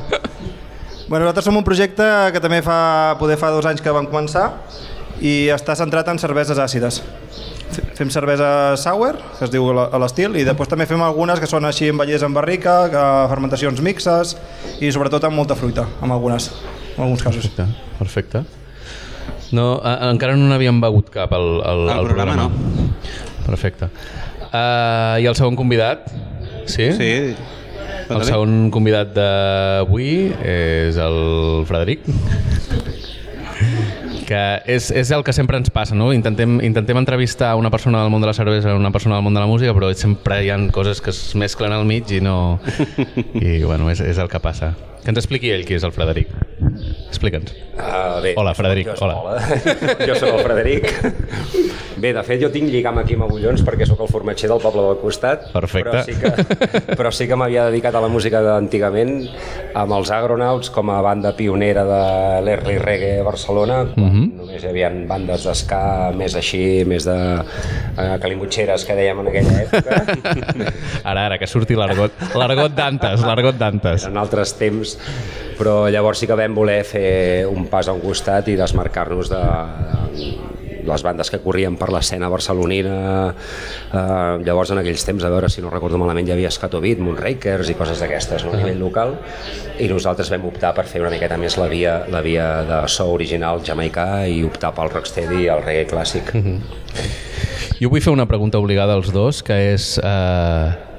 Bueno, 1.06 1.24
nosaltres 1.26 1.44
som 1.46 1.56
un 1.56 1.64
projecte 1.64 2.02
que 2.32 2.40
també 2.40 2.58
fa, 2.64 3.14
poder 3.20 3.36
fa 3.38 3.50
dos 3.54 3.66
anys 3.68 3.80
que 3.84 3.92
vam 3.94 4.06
començar 4.10 4.48
i 5.22 5.46
està 5.54 5.76
centrat 5.78 6.08
en 6.08 6.18
cerveses 6.18 6.58
àcides. 6.58 7.02
Fem 7.96 8.10
cervesa 8.12 8.76
sour, 8.80 9.16
que 9.38 9.46
es 9.46 9.52
diu 9.52 9.68
a 9.72 10.00
l'estil, 10.02 10.36
i 10.36 10.44
després 10.46 10.70
també 10.70 10.86
fem 10.90 11.02
algunes 11.04 11.40
que 11.40 11.48
són 11.50 11.64
així 11.68 11.90
envellers 11.92 12.24
en 12.26 12.34
barrica, 12.36 12.76
que 12.92 13.04
fermentacions 13.32 13.80
mixes 13.84 14.36
i 14.80 14.90
sobretot 14.94 15.24
amb 15.28 15.38
molta 15.38 15.56
fruita, 15.58 15.86
amb 16.00 16.16
algunes, 16.16 16.50
en 16.96 17.04
alguns 17.06 17.24
casos. 17.24 17.48
Perfecte, 17.48 17.96
perfecte. 17.98 18.44
No, 19.52 19.76
a, 19.84 19.98
encara 20.08 20.36
no 20.36 20.48
n'havíem 20.48 20.80
begut 20.80 21.10
cap 21.12 21.32
al, 21.36 21.48
al, 21.60 21.82
Al 21.88 21.98
al 21.98 22.10
programa, 22.10 22.50
Perfecte. 23.46 23.88
Uh, 24.52 25.18
I 25.20 25.26
el 25.26 25.36
segon 25.36 25.56
convidat? 25.58 26.06
Sí? 26.68 26.92
Sí. 26.96 27.12
El 28.12 28.24
segon 28.28 28.68
convidat 28.74 29.14
d'avui 29.16 30.32
és 30.44 30.98
el 31.00 31.18
Frederic 31.68 32.04
que 34.26 34.42
és, 34.66 34.90
és 34.90 35.10
el 35.14 35.24
que 35.26 35.34
sempre 35.36 35.58
ens 35.60 35.72
passa, 35.72 35.96
no? 35.98 36.12
Intentem, 36.14 36.60
intentem 36.64 37.00
entrevistar 37.00 37.54
una 37.58 37.70
persona 37.70 38.02
del 38.02 38.12
món 38.12 38.22
de 38.22 38.30
la 38.30 38.36
cervesa 38.36 38.76
una 38.76 38.92
persona 38.94 39.16
del 39.16 39.24
món 39.24 39.34
de 39.34 39.42
la 39.42 39.50
música, 39.50 39.74
però 39.74 39.92
sempre 39.94 40.42
hi 40.44 40.50
ha 40.50 40.60
coses 40.72 41.00
que 41.00 41.10
es 41.10 41.34
mesclen 41.34 41.72
al 41.72 41.84
mig 41.88 42.10
i 42.12 42.22
no... 42.24 42.60
I, 43.34 43.62
bueno, 43.64 43.90
és, 43.90 44.00
és 44.00 44.18
el 44.22 44.30
que 44.32 44.40
passa. 44.42 44.74
Que 45.02 45.10
ens 45.10 45.18
expliqui 45.18 45.50
ell 45.50 45.64
qui 45.66 45.74
és 45.74 45.82
el 45.82 45.90
Frederic. 45.94 46.28
Explica'ns. 47.10 47.50
Uh, 47.72 48.20
bé, 48.22 48.32
Hola, 48.38 48.52
Frederic, 48.54 48.92
Jo, 48.92 49.06
hola. 49.06 49.16
hola. 49.18 49.40
jo 50.08 50.14
sóc 50.14 50.36
el 50.36 50.42
Frederic. 50.44 50.86
Bé, 52.02 52.10
de 52.16 52.22
fet, 52.26 52.40
jo 52.42 52.48
tinc 52.50 52.70
lligam 52.70 52.96
aquí 52.98 53.14
amb 53.14 53.24
Agullons 53.26 53.60
perquè 53.66 53.86
sóc 53.86 54.00
el 54.02 54.08
formatger 54.10 54.48
del 54.50 54.60
poble 54.62 54.82
del 54.88 54.96
costat. 55.02 55.44
Perfecte. 55.54 55.90
Però 55.90 56.02
sí 56.06 56.14
que, 56.18 56.94
però 56.98 57.12
sí 57.14 57.26
que 57.30 57.36
m'havia 57.38 57.66
dedicat 57.68 57.94
a 57.98 58.02
la 58.02 58.08
música 58.10 58.40
d'antigament 58.42 59.12
amb 59.78 59.94
els 59.98 60.10
Agronauts 60.14 60.70
com 60.74 60.90
a 60.94 61.00
banda 61.04 61.34
pionera 61.38 61.84
de 61.86 62.00
l'Early 62.46 62.78
Reggae 62.82 63.20
a 63.20 63.26
Barcelona, 63.26 63.82
quan 63.94 64.08
Mhm. 64.12 64.24
només 64.40 64.64
hi 64.64 64.70
havia 64.70 64.90
bandes 65.08 65.44
d'esca 65.46 66.10
més 66.16 66.34
així, 66.38 66.84
més 66.86 67.04
de 67.06 67.16
eh, 67.42 68.18
calimutxeres 68.22 68.84
que 68.88 68.96
dèiem 68.98 69.20
en 69.22 69.30
aquella 69.32 69.62
època. 69.66 70.00
Ara, 71.12 71.26
ara, 71.26 71.38
que 71.38 71.46
surti 71.50 71.74
l'argot. 71.78 72.12
L'argot 72.38 72.74
d'Antes, 72.74 73.22
l'argot 73.26 73.56
d'Antes. 73.58 74.06
en 74.06 74.16
altres 74.20 74.54
temps, 74.58 74.91
però 75.58 75.86
llavors 75.92 76.22
sí 76.22 76.28
que 76.30 76.38
vam 76.38 76.54
voler 76.56 76.80
fer 76.86 77.46
un 77.50 77.68
pas 77.70 77.88
a 77.88 77.96
un 77.96 78.02
costat 78.02 78.48
i 78.52 78.56
desmarcar-nos 78.58 79.30
de, 79.32 79.42
de 80.82 80.90
les 80.90 81.02
bandes 81.02 81.30
que 81.30 81.40
corrien 81.42 81.76
per 81.78 81.88
l'escena 81.94 82.28
barcelonina. 82.32 82.96
Eh, 83.30 84.42
llavors, 84.46 84.72
en 84.74 84.82
aquells 84.82 85.06
temps, 85.06 85.24
a 85.24 85.30
veure 85.32 85.50
si 85.52 85.62
no 85.62 85.70
recordo 85.70 86.00
malament, 86.00 86.28
hi 86.28 86.34
havia 86.34 86.50
Scatobit, 86.52 87.00
Moonrakers 87.02 87.70
i 87.72 87.76
coses 87.78 88.02
d'aquestes 88.02 88.46
no? 88.46 88.54
a 88.54 88.60
nivell 88.60 88.80
local, 88.82 89.16
i 89.78 89.88
nosaltres 89.90 90.30
vam 90.32 90.46
optar 90.50 90.74
per 90.76 90.86
fer 90.90 91.02
una 91.04 91.12
miqueta 91.14 91.38
més 91.40 91.58
la 91.60 91.68
via, 91.70 92.00
la 92.12 92.22
via 92.24 92.48
de 92.68 92.82
so 92.92 93.08
original 93.14 93.62
jamaicà 93.64 94.24
i 94.28 94.42
optar 94.46 94.72
pel 94.76 94.90
rocksteady 94.92 95.44
i 95.46 95.50
el 95.52 95.62
reggae 95.64 95.88
clàssic. 95.90 96.34
Jo 97.80 97.90
vull 97.90 98.02
fer 98.02 98.14
una 98.14 98.28
pregunta 98.30 98.60
obligada 98.62 98.98
als 98.98 99.12
dos, 99.14 99.42
que 99.46 99.58
és... 99.72 99.94
Eh, 100.02 100.90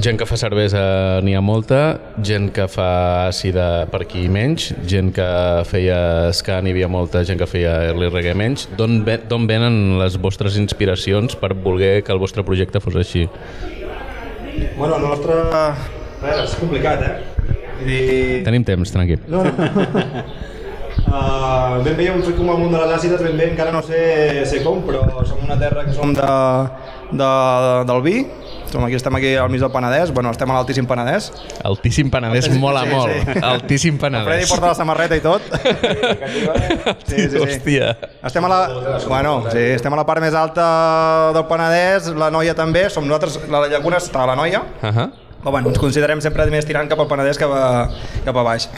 gent 0.00 0.16
que 0.16 0.24
fa 0.24 0.36
cervesa 0.40 0.82
n'hi 1.24 1.34
ha 1.36 1.42
molta, 1.44 1.80
gent 2.24 2.48
que 2.56 2.64
fa 2.72 3.28
àcida 3.28 3.84
per 3.92 4.02
aquí 4.06 4.24
menys, 4.32 4.70
gent 4.88 5.10
que 5.16 5.26
feia 5.68 6.32
ska 6.36 6.60
n'hi 6.64 6.72
havia 6.72 6.88
molta, 6.88 7.22
gent 7.28 7.40
que 7.40 7.48
feia 7.48 7.74
early 7.90 8.08
reggae 8.08 8.34
menys. 8.38 8.66
D'on 8.78 9.02
ve, 9.04 9.18
d'on 9.28 9.44
venen 9.50 9.98
les 10.00 10.16
vostres 10.20 10.56
inspiracions 10.60 11.36
per 11.36 11.52
voler 11.52 12.00
que 12.06 12.14
el 12.14 12.20
vostre 12.22 12.44
projecte 12.46 12.80
fos 12.80 12.96
així? 12.96 13.26
Bueno, 14.78 14.96
el 14.96 15.04
nostre... 15.04 15.36
A 15.50 15.64
veure, 16.20 16.44
és 16.44 16.54
complicat, 16.60 17.04
eh? 17.04 17.58
Vull 17.80 17.90
dir... 17.92 18.40
Tenim 18.48 18.64
temps, 18.68 18.92
tranquil. 18.92 19.20
No, 19.28 19.44
no. 19.44 19.52
Uh, 21.10 21.80
ben 21.84 21.96
bé, 21.96 22.08
jo 22.08 22.16
soc 22.24 22.36
com 22.40 22.48
el 22.52 22.60
món 22.60 22.72
de 22.72 22.80
les 22.80 22.96
àcides, 22.96 23.24
ben 23.24 23.36
bé, 23.36 23.50
encara 23.52 23.72
no 23.74 23.84
sé, 23.84 24.00
sé 24.48 24.60
com, 24.64 24.80
però 24.86 25.04
som 25.28 25.44
una 25.44 25.60
terra 25.60 25.84
que 25.84 25.96
som 25.96 26.12
de, 26.16 26.28
de, 27.12 27.30
del 27.88 28.04
vi, 28.04 28.16
som 28.70 28.84
aquí, 28.84 28.94
estem 28.94 29.14
aquí 29.16 29.34
al 29.36 29.50
mig 29.50 29.60
del 29.60 29.70
Penedès, 29.70 30.10
bueno, 30.12 30.30
estem 30.30 30.50
a 30.50 30.54
l'altíssim 30.54 30.86
Penedès. 30.86 31.32
Altíssim 31.64 32.10
Penedès 32.10 32.44
Altíssim- 32.46 32.60
mola 32.60 32.82
sí, 32.84 32.88
molt. 32.94 33.12
sí. 33.12 33.40
Altíssim 33.42 33.94
El 33.94 34.00
Freddy 34.00 34.24
Penedès. 34.24 34.48
porta 34.50 34.66
la 34.68 34.74
samarreta 34.74 35.16
i 35.16 35.20
tot. 35.20 35.42
Sí, 37.06 37.16
sí, 37.16 37.28
sí. 37.30 37.38
Hòstia. 37.38 37.96
Estem 38.24 38.44
a 38.44 38.48
la, 38.48 38.60
bueno, 39.08 39.44
sí, 39.50 39.58
estem 39.58 39.92
a 39.92 39.96
la 39.96 40.04
part 40.06 40.22
més 40.22 40.34
alta 40.34 41.32
del 41.34 41.44
Penedès, 41.50 42.08
la 42.16 42.30
Noia 42.30 42.54
també, 42.54 42.88
som 42.90 43.06
nosaltres, 43.06 43.40
la 43.50 43.64
Llacuna 43.68 43.98
està 43.98 44.22
a 44.24 44.26
la 44.32 44.36
Noia, 44.36 44.62
Uh 44.82 44.88
-huh. 44.88 45.10
però 45.42 45.50
bueno, 45.50 45.68
ens 45.68 45.78
considerem 45.78 46.20
sempre 46.20 46.46
més 46.50 46.64
tirant 46.66 46.88
cap 46.88 46.98
al 47.00 47.06
Penedès 47.08 47.38
cap 47.38 47.50
a, 47.50 47.88
cap 48.24 48.36
a 48.36 48.42
baix. 48.42 48.68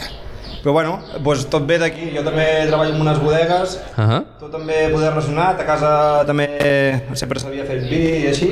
Però 0.63 0.73
bueno, 0.73 1.01
doncs 1.19 1.47
tot 1.51 1.67
ve 1.67 1.77
d'aquí, 1.79 2.13
jo 2.17 2.23
també 2.23 2.67
treballo 2.69 2.95
en 2.95 3.01
unes 3.01 3.19
bodegues, 3.19 3.81
Uh 3.99 4.05
-huh. 4.05 4.25
tot 4.39 4.51
també 4.53 4.89
poder 4.93 5.11
relacionat, 5.11 5.61
a 5.61 5.65
casa 5.67 6.25
també 6.25 7.03
sempre 7.15 7.41
s'havia 7.41 7.65
fet 7.65 7.83
vi 7.91 8.25
i 8.25 8.27
així, 8.29 8.49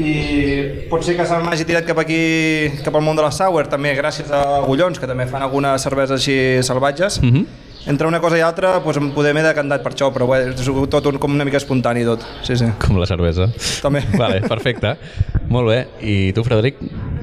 i 0.00 0.86
pot 0.90 1.04
ser 1.04 1.16
que 1.18 1.26
se 1.28 1.38
m'hagi 1.44 1.66
tirat 1.68 1.86
cap 1.88 1.98
aquí, 2.02 2.20
cap 2.84 2.96
al 2.96 3.04
món 3.04 3.18
de 3.18 3.24
la 3.26 3.32
sour, 3.34 3.68
també 3.70 3.92
gràcies 3.98 4.30
a 4.32 4.60
Agullons, 4.62 5.00
que 5.00 5.08
també 5.10 5.26
fan 5.30 5.44
algunes 5.46 5.82
cerveses 5.84 6.20
així 6.20 6.36
salvatges. 6.66 7.20
Mhm. 7.22 7.68
Entre 7.88 8.06
una 8.06 8.20
cosa 8.20 8.36
i 8.36 8.42
altra, 8.44 8.74
doncs 8.84 8.98
em 9.00 9.06
poder 9.14 9.32
m'he 9.32 9.42
decantat 9.42 9.82
per 9.82 9.94
això, 9.94 10.10
però 10.12 10.26
bé, 10.28 10.50
és 10.52 10.68
tot 10.92 11.06
un, 11.08 11.16
com 11.18 11.32
una 11.32 11.46
mica 11.48 11.56
espontani 11.56 12.04
tot. 12.04 12.26
Sí, 12.44 12.56
sí. 12.60 12.66
Com 12.78 12.98
la 13.00 13.06
cervesa. 13.08 13.48
També. 13.80 14.02
Vale, 14.20 14.42
perfecte. 14.42 14.98
Molt 15.48 15.70
bé. 15.70 15.78
I 16.04 16.32
tu, 16.36 16.44
Frederic? 16.44 16.76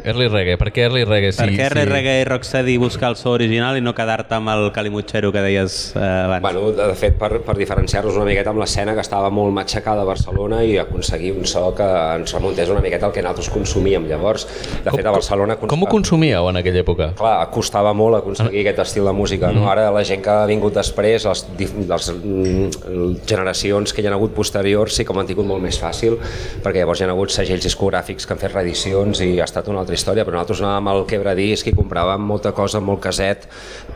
Early 0.07 0.29
reggae. 0.31 0.55
Per 0.55 0.69
què 0.71 0.85
early 0.85 1.03
reggae? 1.03 1.33
Per 1.35 1.49
què 1.51 1.65
sí. 1.67 1.81
reggae 1.89 2.21
i 2.21 2.25
rocksteady 2.27 2.77
buscar 2.79 3.09
el 3.11 3.17
so 3.19 3.33
original 3.35 3.75
i 3.75 3.81
no 3.83 3.91
quedar-te 3.95 4.37
amb 4.37 4.53
el 4.53 4.69
calimutxero 4.71 5.33
que 5.35 5.41
deies 5.43 5.75
eh, 5.97 5.99
abans? 5.99 6.45
Bueno, 6.45 6.69
de 6.71 6.93
fet, 6.95 7.17
per, 7.19 7.41
per 7.43 7.57
diferenciar-nos 7.57 8.15
una 8.15 8.27
miqueta 8.29 8.53
amb 8.53 8.61
l'escena 8.61 8.93
que 8.95 9.03
estava 9.03 9.27
molt 9.35 9.51
matxacada 9.57 10.05
a 10.05 10.07
Barcelona 10.07 10.61
i 10.63 10.77
aconseguir 10.79 11.33
un 11.35 11.43
so 11.49 11.73
que 11.75 11.87
ens 12.15 12.31
remuntés 12.37 12.71
una 12.71 12.83
miqueta 12.85 13.09
al 13.09 13.15
que 13.15 13.25
nosaltres 13.25 13.49
consumíem 13.51 14.07
llavors. 14.07 14.47
De 14.85 14.93
fet, 14.93 15.03
a 15.03 15.13
Barcelona... 15.17 15.57
Com 15.59 15.83
ho 15.83 15.91
consumíeu 15.91 16.47
en 16.53 16.61
aquella 16.61 16.85
època? 16.85 17.09
Clar, 17.19 17.35
costava 17.51 17.91
molt 17.91 18.21
aconseguir 18.21 18.63
aquest 18.63 18.79
estil 18.85 19.11
de 19.11 19.15
música. 19.17 19.51
No? 19.51 19.67
Ara 19.67 19.89
la 19.91 20.05
gent 20.07 20.23
que 20.23 20.31
ha 20.31 20.47
vingut 20.47 20.79
després, 20.79 21.27
les, 21.27 21.43
les 21.91 22.09
mm, 22.15 23.19
generacions 23.27 23.91
que 23.91 24.05
hi 24.05 24.07
ha 24.07 24.15
hagut 24.15 24.31
posteriors, 24.39 24.95
sí 24.95 25.03
que 25.03 25.11
ho 25.11 25.19
han 25.19 25.27
tingut 25.27 25.51
molt 25.51 25.67
més 25.67 25.81
fàcil, 25.83 26.15
perquè 26.63 26.85
llavors 26.85 27.03
hi 27.03 27.09
ha 27.09 27.11
hagut 27.11 27.35
segells 27.35 27.67
discogràfics 27.67 28.23
que 28.23 28.37
han 28.37 28.43
fet 28.47 28.55
reedicions 28.55 29.25
i 29.27 29.33
ha 29.41 29.51
estat 29.51 29.67
una 29.67 29.83
història, 29.97 30.25
però 30.27 30.37
nosaltres 30.37 30.61
anàvem 30.63 30.91
al 30.93 31.03
quebradisc 31.09 31.71
i 31.71 31.75
compràvem 31.75 32.23
molta 32.23 32.53
cosa, 32.55 32.81
molt 32.83 33.01
caset 33.03 33.47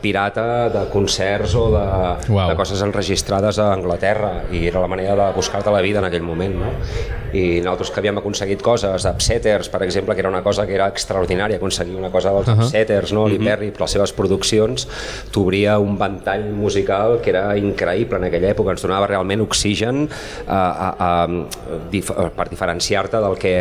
pirata 0.02 0.68
de 0.72 0.84
concerts 0.92 1.54
o 1.58 1.68
de, 1.72 1.86
Uau. 2.34 2.50
de 2.50 2.56
coses 2.58 2.82
enregistrades 2.82 3.60
a 3.62 3.70
Anglaterra 3.72 4.32
i 4.52 4.66
era 4.68 4.82
la 4.82 4.90
manera 4.90 5.14
de 5.18 5.28
buscar-te 5.36 5.70
la 5.70 5.82
vida 5.84 6.02
en 6.02 6.08
aquell 6.08 6.26
moment. 6.26 6.58
No? 6.58 6.72
I 7.32 7.62
nosaltres 7.64 7.92
que 7.92 8.02
havíem 8.02 8.18
aconseguit 8.20 8.60
coses, 8.64 9.06
upsetters, 9.08 9.70
per 9.72 9.82
exemple, 9.86 10.14
que 10.14 10.20
era 10.24 10.28
una 10.28 10.42
cosa 10.44 10.66
que 10.66 10.74
era 10.76 10.90
extraordinària, 10.92 11.56
aconseguir 11.56 11.96
una 11.96 12.10
cosa 12.10 12.32
dels 12.34 12.48
uh 12.48 12.54
-huh. 12.54 12.66
upsetters, 12.66 13.12
no? 13.12 13.26
Lee 13.28 13.38
Perry, 13.38 13.70
per 13.70 13.82
les 13.82 13.90
seves 13.90 14.12
produccions, 14.12 14.88
t'obria 15.30 15.78
un 15.78 15.96
ventall 15.98 16.52
musical 16.52 17.20
que 17.22 17.30
era 17.30 17.56
increïble 17.56 18.18
en 18.18 18.24
aquella 18.24 18.50
època, 18.50 18.70
ens 18.70 18.82
donava 18.82 19.06
realment 19.06 19.40
oxigen 19.40 20.08
a, 20.46 20.60
a, 20.88 20.88
a, 20.98 21.28
dif 21.90 22.10
per 22.10 22.48
diferenciar-te 22.48 23.20
del 23.22 23.38
que 23.38 23.54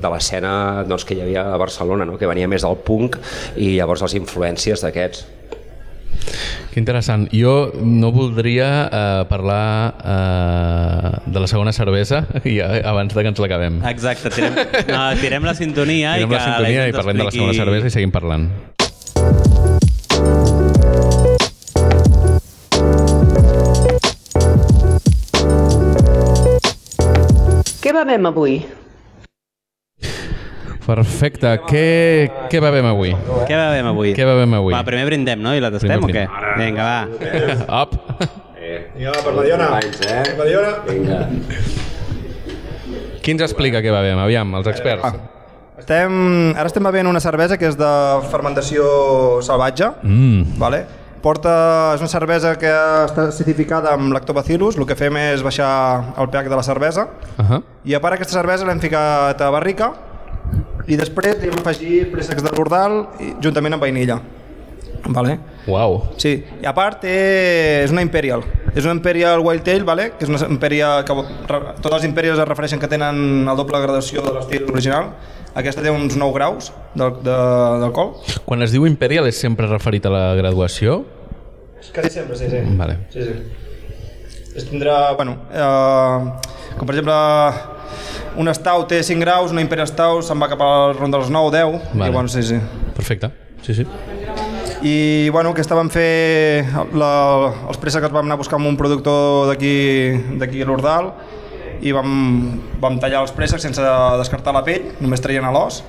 de 0.00 0.10
l'escena 0.10 0.84
doncs, 0.86 1.04
que 1.04 1.14
hi 1.14 1.22
havia 1.24 1.46
a 1.54 1.58
Barcelona, 1.62 2.08
no? 2.08 2.18
que 2.18 2.30
venia 2.30 2.50
més 2.50 2.66
del 2.66 2.80
punk 2.86 3.20
i 3.56 3.76
llavors 3.78 4.04
les 4.04 4.18
influències 4.20 4.84
d'aquests. 4.84 5.24
Que 6.72 6.80
interessant. 6.80 7.26
Jo 7.34 7.72
no 7.84 8.12
voldria 8.14 8.68
eh, 8.86 9.24
parlar 9.28 9.94
eh, 10.00 11.10
de 11.26 11.42
la 11.42 11.48
segona 11.50 11.72
cervesa 11.76 12.24
i, 12.44 12.58
eh, 12.60 12.80
abans 12.84 13.12
de 13.12 13.24
que 13.24 13.32
ens 13.32 13.42
l'acabem. 13.44 13.80
Exacte, 13.90 14.32
tirem, 14.32 14.56
no, 14.88 15.02
tirem 15.20 15.44
la 15.44 15.56
sintonia 15.58 16.16
Tirem 16.16 16.30
i 16.30 16.32
que 16.32 16.38
la 16.38 16.46
sintonia 16.46 16.86
i 16.88 16.96
parlem 16.96 17.20
de 17.20 17.28
la 17.28 17.34
segona 17.34 17.56
cervesa 17.58 17.92
i 17.92 17.96
seguim 17.98 18.14
parlant. 18.14 18.48
Què 27.82 27.92
bevem 27.92 28.30
avui? 28.32 28.62
Perfecte. 30.86 31.52
Què, 31.68 31.86
què 32.50 32.60
bevem 32.62 32.86
avui? 32.90 33.12
Què 33.46 33.54
bevem 33.54 33.86
avui? 33.92 34.14
Què 34.16 34.24
bevem 34.26 34.56
avui? 34.58 34.74
Va, 34.74 34.82
primer 34.86 35.04
brindem, 35.06 35.42
no? 35.42 35.52
I 35.54 35.62
la 35.62 35.70
tastem 35.74 36.02
o 36.02 36.08
què? 36.10 36.24
Vinga, 36.58 36.86
va. 36.86 37.82
Up. 37.82 37.94
Vinga, 38.96 39.12
per 39.22 39.34
la 39.36 39.44
Diona. 39.46 39.68
Eh? 39.82 40.22
Per 40.32 40.38
la 40.40 40.48
Diona. 40.48 40.72
Vinga. 40.88 41.20
Qui 43.22 43.36
ens 43.36 43.44
explica 43.46 43.78
què 43.84 43.92
bevem? 43.94 44.18
Aviam, 44.18 44.56
els 44.58 44.66
experts. 44.72 45.14
Estem, 45.82 46.12
ara 46.54 46.66
estem 46.68 46.84
bevent 46.86 47.08
una 47.10 47.22
cervesa 47.22 47.56
que 47.58 47.66
és 47.70 47.78
de 47.78 47.92
fermentació 48.30 48.82
salvatge, 49.42 49.92
Mm. 50.02 50.58
vale? 50.58 50.84
porta, 51.22 51.92
és 51.94 52.00
una 52.02 52.08
cervesa 52.10 52.56
que 52.58 52.66
està 52.66 53.28
acidificada 53.30 53.92
amb 53.94 54.10
lactobacillus, 54.12 54.74
el 54.76 54.86
que 54.90 54.96
fem 54.98 55.14
és 55.20 55.42
baixar 55.46 55.68
el 56.18 56.26
pH 56.32 56.48
de 56.50 56.56
la 56.58 56.64
cervesa, 56.66 57.04
Uh 57.38 57.44
-huh. 57.44 57.62
i 57.84 57.94
a 57.94 58.00
part 58.00 58.14
aquesta 58.14 58.34
cervesa 58.34 58.66
l'hem 58.66 58.80
ficat 58.80 59.40
a 59.40 59.50
barrica, 59.50 59.92
i 60.90 60.98
després 60.98 61.42
hi 61.42 61.50
hem 61.50 61.58
afegit 61.60 62.12
préssecs 62.12 62.42
de 62.42 62.52
l'ordal 62.54 63.04
juntament 63.42 63.76
amb 63.76 63.84
vainilla. 63.84 64.20
Vale? 65.02 65.38
Uau. 65.66 65.96
Sí, 66.18 66.36
i 66.62 66.66
a 66.66 66.72
part 66.74 67.00
té, 67.02 67.14
és 67.82 67.90
una 67.90 68.04
Imperial. 68.04 68.44
És 68.72 68.84
una 68.86 68.94
Imperial 68.94 69.42
Wild 69.42 69.64
Tail, 69.66 69.84
vale? 69.84 70.12
que 70.18 70.26
és 70.26 70.30
una 70.30 70.38
Imperial 70.46 71.02
que 71.06 71.16
totes 71.48 71.96
les 71.96 72.06
Imperials 72.06 72.38
es 72.38 72.48
refereixen 72.48 72.82
que 72.82 72.90
tenen 72.90 73.48
el 73.48 73.58
doble 73.58 73.80
gradació 73.82 74.22
de 74.22 74.34
l'estil 74.36 74.68
original. 74.70 75.10
Aquesta 75.58 75.82
té 75.84 75.90
uns 75.92 76.14
9 76.16 76.34
graus 76.38 76.70
d'alcohol. 76.94 78.14
Quan 78.46 78.62
es 78.64 78.72
diu 78.72 78.86
Imperial 78.88 79.26
és 79.28 79.40
sempre 79.42 79.68
referit 79.68 80.06
a 80.06 80.14
la 80.14 80.24
graduació? 80.38 81.02
Quasi 81.92 82.14
sempre, 82.14 82.38
sí, 82.38 82.48
sí. 82.48 82.62
Vale. 82.78 83.02
sí, 83.10 83.26
sí. 83.26 83.60
Es 84.54 84.66
tindrà, 84.68 85.14
bueno, 85.16 85.38
eh, 85.50 86.76
com 86.76 86.86
per 86.86 86.94
exemple 86.94 87.14
un 88.36 88.52
Stout 88.54 88.88
té 88.92 89.02
5 89.04 89.20
graus, 89.20 89.52
una 89.52 89.62
Imperial 89.64 89.88
Stout 89.90 90.26
se'n 90.26 90.40
va 90.40 90.48
cap 90.52 90.60
al 90.64 90.96
rond 90.98 91.14
dels 91.14 91.30
9, 91.32 91.52
10, 91.54 91.94
Vale. 91.94 92.10
i 92.10 92.14
bueno, 92.14 92.28
sí, 92.28 92.42
sí. 92.42 92.58
Perfecte. 92.96 93.30
Sí, 93.62 93.74
sí. 93.74 93.86
I 94.82 95.28
bueno, 95.30 95.52
aquesta 95.54 95.76
vam 95.78 95.90
fer 95.94 96.64
la, 96.98 97.12
els 97.70 97.78
préssecs 97.78 98.08
els 98.08 98.14
vam 98.14 98.26
anar 98.26 98.34
a 98.34 98.42
buscar 98.42 98.58
amb 98.58 98.66
un 98.72 98.78
productor 98.80 99.52
d'aquí 99.52 100.62
a 100.64 100.66
l'Ordal 100.66 101.12
i 101.82 101.92
vam, 101.94 102.10
vam 102.82 102.98
tallar 103.02 103.22
els 103.22 103.34
préssecs 103.34 103.62
sense 103.62 103.82
descartar 104.18 104.54
la 104.54 104.64
pell, 104.66 104.90
només 105.02 105.22
traient 105.22 105.46
a 105.46 105.52
l'os 105.54 105.82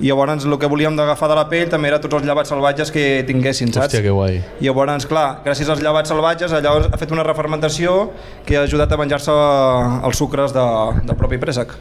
i 0.00 0.08
llavors 0.08 0.46
el 0.46 0.58
que 0.58 0.70
volíem 0.70 0.96
d'agafar 0.96 1.28
de 1.32 1.36
la 1.38 1.46
pell 1.50 1.68
també 1.72 1.90
era 1.90 2.00
tots 2.02 2.18
els 2.18 2.26
llevats 2.26 2.52
salvatges 2.52 2.92
que 2.94 3.24
tinguessin, 3.28 3.72
saps? 3.72 3.90
Hòstia, 3.90 4.04
que 4.04 4.14
guai. 4.14 4.40
I 4.60 4.70
llavors, 4.70 5.06
clar, 5.10 5.26
gràcies 5.44 5.68
als 5.68 5.82
llevats 5.84 6.12
salvatges, 6.12 6.54
allò 6.56 6.78
ha 6.88 7.00
fet 7.00 7.12
una 7.14 7.26
refermentació 7.26 8.12
que 8.46 8.56
ha 8.58 8.64
ajudat 8.68 8.92
a 8.92 9.00
menjar-se 9.00 9.36
els 10.08 10.18
sucres 10.18 10.56
de, 10.56 10.66
del 11.02 11.18
propi 11.18 11.40
préssec. 11.42 11.76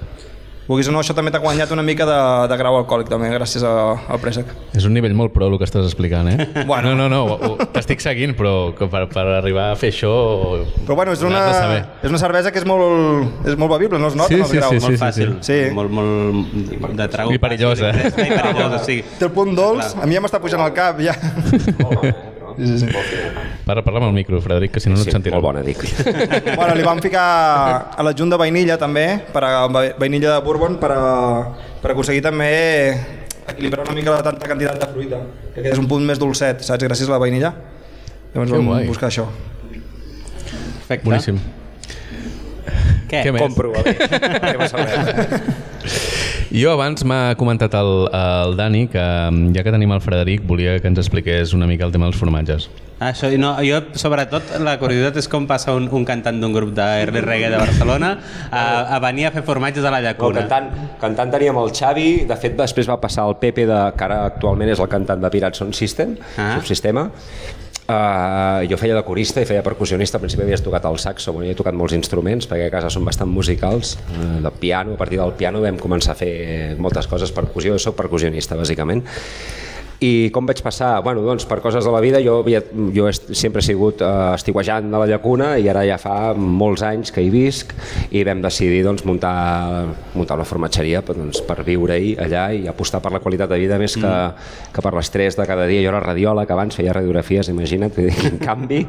Vulguis 0.67 0.87
o 0.87 0.93
no, 0.93 1.01
això 1.01 1.15
també 1.17 1.31
t'ha 1.33 1.39
guanyat 1.41 1.71
una 1.73 1.83
mica 1.83 2.05
de, 2.07 2.17
de 2.47 2.57
grau 2.59 2.77
alcohòlic, 2.77 3.09
també, 3.11 3.27
gràcies 3.33 3.63
a, 3.67 3.71
al 4.13 4.19
préssec. 4.21 4.47
És 4.77 4.85
un 4.87 4.93
nivell 4.95 5.15
molt 5.17 5.33
pro 5.35 5.49
el 5.49 5.57
que 5.59 5.65
estàs 5.67 5.87
explicant, 5.89 6.29
eh? 6.31 6.47
Bueno. 6.69 6.93
No, 6.95 7.07
no, 7.09 7.25
no, 7.25 7.65
t'estic 7.73 7.99
seguint, 8.03 8.35
però 8.37 8.71
per, 8.77 9.07
per 9.11 9.25
arribar 9.39 9.71
a 9.73 9.75
fer 9.79 9.89
això... 9.91 10.11
Però 10.85 10.95
bueno, 10.99 11.15
és 11.17 11.25
una, 11.27 11.41
és 12.03 12.09
una 12.13 12.21
cervesa 12.21 12.53
que 12.53 12.61
és 12.61 12.67
molt, 12.69 13.45
és 13.49 13.57
molt 13.59 13.73
bevible, 13.75 13.99
no 13.99 14.13
es 14.13 14.17
noten 14.19 14.37
Sí, 14.37 14.41
els 14.45 14.53
sí, 14.53 14.61
graus. 14.61 14.77
sí, 14.77 14.81
molt 14.85 14.95
sí, 14.95 15.01
fàcil, 15.01 15.35
sí. 15.45 15.59
molt, 15.75 15.91
molt 15.91 16.97
de 17.01 17.09
trago. 17.11 17.33
I 17.35 17.41
perillosa. 17.41 17.91
fàcil, 17.97 18.27
i 18.29 18.35
perillosa, 18.37 18.83
sí. 18.85 18.99
Té 19.19 19.27
el 19.27 19.33
punt 19.35 19.57
dolç, 19.57 19.95
a 19.97 20.07
mi 20.07 20.15
ja 20.19 20.23
m'està 20.23 20.39
pujant 20.43 20.63
al 20.63 20.75
cap, 20.77 21.01
ja. 21.03 21.17
Sí, 22.57 22.67
sí, 22.67 22.77
sí. 22.79 22.87
Parla, 23.65 23.83
parla 23.85 23.99
amb 24.01 24.07
el 24.09 24.13
micro, 24.15 24.39
Frederic, 24.41 24.71
que 24.75 24.79
si 24.83 24.89
no 24.89 24.95
no 24.95 25.03
et 25.05 25.11
sentirà. 25.13 25.37
molt 25.37 25.45
bona, 25.45 25.61
dic. 25.65 25.81
Bueno, 26.59 26.75
li 26.75 26.83
vam 26.85 27.01
ficar 27.03 27.25
a 27.97 28.03
l'adjunt 28.05 28.31
de 28.33 28.39
vainilla 28.41 28.77
també, 28.81 29.05
per 29.33 29.43
a, 29.47 29.67
vainilla 29.71 30.35
de 30.37 30.41
bourbon, 30.45 30.77
per, 30.81 30.91
a, 30.95 31.05
per 31.81 31.91
aconseguir 31.93 32.21
també 32.25 32.49
equilibrar 33.51 33.85
una 33.87 33.95
mica 33.97 34.13
la 34.15 34.23
tanta 34.23 34.47
quantitat 34.47 34.79
de 34.79 34.91
fruita, 34.93 35.21
que 35.55 35.61
quedés 35.63 35.79
un 35.81 35.87
punt 35.91 36.05
més 36.07 36.19
dolcet, 36.21 36.61
saps? 36.63 36.83
Gràcies 36.87 37.09
a 37.09 37.15
la 37.15 37.21
vainilla. 37.23 37.53
Llavors 38.33 38.51
Que 38.51 38.57
vam 38.57 38.69
guai. 38.71 38.87
buscar 38.87 39.09
això. 39.09 39.25
Perfecte. 39.67 41.05
Boníssim. 41.09 41.39
Què? 43.11 43.25
Què 43.25 43.31
més? 43.35 43.41
Compro, 43.41 43.73
a 43.75 43.83
veure, 43.83 44.69
la. 44.71 45.39
Jo 46.51 46.73
abans 46.75 47.05
m'ha 47.07 47.31
comentat 47.39 47.71
el, 47.79 48.09
el 48.11 48.57
Dani 48.59 48.81
que 48.91 48.99
mm, 48.99 49.53
ja 49.55 49.63
que 49.63 49.71
tenim 49.71 49.91
el 49.95 50.01
Frederic 50.03 50.43
volia 50.47 50.73
que 50.83 50.89
ens 50.91 50.99
expliqués 50.99 51.53
una 51.55 51.67
mica 51.69 51.85
el 51.87 51.93
tema 51.95 52.09
dels 52.09 52.17
formatges. 52.19 52.65
Ah, 53.01 53.13
Això, 53.13 53.29
no, 53.39 53.53
jo, 53.65 53.79
sobretot, 53.97 54.51
la 54.61 54.75
curiositat 54.77 55.15
és 55.23 55.29
com 55.31 55.47
passa 55.49 55.71
un, 55.73 55.87
un 55.95 56.03
cantant 56.05 56.37
d'un 56.43 56.51
grup 56.53 56.73
de 56.77 56.83
early 57.05 57.23
reggae 57.23 57.49
de 57.49 57.57
Barcelona 57.57 58.11
a, 58.51 58.65
a 58.93 58.99
venir 59.01 59.29
a 59.29 59.31
fer 59.33 59.41
formatges 59.47 59.87
a 59.87 59.93
la 59.95 60.01
No, 60.03 60.09
llacuna. 60.09 60.43
cantant, 60.43 60.67
cantant 61.01 61.31
teníem 61.33 61.57
el 61.63 61.71
Xavi, 61.73 62.09
de 62.29 62.37
fet 62.37 62.59
després 62.59 62.91
va 62.91 62.99
passar 63.01 63.25
el 63.31 63.39
Pepe, 63.41 63.65
de, 63.65 63.79
que 63.97 64.05
ara 64.09 64.19
actualment 64.27 64.69
és 64.75 64.83
el 64.83 64.91
cantant 64.91 65.23
de 65.23 65.31
Pirates 65.33 65.63
Sound 65.63 65.73
System, 65.73 66.17
Ah. 66.37 66.51
subsistema. 66.59 67.07
Uh, 67.91 68.63
jo 68.71 68.77
feia 68.79 68.95
de 68.95 69.01
corista 69.03 69.41
i 69.43 69.47
feia 69.49 69.63
percussionista, 69.65 70.15
al 70.15 70.23
principi 70.23 70.45
havies 70.45 70.61
tocat 70.63 70.85
el 70.87 70.95
saxo, 71.01 71.33
bueno, 71.35 71.49
he 71.51 71.57
tocat 71.57 71.75
molts 71.75 71.95
instruments 71.97 72.47
perquè 72.47 72.69
a 72.69 72.71
casa 72.71 72.91
som 72.93 73.03
bastant 73.03 73.27
musicals, 73.27 73.97
uh, 74.13 74.37
de 74.45 74.51
piano, 74.61 74.95
a 74.95 75.01
partir 75.01 75.19
del 75.19 75.33
piano 75.35 75.59
vam 75.63 75.79
començar 75.81 76.13
a 76.15 76.19
fer 76.21 76.31
moltes 76.79 77.09
coses, 77.11 77.33
percussió, 77.35 77.75
jo 77.75 77.83
soc 77.83 77.97
percussionista 77.99 78.55
bàsicament, 78.55 79.03
i 80.01 80.31
com 80.33 80.47
vaig 80.49 80.63
passar? 80.65 80.95
Bueno, 81.05 81.21
doncs 81.21 81.45
per 81.45 81.59
coses 81.61 81.85
de 81.85 81.91
la 81.93 81.99
vida 82.01 82.17
jo, 82.25 82.39
havia, 82.41 82.63
jo 82.95 83.05
he, 83.05 83.13
sempre 83.37 83.61
he 83.61 83.65
sigut 83.67 84.01
uh, 84.01 84.33
estiuejant 84.33 84.87
de 84.89 84.97
la 84.97 85.05
llacuna 85.11 85.51
i 85.61 85.67
ara 85.69 85.83
ja 85.85 85.99
fa 86.01 86.33
molts 86.33 86.81
anys 86.87 87.13
que 87.13 87.21
hi 87.21 87.29
visc 87.29 87.75
i 88.09 88.23
vam 88.25 88.41
decidir 88.41 88.81
doncs, 88.87 89.05
muntar, 89.05 89.93
muntar 90.15 90.39
una 90.39 90.47
formatgeria 90.49 91.03
per, 91.05 91.19
doncs, 91.19 91.43
per 91.45 91.59
viure-hi 91.67 92.15
allà 92.25 92.47
i 92.49 92.65
apostar 92.71 92.97
per 93.03 93.11
la 93.13 93.21
qualitat 93.21 93.53
de 93.53 93.59
vida 93.61 93.77
més 93.77 93.93
que, 94.01 94.15
que 94.73 94.83
per 94.83 94.93
l'estrès 94.97 95.37
de 95.37 95.45
cada 95.45 95.69
dia. 95.69 95.83
Jo 95.85 95.93
era 95.93 96.01
radiòleg 96.01 96.49
abans, 96.49 96.79
feia 96.81 96.97
radiografies, 96.97 97.51
imagina't, 97.53 97.93
en 98.31 98.41
canvi, 98.41 98.81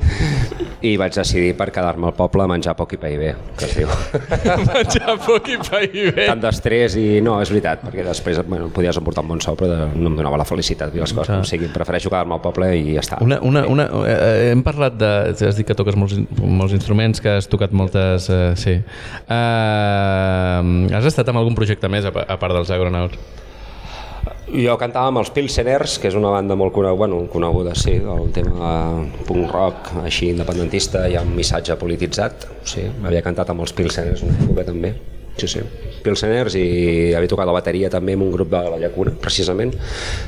i 0.80 0.94
vaig 0.96 1.12
decidir 1.12 1.52
per 1.60 1.68
quedar-me 1.76 2.08
al 2.08 2.16
poble 2.16 2.46
a 2.46 2.48
menjar 2.50 2.72
poc 2.78 2.96
i 2.96 3.00
pair 3.02 3.20
bé, 3.20 3.34
que 3.60 3.68
es 3.68 3.76
diu. 3.76 3.92
Menjar 4.72 5.18
poc 5.20 5.52
i 5.52 5.60
pair 5.60 6.08
bé. 6.16 6.26
Tant 6.30 6.40
d'estrès 6.40 6.96
i 6.96 7.06
no, 7.24 7.36
és 7.44 7.52
veritat, 7.52 7.84
perquè 7.84 8.08
després 8.08 8.40
bueno, 8.48 8.72
podies 8.72 8.96
emportar 8.96 9.26
un 9.26 9.34
bon 9.34 9.44
sou, 9.44 9.60
però 9.60 9.92
no 9.92 10.08
em 10.08 10.16
donava 10.16 10.40
la 10.40 10.48
felicitat, 10.48 10.94
les 11.02 11.14
coses 11.16 11.34
com 11.34 11.44
siguin. 11.48 11.72
Prefereixo 11.74 12.12
quedar-me 12.12 12.38
al 12.38 12.44
poble 12.44 12.70
i 12.78 12.96
ja 12.96 13.04
està. 13.04 13.20
Una, 13.24 13.40
una, 13.44 13.66
una, 13.70 13.88
eh, 14.08 14.50
hem 14.52 14.64
parlat 14.66 14.96
de... 15.00 15.12
Has 15.32 15.58
dit 15.58 15.68
que 15.68 15.76
toques 15.78 15.98
molts, 15.98 16.16
molts 16.40 16.74
instruments, 16.78 17.22
que 17.22 17.30
has 17.40 17.50
tocat 17.50 17.74
moltes... 17.76 18.30
Eh, 18.32 18.52
sí. 18.58 18.78
Eh, 18.80 20.96
has 20.96 21.12
estat 21.12 21.26
amb 21.32 21.42
algun 21.42 21.58
projecte 21.58 21.90
més, 21.92 22.08
a, 22.08 22.14
a 22.14 22.40
part 22.40 22.56
dels 22.56 22.72
Agronauts? 22.74 23.16
Jo 24.52 24.74
cantava 24.76 25.08
amb 25.08 25.22
els 25.22 25.30
Pilseners, 25.32 25.94
que 26.02 26.10
és 26.10 26.16
una 26.18 26.28
banda 26.34 26.56
molt 26.58 26.74
coneguda, 26.76 26.98
bueno, 26.98 27.22
coneguda 27.32 27.72
sí, 27.78 27.94
del 28.04 28.28
tema 28.36 28.74
punk 29.24 29.48
rock 29.48 29.94
així 30.02 30.28
independentista 30.34 31.06
i 31.08 31.16
amb 31.16 31.32
missatge 31.38 31.78
polititzat. 31.80 32.44
Sí, 32.68 32.84
havia 33.00 33.24
cantat 33.24 33.54
amb 33.54 33.64
els 33.64 33.72
Pilseners 33.72 34.26
una 34.26 34.36
època 34.44 34.66
també. 34.68 34.92
Sí, 35.40 35.48
sí. 35.48 35.64
Pilseners 36.02 36.56
i 36.58 36.66
havia 37.16 37.30
tocat 37.30 37.48
la 37.48 37.56
bateria 37.56 37.90
també 37.92 38.16
amb 38.16 38.26
un 38.26 38.32
grup 38.34 38.50
de 38.52 38.62
la 38.74 38.80
Llacuna, 38.80 39.14
precisament, 39.22 39.74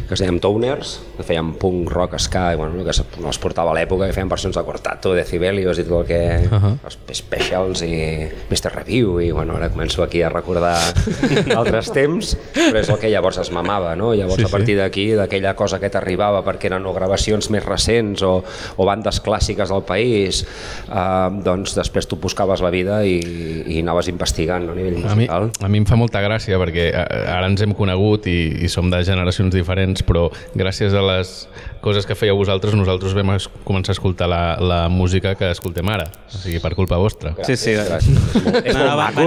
que 0.09 0.15
es 0.17 0.23
dèiem 0.23 0.41
Toners, 0.43 0.99
que 1.17 1.27
fèiem 1.27 1.55
punk, 1.61 1.91
rock, 1.93 2.19
ska, 2.23 2.53
i 2.55 2.61
bueno, 2.61 2.85
que 2.85 3.23
no 3.23 3.31
es 3.31 3.41
portava 3.43 3.73
a 3.73 3.79
l'època, 3.79 4.09
que 4.09 4.17
fèiem 4.17 4.31
versions 4.31 4.57
de 4.57 4.65
Cortato, 4.67 5.15
de 5.15 5.25
Cibelius 5.29 5.81
i 5.81 5.87
tot 5.89 6.03
el 6.03 6.07
que... 6.07 6.23
Uh 6.49 6.61
-huh. 6.61 6.75
els 6.85 6.99
Specials 7.15 7.83
i 7.83 8.27
Mr. 8.51 8.73
Review, 8.75 9.21
i 9.21 9.31
bueno, 9.31 9.55
ara 9.57 9.71
començo 9.71 10.03
aquí 10.03 10.23
a 10.23 10.29
recordar 10.29 10.77
altres 11.57 11.91
temps, 11.93 12.37
però 12.55 12.81
és 12.81 12.89
el 12.89 12.99
que 12.99 13.11
llavors 13.11 13.39
es 13.39 13.51
mamava, 13.51 13.95
no? 13.97 14.15
Llavors 14.15 14.35
Sí, 14.35 14.43
sí, 14.43 14.49
sí. 14.49 14.55
a 14.55 14.59
partir 14.59 14.77
d'aquí, 14.77 15.07
d'aquella 15.15 15.55
cosa 15.55 15.79
que 15.81 15.91
t'arribava 15.91 16.43
perquè 16.45 16.67
eren 16.67 16.87
o 16.87 16.93
gravacions 16.93 17.51
més 17.51 17.65
recents 17.65 18.23
o, 18.23 18.43
o 18.77 18.87
bandes 18.87 19.21
clàssiques 19.23 19.71
del 19.71 19.85
país, 19.87 20.45
eh, 20.89 21.29
doncs 21.45 21.75
després 21.79 22.09
tu 22.11 22.17
buscaves 22.17 22.63
la 22.65 22.71
vida 22.75 23.05
i, 23.07 23.21
i 23.77 23.81
anaves 23.81 24.09
investigant 24.13 24.67
no? 24.67 24.75
a 24.75 24.79
nivell 24.79 24.99
A 25.05 25.15
mi, 25.15 25.25
musical. 25.25 25.51
A 25.65 25.69
mi 25.73 25.81
em 25.81 25.87
fa 25.89 25.97
molta 25.97 26.21
gràcia 26.25 26.59
perquè 26.61 26.91
eh, 26.91 27.21
ara 27.33 27.49
ens 27.49 27.63
hem 27.65 27.73
conegut 27.77 28.29
i, 28.29 28.39
i 28.65 28.69
som 28.73 28.91
de 28.93 29.01
generacions 29.07 29.55
diferents, 29.55 30.05
però 30.05 30.29
gràcies 30.55 30.95
a 30.95 31.03
les 31.09 31.35
coses 31.85 32.09
que 32.09 32.17
fèieu 32.19 32.37
vosaltres, 32.39 32.75
nosaltres 32.77 33.15
vam 33.17 33.35
es, 33.37 33.49
començar 33.67 33.93
a 33.93 33.99
escoltar 33.99 34.29
la, 34.31 34.43
la 34.61 34.81
música 34.89 35.35
que 35.39 35.51
escoltem 35.53 35.89
ara, 35.93 36.09
o 36.09 36.41
sigui, 36.41 36.61
per 36.65 36.75
culpa 36.79 36.99
vostra. 37.01 37.35
Sí, 37.45 37.57
sí. 37.61 37.77
Gràcies. 37.77 38.19
És 38.65 38.75
molt, 38.75 38.75
és 38.75 38.79
molt 38.79 38.99
maco, 39.01 39.27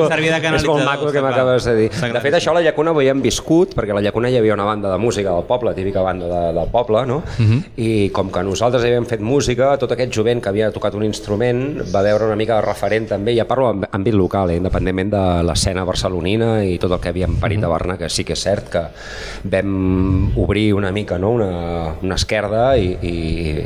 és 0.57 0.65
molt 0.67 1.07
el 1.07 1.13
que 1.15 1.23
m'acabes 1.23 1.67
de 1.69 1.75
dir. 1.77 1.87
De 2.17 2.23
fet, 2.23 2.37
això 2.39 2.53
a 2.53 2.57
la 2.57 2.63
Llacuna 2.65 2.93
ho 2.93 2.99
havíem 2.99 3.21
viscut, 3.23 3.75
perquè 3.77 3.93
a 3.93 3.97
la 3.99 4.03
Llacuna 4.05 4.31
hi 4.31 4.39
havia 4.39 4.55
una 4.57 4.65
banda 4.67 4.91
de 4.91 4.97
música 5.01 5.33
del 5.35 5.45
poble, 5.49 5.73
típica 5.77 6.03
banda 6.05 6.27
de, 6.31 6.41
del 6.57 6.71
poble, 6.73 7.03
no? 7.09 7.21
I 7.77 8.09
com 8.15 8.31
que 8.33 8.43
nosaltres 8.45 8.85
havíem 8.87 9.07
fet 9.09 9.23
música, 9.23 9.73
tot 9.81 9.93
aquest 9.93 10.15
jovent 10.15 10.41
que 10.43 10.51
havia 10.51 10.71
tocat 10.75 10.95
un 10.97 11.05
instrument 11.07 11.83
va 11.93 12.03
veure 12.05 12.27
una 12.29 12.37
mica 12.39 12.57
de 12.57 12.65
referent 12.65 13.07
també, 13.11 13.35
ja 13.37 13.47
parlo 13.49 13.69
en 13.73 13.85
àmbit 13.91 14.17
local, 14.17 14.51
eh, 14.51 14.59
independentment 14.61 15.13
de 15.13 15.23
l'escena 15.47 15.85
barcelonina 15.87 16.51
i 16.65 16.77
tot 16.81 16.95
el 16.95 17.01
que 17.03 17.13
havíem 17.13 17.37
parit 17.41 17.63
a 17.63 17.71
Barna, 17.71 17.97
que 17.99 18.09
sí 18.09 18.25
que 18.27 18.35
és 18.37 18.43
cert 18.47 18.71
que 18.71 18.83
vam 19.51 20.31
obrir 20.39 20.71
una 20.77 20.91
mica 20.91 21.17
no? 21.17 21.31
una, 21.37 21.51
una 22.01 22.15
esquerda 22.15 22.46
i, 22.77 22.89
i 23.01 23.13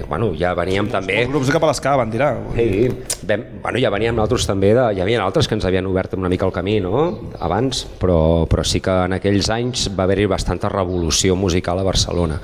bueno, 0.08 0.32
ja 0.38 0.54
veníem 0.58 0.90
també... 0.92 1.22
Els 1.24 1.32
grups 1.32 1.52
cap 1.54 1.64
a 1.64 1.72
l'escà 1.72 1.96
van 2.00 2.12
tirar. 2.14 2.32
Sí, 2.56 2.90
vam, 3.28 3.46
bueno, 3.64 3.82
ja 3.82 3.92
veníem 3.94 4.16
nosaltres 4.16 4.48
també, 4.50 4.74
de, 4.78 4.86
hi 4.96 5.02
havia 5.04 5.22
altres 5.24 5.48
que 5.48 5.56
ens 5.58 5.66
havien 5.68 5.88
obert 5.88 6.16
una 6.18 6.30
mica 6.32 6.48
el 6.48 6.54
camí 6.56 6.80
no? 6.84 7.04
abans, 7.40 7.86
però, 8.02 8.48
però 8.50 8.66
sí 8.68 8.82
que 8.84 8.94
en 9.06 9.16
aquells 9.18 9.50
anys 9.54 9.88
va 9.98 10.06
haver-hi 10.08 10.28
bastanta 10.32 10.70
revolució 10.72 11.36
musical 11.36 11.80
a 11.80 11.86
Barcelona. 11.88 12.40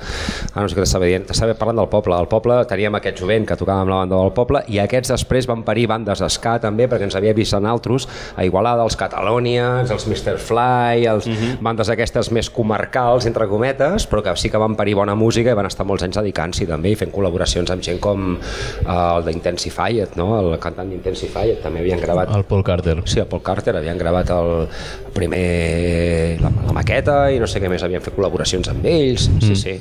Ara 0.52 0.64
no 0.64 0.70
sé 0.70 0.78
què 0.78 0.84
t'estava 0.84 1.08
dient, 1.10 1.26
t'estava 1.28 1.56
parlant 1.58 1.82
del 1.82 1.90
poble. 1.92 2.16
Al 2.16 2.30
poble 2.30 2.60
teníem 2.70 2.98
aquest 2.98 3.22
jovent 3.22 3.46
que 3.48 3.58
tocava 3.58 3.84
amb 3.84 3.92
la 3.92 4.02
banda 4.02 4.18
del 4.18 4.34
poble 4.36 4.62
i 4.68 4.80
aquests 4.82 5.12
després 5.14 5.48
van 5.50 5.64
parir 5.66 5.88
bandes 5.90 6.22
d'esca 6.22 6.58
també 6.62 6.88
perquè 6.88 7.08
ens 7.08 7.16
havia 7.18 7.34
vist 7.36 7.56
en 7.56 7.66
altres, 7.68 8.08
a 8.36 8.46
Igualada, 8.46 8.84
els 8.86 8.96
Catalòniens, 8.98 9.90
els 9.94 10.06
Mr. 10.08 10.38
Fly, 10.38 11.06
els 11.10 11.26
uh 11.26 11.32
-huh. 11.32 11.56
bandes 11.60 11.88
aquestes 11.88 12.30
més 12.32 12.50
comarcals, 12.50 13.26
entre 13.26 13.48
cometes, 13.48 14.08
però 14.08 14.22
que 14.22 14.36
sí 14.36 14.50
que 14.50 14.58
van 14.58 14.76
parir 14.76 14.94
bona 14.94 15.14
música 15.14 15.50
i 15.50 15.54
van 15.54 15.66
estar 15.66 15.86
molts 15.86 16.02
anys 16.02 16.16
dedicant-s'hi 16.28 16.68
també 16.68 16.92
i 16.92 16.98
fent 16.98 17.12
col·laboracions 17.14 17.72
amb 17.72 17.84
gent 17.84 18.00
com 18.04 18.34
uh, 18.36 19.18
el 19.18 19.26
d'Intensified, 19.28 20.16
no? 20.20 20.30
el 20.38 20.58
cantant 20.62 20.90
d'Intensified, 20.92 21.62
també 21.64 21.82
havien 21.82 22.00
gravat... 22.02 22.32
El 22.34 22.46
Paul 22.48 22.64
Carter. 22.66 22.98
Sí, 23.08 23.20
el 23.22 23.28
Paul 23.30 23.42
Carter, 23.46 23.76
havien 23.80 23.98
gravat 24.00 24.32
el 24.34 24.68
primer, 25.14 26.38
la, 26.42 26.52
la 26.68 26.76
maqueta 26.76 27.20
i 27.34 27.40
no 27.40 27.48
sé 27.50 27.62
què 27.62 27.72
més, 27.72 27.84
havien 27.86 28.04
fet 28.04 28.16
col·laboracions 28.16 28.70
amb 28.72 28.86
ells, 28.88 29.30
sí, 29.44 29.56
sí. 29.58 29.78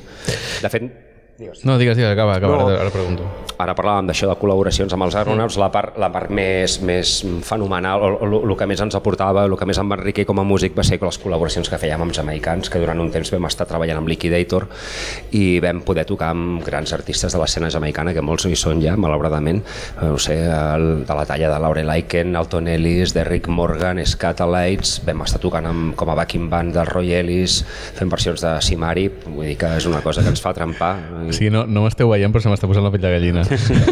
De 0.64 0.72
fet, 0.72 1.07
digues. 1.38 1.64
No, 1.66 1.78
digues, 1.78 1.98
digues, 1.98 2.12
acaba, 2.12 2.36
acaba, 2.36 2.58
No. 2.58 2.68
ara, 2.68 2.82
ara 2.82 2.92
pregunto. 2.92 3.24
Ara 3.58 3.74
parlàvem 3.74 4.06
d'això 4.06 4.28
de 4.30 4.36
col·laboracions 4.38 4.94
amb 4.94 5.04
els 5.08 5.16
aeronauts, 5.18 5.56
la 5.58 5.72
part, 5.74 5.96
la 5.98 6.12
part 6.14 6.30
més, 6.30 6.76
més 6.86 7.24
fenomenal, 7.42 8.04
o, 8.04 8.10
o, 8.22 8.42
el 8.46 8.56
que 8.58 8.68
més 8.70 8.82
ens 8.82 8.94
aportava, 8.96 9.46
el 9.46 9.56
que 9.58 9.66
més 9.66 9.80
em 9.82 9.90
va 9.90 9.98
enriquir 9.98 10.28
com 10.30 10.38
a 10.40 10.44
músic 10.46 10.76
va 10.78 10.84
ser 10.86 11.00
les 11.02 11.18
col·laboracions 11.24 11.70
que 11.70 11.80
fèiem 11.82 12.02
amb 12.02 12.14
els 12.14 12.20
americans, 12.22 12.70
que 12.70 12.80
durant 12.80 13.00
un 13.02 13.10
temps 13.12 13.32
vam 13.34 13.48
estar 13.50 13.66
treballant 13.66 13.98
amb 13.98 14.12
Liquidator 14.12 14.68
i 15.32 15.60
vam 15.64 15.82
poder 15.82 16.06
tocar 16.06 16.30
amb 16.36 16.62
grans 16.66 16.94
artistes 16.94 17.34
de 17.34 17.42
l'escena 17.42 17.72
jamaicana, 17.74 18.14
que 18.14 18.22
molts 18.22 18.46
hi 18.46 18.56
són 18.56 18.82
ja, 18.84 18.94
malauradament, 18.96 19.64
eh, 19.64 20.06
no 20.06 20.20
sé, 20.22 20.38
el, 20.46 21.06
de 21.08 21.18
la 21.18 21.26
talla 21.26 21.50
de 21.50 21.60
Laurel 21.60 21.90
Aiken, 21.90 22.36
Alton 22.36 22.68
Ellis, 22.68 23.16
de 23.18 23.24
Rick 23.26 23.50
Morgan, 23.50 23.98
Scatalites, 24.06 25.00
vam 25.08 25.26
estar 25.26 25.42
tocant 25.42 25.66
amb, 25.66 25.96
com 25.98 26.14
a 26.14 26.16
backing 26.22 26.46
band 26.52 26.78
del 26.78 26.86
Roy 26.86 27.14
Ellis, 27.18 27.64
fent 27.98 28.14
versions 28.14 28.46
de 28.46 28.54
Simari, 28.62 29.08
vull 29.26 29.50
dir 29.50 29.58
que 29.58 29.74
és 29.82 29.90
una 29.90 30.04
cosa 30.06 30.22
que 30.22 30.30
ens 30.30 30.44
fa 30.44 30.54
trempar. 30.54 30.94
O 31.30 31.38
sigui, 31.38 31.52
no, 31.54 31.66
no 31.68 31.86
m'esteu 31.86 32.10
veient, 32.12 32.34
però 32.34 32.44
se 32.44 32.52
m'està 32.52 32.70
posant 32.70 32.86
la 32.88 32.92
pell 32.94 33.04
de 33.04 33.14
gallina. 33.14 33.46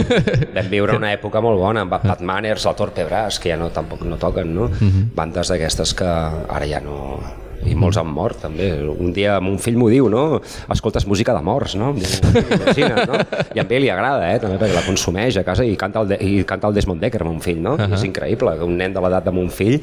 Vam 0.57 0.69
viure 0.71 0.97
una 0.99 1.13
època 1.15 1.41
molt 1.43 1.59
bona 1.61 1.85
amb 1.85 1.95
Pat 2.01 2.21
Manners, 2.25 2.65
el 2.69 2.77
Torpe 2.79 3.05
Brass, 3.07 3.39
que 3.39 3.51
ja 3.53 3.57
no, 3.59 3.71
tampoc 3.75 4.05
no 4.07 4.19
toquen, 4.21 4.53
no? 4.55 4.69
Bandes 5.15 5.51
d'aquestes 5.53 5.95
que 5.97 6.11
ara 6.11 6.69
ja 6.69 6.81
no... 6.83 7.19
I 7.65 7.75
molts 7.79 7.97
han 7.97 8.09
mort, 8.11 8.37
també. 8.43 8.67
Un 8.91 9.13
dia 9.15 9.37
mon 9.43 9.57
fill 9.61 9.77
m'ho 9.79 9.87
diu, 9.89 10.09
no? 10.11 10.41
Escoltes 10.73 11.07
música 11.09 11.33
de 11.33 11.41
morts, 11.45 11.75
no? 11.79 11.93
Imagina't, 11.95 13.07
no? 13.09 13.19
I 13.55 13.61
a 13.61 13.65
ell 13.65 13.81
li 13.83 13.89
agrada, 13.91 14.27
eh? 14.33 14.39
També 14.41 14.59
perquè 14.61 14.75
la 14.75 14.83
consumeix 14.85 15.39
a 15.39 15.45
casa 15.47 15.65
i 15.65 15.75
canta 15.79 16.03
el, 16.03 16.11
de, 16.11 16.19
i 16.21 16.43
canta 16.47 16.69
el 16.69 16.75
Desmond 16.77 17.01
Decker, 17.01 17.23
mon 17.25 17.39
fill, 17.41 17.61
no? 17.63 17.75
Uh 17.75 17.85
-huh. 17.85 17.95
És 17.95 18.03
increïble 18.03 18.57
que 18.57 18.63
un 18.63 18.77
nen 18.77 18.93
de 18.93 19.01
l'edat 19.01 19.25
de 19.25 19.31
mon 19.31 19.49
fill, 19.49 19.81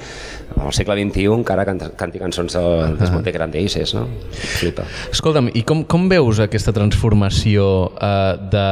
al 0.56 0.72
segle 0.72 0.94
XXI, 0.94 1.26
encara 1.32 1.64
canta, 1.64 1.90
canti 1.96 2.18
cançons 2.18 2.52
del 2.52 2.98
Desmond 2.98 3.24
Decker 3.24 3.42
and 3.42 3.52
the 3.52 3.64
Aces, 3.64 3.94
no? 3.94 4.06
Flipa. 4.30 4.84
Escolta'm, 5.10 5.50
i 5.54 5.62
com, 5.62 5.84
com 5.84 6.08
veus 6.08 6.40
aquesta 6.40 6.72
transformació 6.72 7.92
eh, 8.00 8.36
de, 8.50 8.68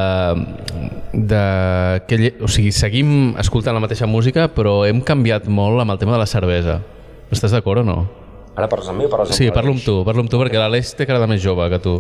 de 1.13 2.01
que, 2.07 2.35
o 2.41 2.49
sigui, 2.49 2.73
seguim 2.73 3.35
escoltant 3.39 3.75
la 3.75 3.81
mateixa 3.81 4.07
música, 4.07 4.49
però 4.49 4.87
hem 4.87 5.01
canviat 5.01 5.49
molt 5.49 5.81
amb 5.81 5.91
el 5.91 5.99
tema 5.99 6.13
de 6.13 6.19
la 6.19 6.27
cervesa. 6.27 6.81
Estàs 7.31 7.53
d'acord 7.53 7.81
o 7.81 7.85
no? 7.85 8.20
Ara 8.59 8.67
parles 8.69 8.89
amb 8.91 8.99
mi 8.99 9.05
o 9.07 9.11
parles 9.13 9.31
amb 9.31 9.37
Sí, 9.39 9.47
parlo 9.55 9.71
amb 9.73 9.85
tu, 9.85 9.93
parlo 10.05 10.25
amb 10.25 10.31
tu, 10.33 10.37
perquè 10.43 10.59
l'Aleix 10.59 10.91
té 10.99 11.07
cara 11.09 11.21
de 11.23 11.27
més 11.31 11.41
jove 11.41 11.69
que 11.71 11.79
tu. 11.85 11.93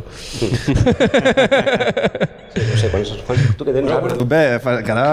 Sí, 2.51 2.63
no 2.67 2.77
sé, 2.81 2.89
quants, 2.91 3.13
quants, 3.29 3.45
tu 3.57 3.65
què 3.69 3.73
tens 3.77 3.91
ara? 3.95 4.17
Bé, 4.29 4.41
fa, 4.63 4.75
que 4.85 4.93
ara... 4.93 5.05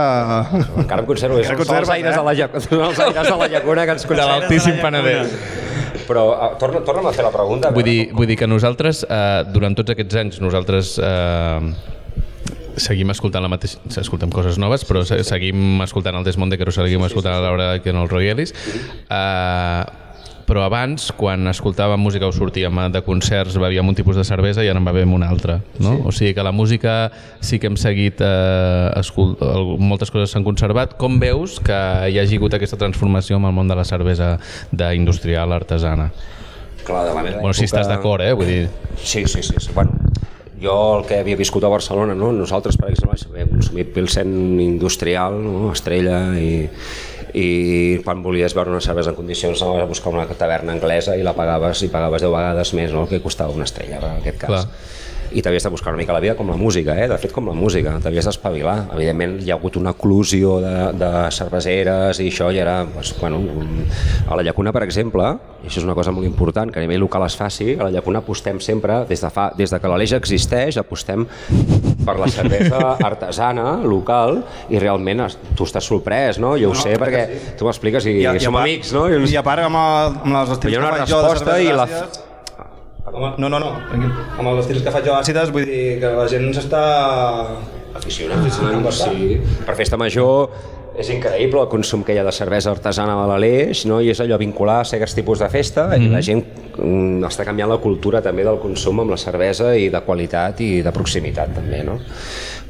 Encara 0.81 1.03
em 1.03 1.07
conservo, 1.09 1.38
són, 1.38 1.45
són 1.45 1.53
els 1.53 1.61
conserves, 1.61 1.91
aires 1.93 2.15
eh? 2.15 2.17
de 2.17 2.23
la, 2.25 2.33
llac- 2.39 2.57
són 2.65 2.81
els 2.88 3.01
aires 3.05 3.29
de 3.29 3.35
la 3.43 3.49
llacuna 3.53 3.85
que 3.85 3.95
ens 3.95 4.03
De 4.07 4.09
conserven. 4.09 4.33
l'altíssim 4.41 4.79
Penedès. 4.81 5.35
Però 6.07 6.23
uh, 6.33 6.49
torna, 6.61 6.81
torna'm 6.88 7.09
a 7.11 7.13
fer 7.15 7.25
la 7.27 7.31
pregunta. 7.35 7.69
a 7.69 7.75
Vull 7.75 7.85
veure 7.85 7.93
dir, 8.07 8.15
vull 8.17 8.29
dir 8.31 8.38
que 8.39 8.47
nosaltres, 8.49 9.03
eh, 9.05 9.43
durant 9.53 9.75
tots 9.77 9.93
aquests 9.93 10.19
anys, 10.23 10.39
nosaltres 10.43 10.95
eh, 11.03 11.59
seguim 12.81 13.13
escoltant 13.13 13.45
la 13.45 13.51
mateixa... 13.53 13.77
Escoltem 14.01 14.31
coses 14.33 14.57
noves, 14.61 14.85
però 14.89 15.03
se- 15.07 15.21
seguim 15.27 15.83
escoltant 15.85 16.17
el 16.17 16.25
Desmond 16.27 16.55
Decker 16.55 16.71
o 16.71 16.75
seguim 16.75 17.05
escoltant 17.07 17.38
la 17.38 17.45
Laura 17.45 17.69
que 17.83 17.93
no 17.93 18.07
el 18.07 18.11
Roy 18.13 18.31
Ellis. 18.33 18.55
Eh, 18.57 19.83
però 20.47 20.63
abans, 20.63 21.09
quan 21.11 21.43
escoltàvem 21.51 21.99
música 21.99 22.23
o 22.27 22.31
sortíem 22.31 22.77
de 22.93 23.01
concerts, 23.03 23.57
bebíem 23.59 23.87
un 23.91 23.95
tipus 23.97 24.15
de 24.15 24.23
cervesa 24.23 24.63
i 24.63 24.69
ara 24.71 24.79
en 24.79 24.85
bevem 24.87 25.11
una 25.13 25.27
altra. 25.27 25.59
No? 25.83 25.97
Sí. 25.97 26.01
O 26.07 26.11
sigui 26.15 26.33
que 26.37 26.45
la 26.45 26.53
música 26.55 27.11
sí 27.43 27.59
que 27.59 27.67
hem 27.67 27.75
seguit, 27.75 28.21
eh, 28.23 28.91
escult... 28.95 29.43
moltes 29.77 30.09
coses 30.13 30.31
s'han 30.31 30.45
conservat. 30.47 30.95
Com 30.97 31.19
veus 31.19 31.59
que 31.59 31.75
hi 32.07 32.17
hagi 32.21 32.39
hagut 32.39 32.55
aquesta 32.55 32.79
transformació 32.79 33.35
amb 33.41 33.51
el 33.51 33.57
món 33.59 33.67
de 33.67 33.75
la 33.75 33.83
cervesa 33.85 34.37
d'industrial 34.71 35.51
artesana? 35.51 36.11
Clar, 36.87 37.03
de 37.09 37.13
la 37.13 37.23
meva 37.23 37.41
Bueno, 37.41 37.53
si 37.53 37.65
època- 37.65 37.81
estàs 37.83 37.91
d'acord, 37.91 38.23
eh? 38.23 38.31
Vull 38.31 38.47
dir... 38.47 38.69
Sí, 39.03 39.25
sí, 39.27 39.43
sí, 39.43 39.59
sí. 39.59 39.71
Bueno, 39.75 39.91
jo 40.63 40.77
el 40.99 41.05
que 41.05 41.19
havia 41.19 41.35
viscut 41.35 41.63
a 41.67 41.69
Barcelona, 41.69 42.15
no? 42.15 42.31
nosaltres, 42.31 42.77
per 42.79 42.89
exemple, 42.93 43.19
hem 43.35 43.49
consumit 43.51 43.91
Pilsen 43.93 44.31
industrial, 44.63 45.35
no? 45.43 45.73
Estrella, 45.75 46.21
i, 46.39 46.69
i 47.34 47.99
quan 48.05 48.21
volies 48.23 48.55
veure 48.55 48.71
una 48.71 48.84
cervesa 48.84 49.11
en 49.11 49.17
condicions 49.17 49.61
anaves 49.63 49.84
a 49.84 49.89
buscar 49.89 50.13
una 50.13 50.28
taverna 50.28 50.75
anglesa 50.75 51.17
i 51.17 51.25
la 51.25 51.36
pagaves 51.38 51.84
i 51.84 51.91
pagaves 51.93 52.23
10 52.23 52.32
vegades 52.34 52.73
més 52.78 52.93
no? 52.93 53.03
el 53.03 53.11
que 53.11 53.21
costava 53.23 53.55
una 53.55 53.67
estrella, 53.67 53.99
en 53.99 54.21
aquest 54.21 54.39
cas. 54.45 54.53
Clar. 54.53 55.05
I 55.36 55.41
t'havies 55.43 55.63
de 55.63 55.69
buscar 55.69 55.91
una 55.93 55.97
mica 55.99 56.13
la 56.13 56.21
vida 56.23 56.36
com 56.36 56.47
la 56.49 56.55
música, 56.55 56.95
eh? 57.03 57.07
de 57.11 57.17
fet 57.19 57.34
com 57.36 57.45
la 57.49 57.53
música, 57.53 57.97
t'havies 58.03 58.25
d'espavilar. 58.30 58.78
Evidentment 58.95 59.38
hi 59.43 59.51
ha 59.51 59.55
hagut 59.57 59.75
una 59.75 59.91
eclusió 59.91 60.59
de, 60.63 60.73
de 60.97 61.09
cerveseres 61.36 62.21
i 62.23 62.30
això 62.32 62.47
i 62.55 62.59
ara, 62.63 62.78
doncs, 62.86 63.13
bueno, 63.19 63.41
a 64.30 64.38
la 64.39 64.43
Llacuna, 64.47 64.71
per 64.71 64.84
exemple, 64.86 65.28
i 65.63 65.67
això 65.67 65.82
és 65.82 65.88
una 65.88 65.95
cosa 65.97 66.13
molt 66.15 66.25
important, 66.28 66.71
que 66.71 66.80
a 66.80 66.84
nivell 66.86 67.01
local 67.03 67.25
es 67.28 67.36
faci, 67.36 67.73
a 67.75 67.84
la 67.88 67.91
Llacuna 67.91 68.21
apostem 68.23 68.61
sempre, 68.63 69.01
des 69.09 69.21
de, 69.25 69.30
fa, 69.34 69.49
des 69.57 69.71
de 69.73 69.80
que 69.84 69.91
l'Aleix 69.91 70.13
existeix, 70.17 70.78
apostem 70.80 71.25
per 72.07 72.15
la 72.21 72.30
cervesa 72.32 72.93
artesana, 73.09 73.73
local, 73.84 74.39
i 74.71 74.80
realment 74.80 75.25
es- 75.28 75.38
tu 75.57 75.67
estàs 75.67 75.84
sorprès, 75.91 76.39
no? 76.39 76.55
Jo 76.61 76.71
ho 76.71 76.75
sé, 76.78 76.95
perquè 77.01 77.25
tu 77.59 77.67
m'expliques 77.67 78.05
i, 78.07 78.19
I 78.21 78.23
i 78.32 78.36
i 78.38 78.45
som 78.47 78.55
part- 78.55 78.63
amics, 78.63 78.93
no? 78.95 79.07
I, 79.11 79.19
I 79.28 79.36
a 79.36 79.43
part, 79.43 79.65
amb, 79.67 79.75
el, 79.75 80.17
amb 80.23 80.34
les 80.39 80.55
estils 80.57 80.78
que 80.78 80.88
faig 80.88 81.09
jo 81.11 81.19
de 81.21 81.28
resposta 81.34 81.59
i 81.59 81.67
la- 81.73 81.88
cervesa 81.91 82.25
Home, 83.07 83.33
no, 83.39 83.47
no, 83.47 83.59
no, 83.59 83.69
tranquil. 83.87 84.11
Amb 84.35 84.49
els 84.51 84.65
estils 84.65 84.83
que 84.83 84.91
faig 84.91 85.05
jo 85.07 85.13
àcides, 85.15 85.51
vull 85.55 85.67
dir 85.69 85.83
que 86.01 86.09
la 86.17 86.25
gent 86.31 86.49
s'està... 86.55 86.81
aficionant, 87.97 88.43
sí. 88.93 89.37
Per 89.65 89.75
festa 89.79 89.97
major 89.97 90.51
és 90.97 91.09
increïble 91.13 91.61
el 91.61 91.69
consum 91.69 92.03
que 92.03 92.15
hi 92.15 92.17
ha 92.17 92.25
de 92.25 92.33
cervesa 92.33 92.71
artesana 92.73 93.15
de 93.19 93.25
l'Aleix, 93.29 93.85
no? 93.89 93.99
i 94.01 94.09
és 94.13 94.21
allò 94.23 94.39
vincular 94.41 94.79
a 94.81 94.87
certs 94.89 95.13
tipus 95.17 95.43
de 95.43 95.49
festa, 95.53 95.91
i 95.93 96.09
la 96.09 96.23
gent 96.25 96.41
mm, 96.41 97.25
està 97.29 97.45
canviant 97.45 97.69
la 97.69 97.79
cultura 97.83 98.21
també 98.25 98.45
del 98.47 98.57
consum 98.61 99.03
amb 99.03 99.13
la 99.13 99.19
cervesa 99.21 99.75
i 99.77 99.91
de 99.93 100.01
qualitat 100.05 100.63
i 100.65 100.71
de 100.85 100.93
proximitat 100.95 101.53
també, 101.59 101.83
no? 101.85 101.99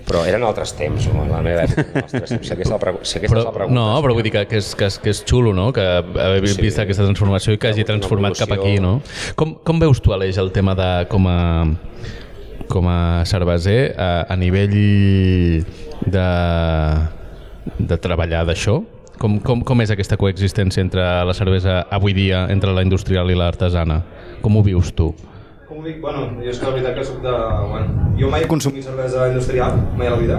Però 0.07 0.21
eren 0.23 0.43
altres 0.47 0.71
temps, 0.75 1.09
no? 1.11 1.25
a 1.25 1.27
la 1.27 1.41
meva 1.43 1.65
època. 1.65 2.03
Ostres, 2.05 2.29
si 2.31 2.53
aquesta, 2.53 2.77
si 3.03 3.17
aquesta 3.19 3.33
Però, 3.33 3.41
és 3.41 3.47
la 3.49 3.51
pregunta. 3.55 3.75
no, 3.75 3.87
però 4.03 4.13
vull 4.15 4.23
dir 4.23 4.31
que, 4.37 4.45
que, 4.47 4.61
és, 4.61 4.69
que, 4.79 4.87
és, 4.87 4.99
que 5.03 5.11
és 5.11 5.19
xulo, 5.27 5.51
no? 5.55 5.65
Que 5.75 5.83
haver 5.83 6.47
sí. 6.47 6.61
vist 6.63 6.79
aquesta 6.79 7.03
transformació 7.03 7.55
i 7.55 7.59
que 7.59 7.73
hagi 7.73 7.83
transformat 7.87 8.39
cap 8.39 8.55
aquí, 8.55 8.77
no? 8.83 9.01
Com, 9.39 9.57
com 9.67 9.83
veus 9.83 9.99
tu, 10.03 10.15
Aleix, 10.15 10.39
el 10.39 10.53
tema 10.55 10.77
de 10.79 10.89
com 11.11 11.27
a, 11.27 11.41
com 12.71 12.87
a 12.87 13.01
cerveser 13.27 13.81
a, 13.99 14.09
a 14.31 14.39
nivell 14.39 14.79
de, 16.07 16.25
de 17.79 17.97
treballar 18.01 18.45
d'això? 18.47 18.81
Com, 19.17 19.39
com, 19.41 19.63
com 19.65 19.81
és 19.81 19.89
aquesta 19.89 20.17
coexistència 20.19 20.83
entre 20.83 21.03
la 21.25 21.33
cervesa 21.33 21.79
avui 21.89 22.13
dia, 22.13 22.45
entre 22.53 22.73
la 22.73 22.83
industrial 22.85 23.31
i 23.33 23.37
l'artesana? 23.37 24.03
Com 24.43 24.59
ho 24.59 24.61
vius 24.65 24.91
tu? 24.93 25.09
Com 25.67 25.81
ho 25.81 25.83
dic? 25.83 25.97
Bueno, 25.99 26.27
jo 26.37 26.51
és 26.51 26.59
que 26.61 26.67
la 26.67 26.75
veritat 26.75 26.93
que 26.95 27.05
soc 27.07 27.17
de... 27.23 27.33
Bueno, 27.71 28.11
jo 28.19 28.29
mai 28.31 28.45
he 28.45 28.47
consumit 28.47 28.85
cervesa 28.85 29.25
industrial, 29.31 29.75
mai 29.97 30.07
a 30.07 30.13
la 30.13 30.19
vida. 30.21 30.37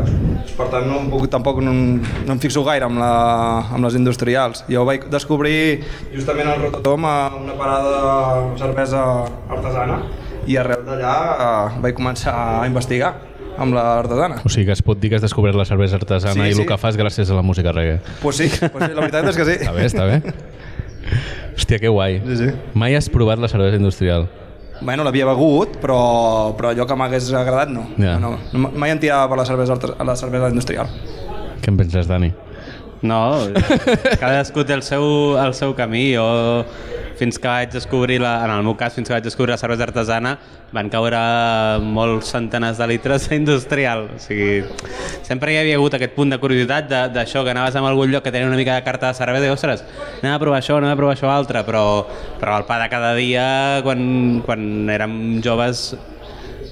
Per 0.57 0.68
tant, 0.72 0.87
no 0.89 1.03
em 1.03 1.11
puc, 1.11 1.26
tampoc 1.33 1.59
no, 1.64 1.74
no 1.74 2.37
em 2.37 2.41
fixo 2.41 2.62
gaire 2.64 2.87
amb, 2.87 3.03
la, 3.03 3.12
amb 3.76 3.85
les 3.85 3.99
industrials. 3.99 4.62
Jo 4.70 4.87
vaig 4.89 5.09
descobrir 5.12 5.83
justament 6.14 6.49
al 6.49 6.62
Rototom 6.62 7.05
a 7.11 7.16
una 7.37 7.59
parada 7.59 7.99
de 7.99 8.62
cervesa 8.62 9.05
artesana 9.51 10.01
i 10.49 10.57
arrel 10.57 10.87
d'allà 10.87 11.16
eh, 11.35 11.81
vaig 11.85 11.99
començar 11.99 12.39
a 12.62 12.66
investigar 12.70 13.12
amb 13.59 13.75
l'artesana. 13.75 14.41
O 14.47 14.49
sigui 14.53 14.67
que 14.69 14.73
es 14.77 14.83
pot 14.87 14.99
dir 15.03 15.11
que 15.11 15.17
has 15.19 15.25
descobert 15.25 15.57
la 15.59 15.65
cervesa 15.69 15.97
artesana 15.99 16.35
Sí, 16.35 16.41
i 16.49 16.53
el 16.55 16.61
sí. 16.63 16.67
que 16.67 16.79
fas 16.79 16.97
gràcies 16.97 17.31
a 17.31 17.35
la 17.39 17.43
música 17.43 17.73
reggae. 17.73 17.99
Pues 18.23 18.37
sí, 18.37 18.49
pues 18.61 18.85
sí, 18.87 18.95
la 18.95 19.01
veritat 19.03 19.29
és 19.33 19.37
que 19.37 19.45
sí. 19.49 19.57
Està 19.59 19.73
bé, 19.75 19.87
està 19.91 20.07
bé. 20.07 20.23
Hòstia, 21.59 21.79
que 21.83 21.89
guai. 21.91 22.21
Sí, 22.27 22.37
sí. 22.37 22.49
Mai 22.79 22.95
has 22.95 23.09
provat 23.11 23.39
la 23.43 23.49
cervesa 23.51 23.77
industrial? 23.81 24.29
Bueno, 24.81 25.03
l'havia 25.03 25.27
begut, 25.27 25.79
però, 25.83 26.55
però 26.57 26.71
allò 26.71 26.85
que 26.87 26.95
m'hagués 26.95 27.33
agradat 27.35 27.73
no. 27.75 27.89
Ja. 27.99 28.17
no, 28.23 28.37
no. 28.53 28.71
Mai 28.79 28.93
em 28.95 29.01
tirava 29.03 29.27
per 29.33 29.41
la 29.41 29.47
cervesa, 29.49 29.75
artes- 29.75 29.97
la 30.07 30.15
cervesa 30.17 30.51
industrial. 30.53 30.87
Què 31.63 31.73
en 31.73 31.81
penses, 31.81 32.07
Dani? 32.07 32.31
No, 33.03 33.19
cadascú 34.23 34.65
té 34.67 34.75
el 34.75 34.85
seu, 34.87 35.35
el 35.39 35.53
seu 35.55 35.75
camí. 35.79 36.13
Jo, 36.15 36.29
fins 37.19 37.39
que 37.39 37.49
vaig 37.51 37.73
descobrir, 37.73 38.21
la, 38.23 38.39
en 38.47 38.53
el 38.55 38.64
meu 38.66 38.77
cas, 38.79 38.95
fins 38.97 39.09
que 39.09 39.14
vaig 39.16 39.25
descobrir 39.27 39.53
la 39.53 39.59
cervesa 39.61 39.87
artesana, 39.89 40.37
van 40.73 40.91
caure 40.93 41.21
molts 41.83 42.33
centenars 42.35 42.79
de 42.81 42.89
litres 42.91 43.29
industrial. 43.39 44.07
O 44.14 44.21
sigui, 44.23 44.62
sempre 45.27 45.55
hi 45.55 45.61
havia 45.62 45.79
hagut 45.79 45.99
aquest 45.99 46.14
punt 46.16 46.35
de 46.35 46.41
curiositat 46.43 46.91
d'això, 47.14 47.45
que 47.45 47.55
anaves 47.55 47.77
a 47.77 47.85
algun 47.89 48.12
lloc 48.12 48.27
que 48.27 48.35
tenia 48.35 48.49
una 48.49 48.59
mica 48.61 48.77
de 48.79 48.87
carta 48.87 49.12
de 49.12 49.19
cervesa 49.19 49.49
i, 49.49 49.55
ostres, 49.55 49.85
anem 50.21 50.35
a 50.35 50.43
provar 50.43 50.62
això, 50.62 50.79
anem 50.79 50.95
a 50.95 51.01
provar 51.01 51.16
això 51.16 51.33
altre, 51.33 51.64
però, 51.66 51.85
però 52.39 52.61
el 52.61 52.69
pa 52.69 52.79
de 52.83 52.93
cada 52.93 53.14
dia, 53.19 53.49
quan, 53.87 54.01
quan 54.47 54.62
érem 54.95 55.19
joves, 55.45 55.91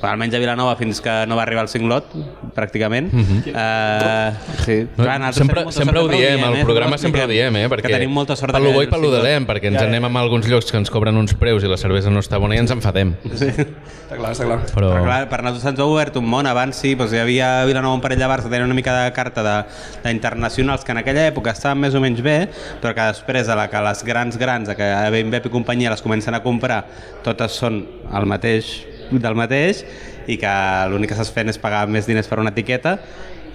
almenys 0.02 0.34
a 0.34 0.38
Vilanova 0.42 0.76
fins 0.76 1.00
que 1.00 1.12
no 1.26 1.36
va 1.38 1.42
arribar 1.46 1.62
el 1.64 1.68
cinglot, 1.68 2.12
pràcticament. 2.54 3.12
Uh 3.12 3.20
-huh. 3.20 3.38
uh, 3.54 4.62
sí. 4.64 4.86
No, 4.96 5.04
Clar, 5.04 5.32
sempre, 5.34 5.64
sempre 5.72 5.98
ho 5.98 6.08
diem, 6.08 6.42
al 6.44 6.56
eh? 6.56 6.64
programa 6.64 6.98
sempre 6.98 7.24
ho 7.24 7.28
diem, 7.28 7.56
eh? 7.56 7.68
perquè 7.68 7.86
Que 7.86 7.92
tenim 7.92 8.10
molta 8.10 8.36
sort 8.36 8.52
pel 8.52 8.64
que 8.64 8.72
bo 8.72 8.82
i 8.82 8.84
el 8.84 8.90
pel 8.90 9.02
dolent, 9.02 9.46
perquè 9.46 9.66
ens 9.66 9.82
anem 9.82 10.04
a 10.04 10.20
alguns 10.20 10.48
llocs 10.48 10.70
que 10.70 10.76
ens 10.78 10.90
cobren 10.90 11.16
uns 11.16 11.34
preus 11.34 11.62
i 11.64 11.68
la 11.68 11.76
cervesa 11.76 12.10
no 12.10 12.20
està 12.20 12.38
bona 12.38 12.54
i 12.54 12.58
ens 12.58 12.70
enfadem. 12.70 13.14
Sí. 13.34 13.46
Està 13.46 14.16
clar, 14.16 14.32
està 14.32 14.44
clar. 14.44 14.58
Però, 14.74 14.92
Però 14.92 15.04
clar, 15.04 15.28
per 15.28 15.42
nosaltres 15.42 15.72
ens 15.72 15.80
ha 15.80 15.84
obert 15.84 16.16
un 16.16 16.26
món. 16.26 16.46
Abans 16.46 16.76
sí, 16.76 16.94
doncs 16.94 17.12
hi 17.12 17.18
havia 17.18 17.62
a 17.62 17.64
Vilanova 17.64 17.94
un 17.94 18.00
parell 18.00 18.18
de 18.18 18.26
bars 18.26 18.44
que 18.44 18.50
tenien 18.50 18.66
una 18.66 18.74
mica 18.74 19.04
de 19.04 19.12
carta 19.12 19.42
de- 19.42 19.64
d'internacionals 20.04 20.84
que 20.84 20.92
en 20.92 20.98
aquella 20.98 21.26
època 21.26 21.50
estaven 21.50 21.78
més 21.80 21.94
o 21.94 22.00
menys 22.00 22.22
bé, 22.22 22.48
però 22.80 22.94
que 22.94 23.00
després, 23.00 23.48
a 23.48 23.56
la 23.56 23.68
que 23.68 23.80
les 23.80 24.04
grans 24.04 24.36
grans, 24.38 24.68
a 24.68 24.74
que 24.74 25.10
Bimbe 25.10 25.42
i 25.44 25.48
companyia 25.48 25.90
les 25.90 26.02
comencen 26.02 26.34
a 26.34 26.42
comprar, 26.42 26.84
totes 27.22 27.52
són 27.52 27.86
el 28.14 28.26
mateix 28.26 28.84
del 29.10 29.38
mateix 29.38 29.84
i 30.26 30.38
que 30.40 30.52
l'únic 30.90 31.12
que 31.12 31.18
s'està 31.18 31.38
fent 31.38 31.52
és 31.52 31.60
pagar 31.62 31.84
més 31.90 32.08
diners 32.08 32.28
per 32.30 32.40
una 32.42 32.52
etiqueta 32.54 32.96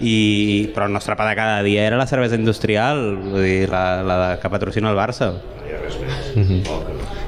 i, 0.00 0.70
però 0.74 0.86
el 0.88 0.92
nostre 0.96 1.16
pa 1.16 1.28
de 1.28 1.36
cada 1.36 1.62
dia 1.62 1.84
era 1.86 1.96
la 2.00 2.06
cervesa 2.06 2.34
industrial, 2.38 3.16
vull 3.28 3.42
dir, 3.44 3.68
la, 3.70 4.02
la 4.02 4.20
que 4.42 4.50
patrocina 4.50 4.90
el 4.90 4.96
Barça. 4.98 5.32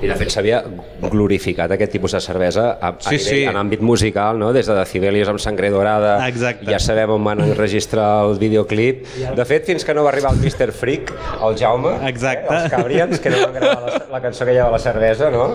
I 0.05 0.09
de 0.11 0.15
fet 0.21 0.29
s'havia 0.35 0.59
glorificat 1.01 1.71
aquest 1.73 1.95
tipus 1.95 2.12
de 2.12 2.21
cervesa 2.21 2.65
a, 2.77 2.91
a 2.93 2.97
Sí, 3.01 3.15
nivell, 3.17 3.25
sí. 3.25 3.39
en 3.49 3.57
àmbit 3.57 3.81
musical, 3.85 4.37
no? 4.41 4.51
des 4.53 4.67
de 4.69 4.75
Decibelios 4.77 5.29
amb 5.31 5.41
sangre 5.41 5.71
dorada, 5.73 6.17
Exacte. 6.29 6.67
ja 6.69 6.79
sabem 6.83 7.12
on 7.15 7.25
van 7.25 7.41
enregistrar 7.45 8.25
el 8.27 8.35
videoclip. 8.41 9.07
De 9.39 9.47
fet, 9.49 9.65
fins 9.71 9.85
que 9.87 9.95
no 9.97 10.05
va 10.05 10.11
arribar 10.12 10.35
el 10.35 10.41
Mr. 10.43 10.73
Freak, 10.77 11.12
el 11.41 11.57
Jaume, 11.57 11.95
Exacte. 12.11 12.51
Eh, 12.53 12.59
els 12.59 12.71
Cabrians, 12.75 13.21
que 13.21 13.33
no 13.33 13.41
van 13.47 13.55
gravar 13.57 13.81
la, 13.87 14.03
la 14.12 14.21
cançó 14.27 14.45
que 14.45 14.53
hi 14.57 14.61
ha 14.61 14.67
de 14.69 14.75
la 14.77 14.83
cervesa, 14.83 15.31
no? 15.33 15.47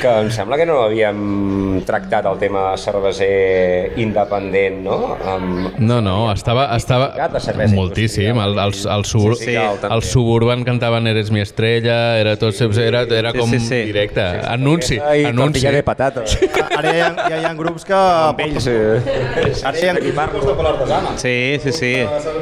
que 0.00 0.12
em 0.26 0.30
sembla 0.34 0.58
que 0.60 0.66
no 0.68 0.80
havíem 0.84 1.80
tractat 1.88 2.28
el 2.28 2.38
tema 2.42 2.66
cerveser 2.80 3.94
independent, 4.00 4.82
no? 4.84 4.98
Amb, 5.24 5.78
no, 5.80 6.00
no, 6.04 6.18
estava, 6.32 6.66
estava 6.76 7.12
moltíssim. 7.72 8.38
El, 8.40 8.58
el, 8.58 8.74
el, 8.74 9.04
subur, 9.04 9.36
Sí, 9.36 9.52
sí, 9.52 9.56
el 9.56 10.02
Suburban 10.02 10.64
cantaven 10.64 11.06
Eres 11.06 11.30
mi 11.30 11.40
estrella, 11.40 12.18
era 12.18 12.36
tot, 12.36 12.54
era, 12.78 13.02
era 13.02 13.32
Sí, 13.32 13.38
com 13.38 13.50
sí, 13.50 13.60
sí. 13.60 13.82
directe. 13.90 14.20
Anunci, 14.20 14.96
I 14.96 15.24
anunci. 15.24 15.66
de 15.66 15.82
patata. 15.82 16.24
Ara 16.76 16.92
ja, 16.92 17.10
ja 17.28 17.40
hi 17.40 17.44
ha 17.44 17.54
grups 17.54 17.84
que... 17.84 17.94
Amb 17.96 18.40
ells, 18.44 18.66
eh, 18.70 19.00
Ara 19.64 19.78
hi 19.78 19.88
ha 19.88 19.94
de. 19.94 20.12
Sí, 21.16 21.58
sí, 21.62 21.72
sí. 21.72 21.94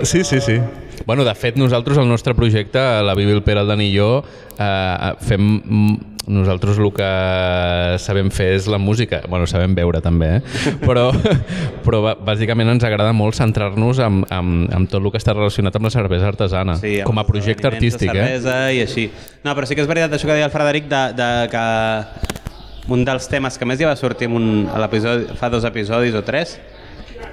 Sí, 0.03 0.25
sí, 0.25 0.41
sí. 0.41 0.61
Bueno, 1.07 1.25
de 1.25 1.35
fet, 1.35 1.57
nosaltres, 1.57 1.99
el 1.99 2.09
nostre 2.09 2.35
projecte, 2.35 2.79
la 2.79 3.15
Bibi, 3.15 3.33
el 3.33 3.43
Pere, 3.43 3.63
el 3.63 3.69
Dani 3.69 3.89
i 3.89 3.97
jo, 3.97 4.23
eh, 4.59 5.13
fem... 5.25 5.49
Nosaltres 6.29 6.79
el 6.79 6.91
que 6.93 7.09
sabem 8.03 8.29
fer 8.35 8.51
és 8.59 8.69
la 8.71 8.79
música. 8.79 9.23
Bueno, 9.29 9.47
sabem 9.51 9.75
veure 9.77 10.03
també, 10.05 10.39
eh? 10.39 10.75
Però, 10.83 11.09
però 11.87 12.03
bàsicament 12.25 12.75
ens 12.75 12.85
agrada 12.87 13.15
molt 13.17 13.39
centrar-nos 13.39 14.03
en, 14.05 14.23
en, 14.35 14.55
en 14.75 14.89
tot 14.91 15.01
el 15.01 15.11
que 15.15 15.21
està 15.21 15.35
relacionat 15.37 15.79
amb 15.79 15.89
la 15.89 15.95
cervesa 15.95 16.29
artesana, 16.31 16.79
Sí, 16.81 16.99
com 17.07 17.19
a 17.19 17.27
projecte 17.29 17.71
artístic, 17.71 18.13
eh? 18.13 18.27
cervesa 18.27 18.59
i 18.75 18.83
així. 18.85 19.09
No, 19.45 19.55
però 19.57 19.69
sí 19.69 19.79
que 19.79 19.85
és 19.85 19.91
veritat 19.91 20.15
això 20.15 20.29
que 20.29 20.37
deia 20.37 20.49
el 20.51 20.55
Frederic 20.55 20.91
de, 20.91 21.05
de 21.19 21.31
que 21.53 21.65
un 22.89 23.05
dels 23.05 23.29
temes 23.29 23.59
que 23.61 23.69
més 23.69 23.81
ja 23.81 23.91
va 23.91 23.97
sortir 24.01 24.29
en 24.31 24.37
un, 24.39 24.51
a 24.73 24.81
l'episodi 24.81 25.37
fa 25.39 25.51
dos 25.53 25.67
episodis 25.69 26.17
o 26.17 26.25
tres 26.25 26.57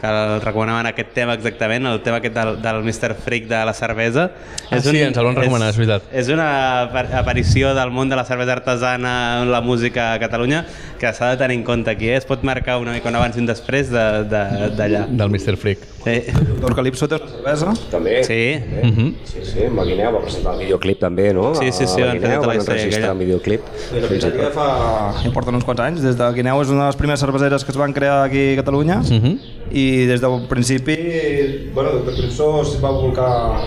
que 0.05 0.35
el 0.35 0.41
recomanaven 0.41 0.85
aquest 0.91 1.13
tema 1.13 1.33
exactament, 1.33 1.85
el 1.89 2.01
tema 2.05 2.17
aquest 2.21 2.35
del, 2.35 2.61
del 2.61 2.83
Mr. 2.83 3.15
Freak 3.15 3.47
de 3.49 3.63
la 3.65 3.73
cervesa. 3.73 4.31
Ah, 4.69 4.79
sí, 4.79 5.01
ens 5.01 5.17
el 5.17 5.25
van 5.25 5.35
recomanar, 5.35 5.69
és 5.73 5.77
veritat. 5.81 6.03
És 6.13 6.29
una 6.29 6.47
apa- 6.83 7.07
aparició 7.19 7.73
del 7.75 7.91
món 7.91 8.09
de 8.09 8.15
la 8.15 8.25
cervesa 8.25 8.53
artesana 8.53 9.41
en 9.41 9.51
la 9.51 9.61
música 9.61 10.13
a 10.13 10.19
Catalunya 10.19 10.65
que 10.99 11.11
s'ha 11.13 11.31
de 11.31 11.37
tenir 11.37 11.57
en 11.57 11.63
compte 11.63 11.89
aquí. 11.91 12.09
Eh? 12.09 12.17
Es 12.17 12.25
pot 12.25 12.43
marcar 12.43 12.77
una 12.77 12.93
mica 12.93 13.09
un 13.09 13.15
abans 13.15 13.35
i 13.35 13.39
un 13.39 13.47
després 13.49 13.89
de- 13.89 14.23
de- 14.23 14.71
d'allà. 14.77 15.07
Del 15.07 15.29
Mr. 15.29 15.57
Freak. 15.57 15.94
Sí. 16.05 16.21
Doctor 16.51 16.75
Calipso 16.77 17.07
té 17.09 17.15
una 17.17 17.27
cervesa. 17.31 17.73
També. 17.91 18.23
sí. 18.23 18.39
Uh 18.83 18.89
-huh. 18.89 19.13
Sí, 19.25 19.39
sí, 19.43 19.63
amb 19.65 19.77
la 19.79 19.85
Guineu 19.85 20.11
va 20.13 20.21
presentar 20.21 20.53
el 20.53 20.59
videoclip 20.59 20.99
també, 20.99 21.33
no? 21.33 21.55
Sí, 21.55 21.71
sí, 21.71 21.87
sí, 21.87 22.01
van 22.01 22.19
fer 22.21 22.35
tota 22.35 22.47
la 22.47 22.53
van 22.53 22.57
història 22.57 22.81
enregistrar 22.81 23.09
aquella. 23.09 23.11
el 23.11 23.17
videoclip. 23.17 23.61
I 23.91 23.99
la 23.99 24.07
tot. 24.07 24.53
fa... 24.53 25.13
ja 25.23 25.31
porten 25.33 25.55
uns 25.55 25.63
quants 25.65 25.81
anys. 25.81 26.01
Des 26.01 26.15
de 26.15 26.31
Guineu 26.33 26.61
és 26.61 26.69
una 26.69 26.81
de 26.81 26.87
les 26.87 26.95
primeres 26.95 27.19
cerveseres 27.19 27.63
que 27.65 27.71
es 27.71 27.77
van 27.77 27.91
crear 27.93 28.23
aquí 28.25 28.53
a 28.53 28.55
Catalunya 28.57 28.97
Uh 28.99 29.21
-huh. 29.21 29.37
i 29.71 30.05
des 30.05 30.21
del 30.21 30.45
principi, 30.47 30.95
bueno, 31.73 31.89
Doctor 31.91 32.15
Calipso 32.15 32.61
es 32.61 32.79
va 32.83 32.91
volcar 32.91 33.57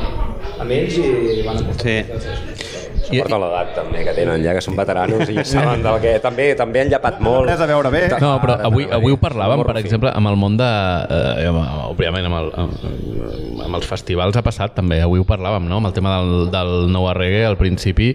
amb 0.60 0.70
ells 0.70 0.96
i 0.96 1.42
van 1.44 1.56
apostar. 1.58 1.82
Sí. 1.82 2.67
I- 3.10 3.20
Porta 3.22 3.38
l'edat 3.40 3.74
també 3.76 4.02
que 4.04 4.12
tenen 4.16 4.42
ja, 4.44 4.52
que 4.56 4.60
són 4.64 4.76
veteranos 4.78 5.28
i 5.30 5.38
ja 5.38 5.44
saben 5.54 5.82
del 5.84 6.00
que... 6.02 6.14
També 6.24 6.50
també 6.58 6.82
han 6.84 6.90
llapat 6.92 7.20
molt. 7.24 7.48
Res 7.48 7.60
a 7.64 7.68
veure 7.70 7.90
bé. 7.94 8.02
No, 8.20 8.34
però 8.42 8.58
avui, 8.68 8.86
avui 8.92 9.14
ho 9.14 9.20
parlàvem, 9.20 9.62
per 9.66 9.76
exemple, 9.80 10.12
amb 10.14 10.28
el 10.32 10.36
món 10.40 10.56
de... 10.60 10.68
Eh, 10.68 11.48
amb- 11.48 11.64
òbviament, 11.88 12.26
amb, 12.28 12.38
el, 12.42 12.50
amb, 12.60 13.62
amb 13.64 13.78
els 13.78 13.86
festivals 13.88 14.36
ha 14.36 14.42
passat 14.44 14.74
també, 14.76 15.00
avui 15.02 15.20
ho 15.22 15.26
parlàvem, 15.28 15.66
no? 15.70 15.78
amb 15.80 15.88
el 15.90 15.94
tema 15.96 16.16
del, 16.18 16.50
del 16.52 16.72
nou 16.92 17.08
reggae, 17.16 17.44
al 17.48 17.56
principi 17.60 18.10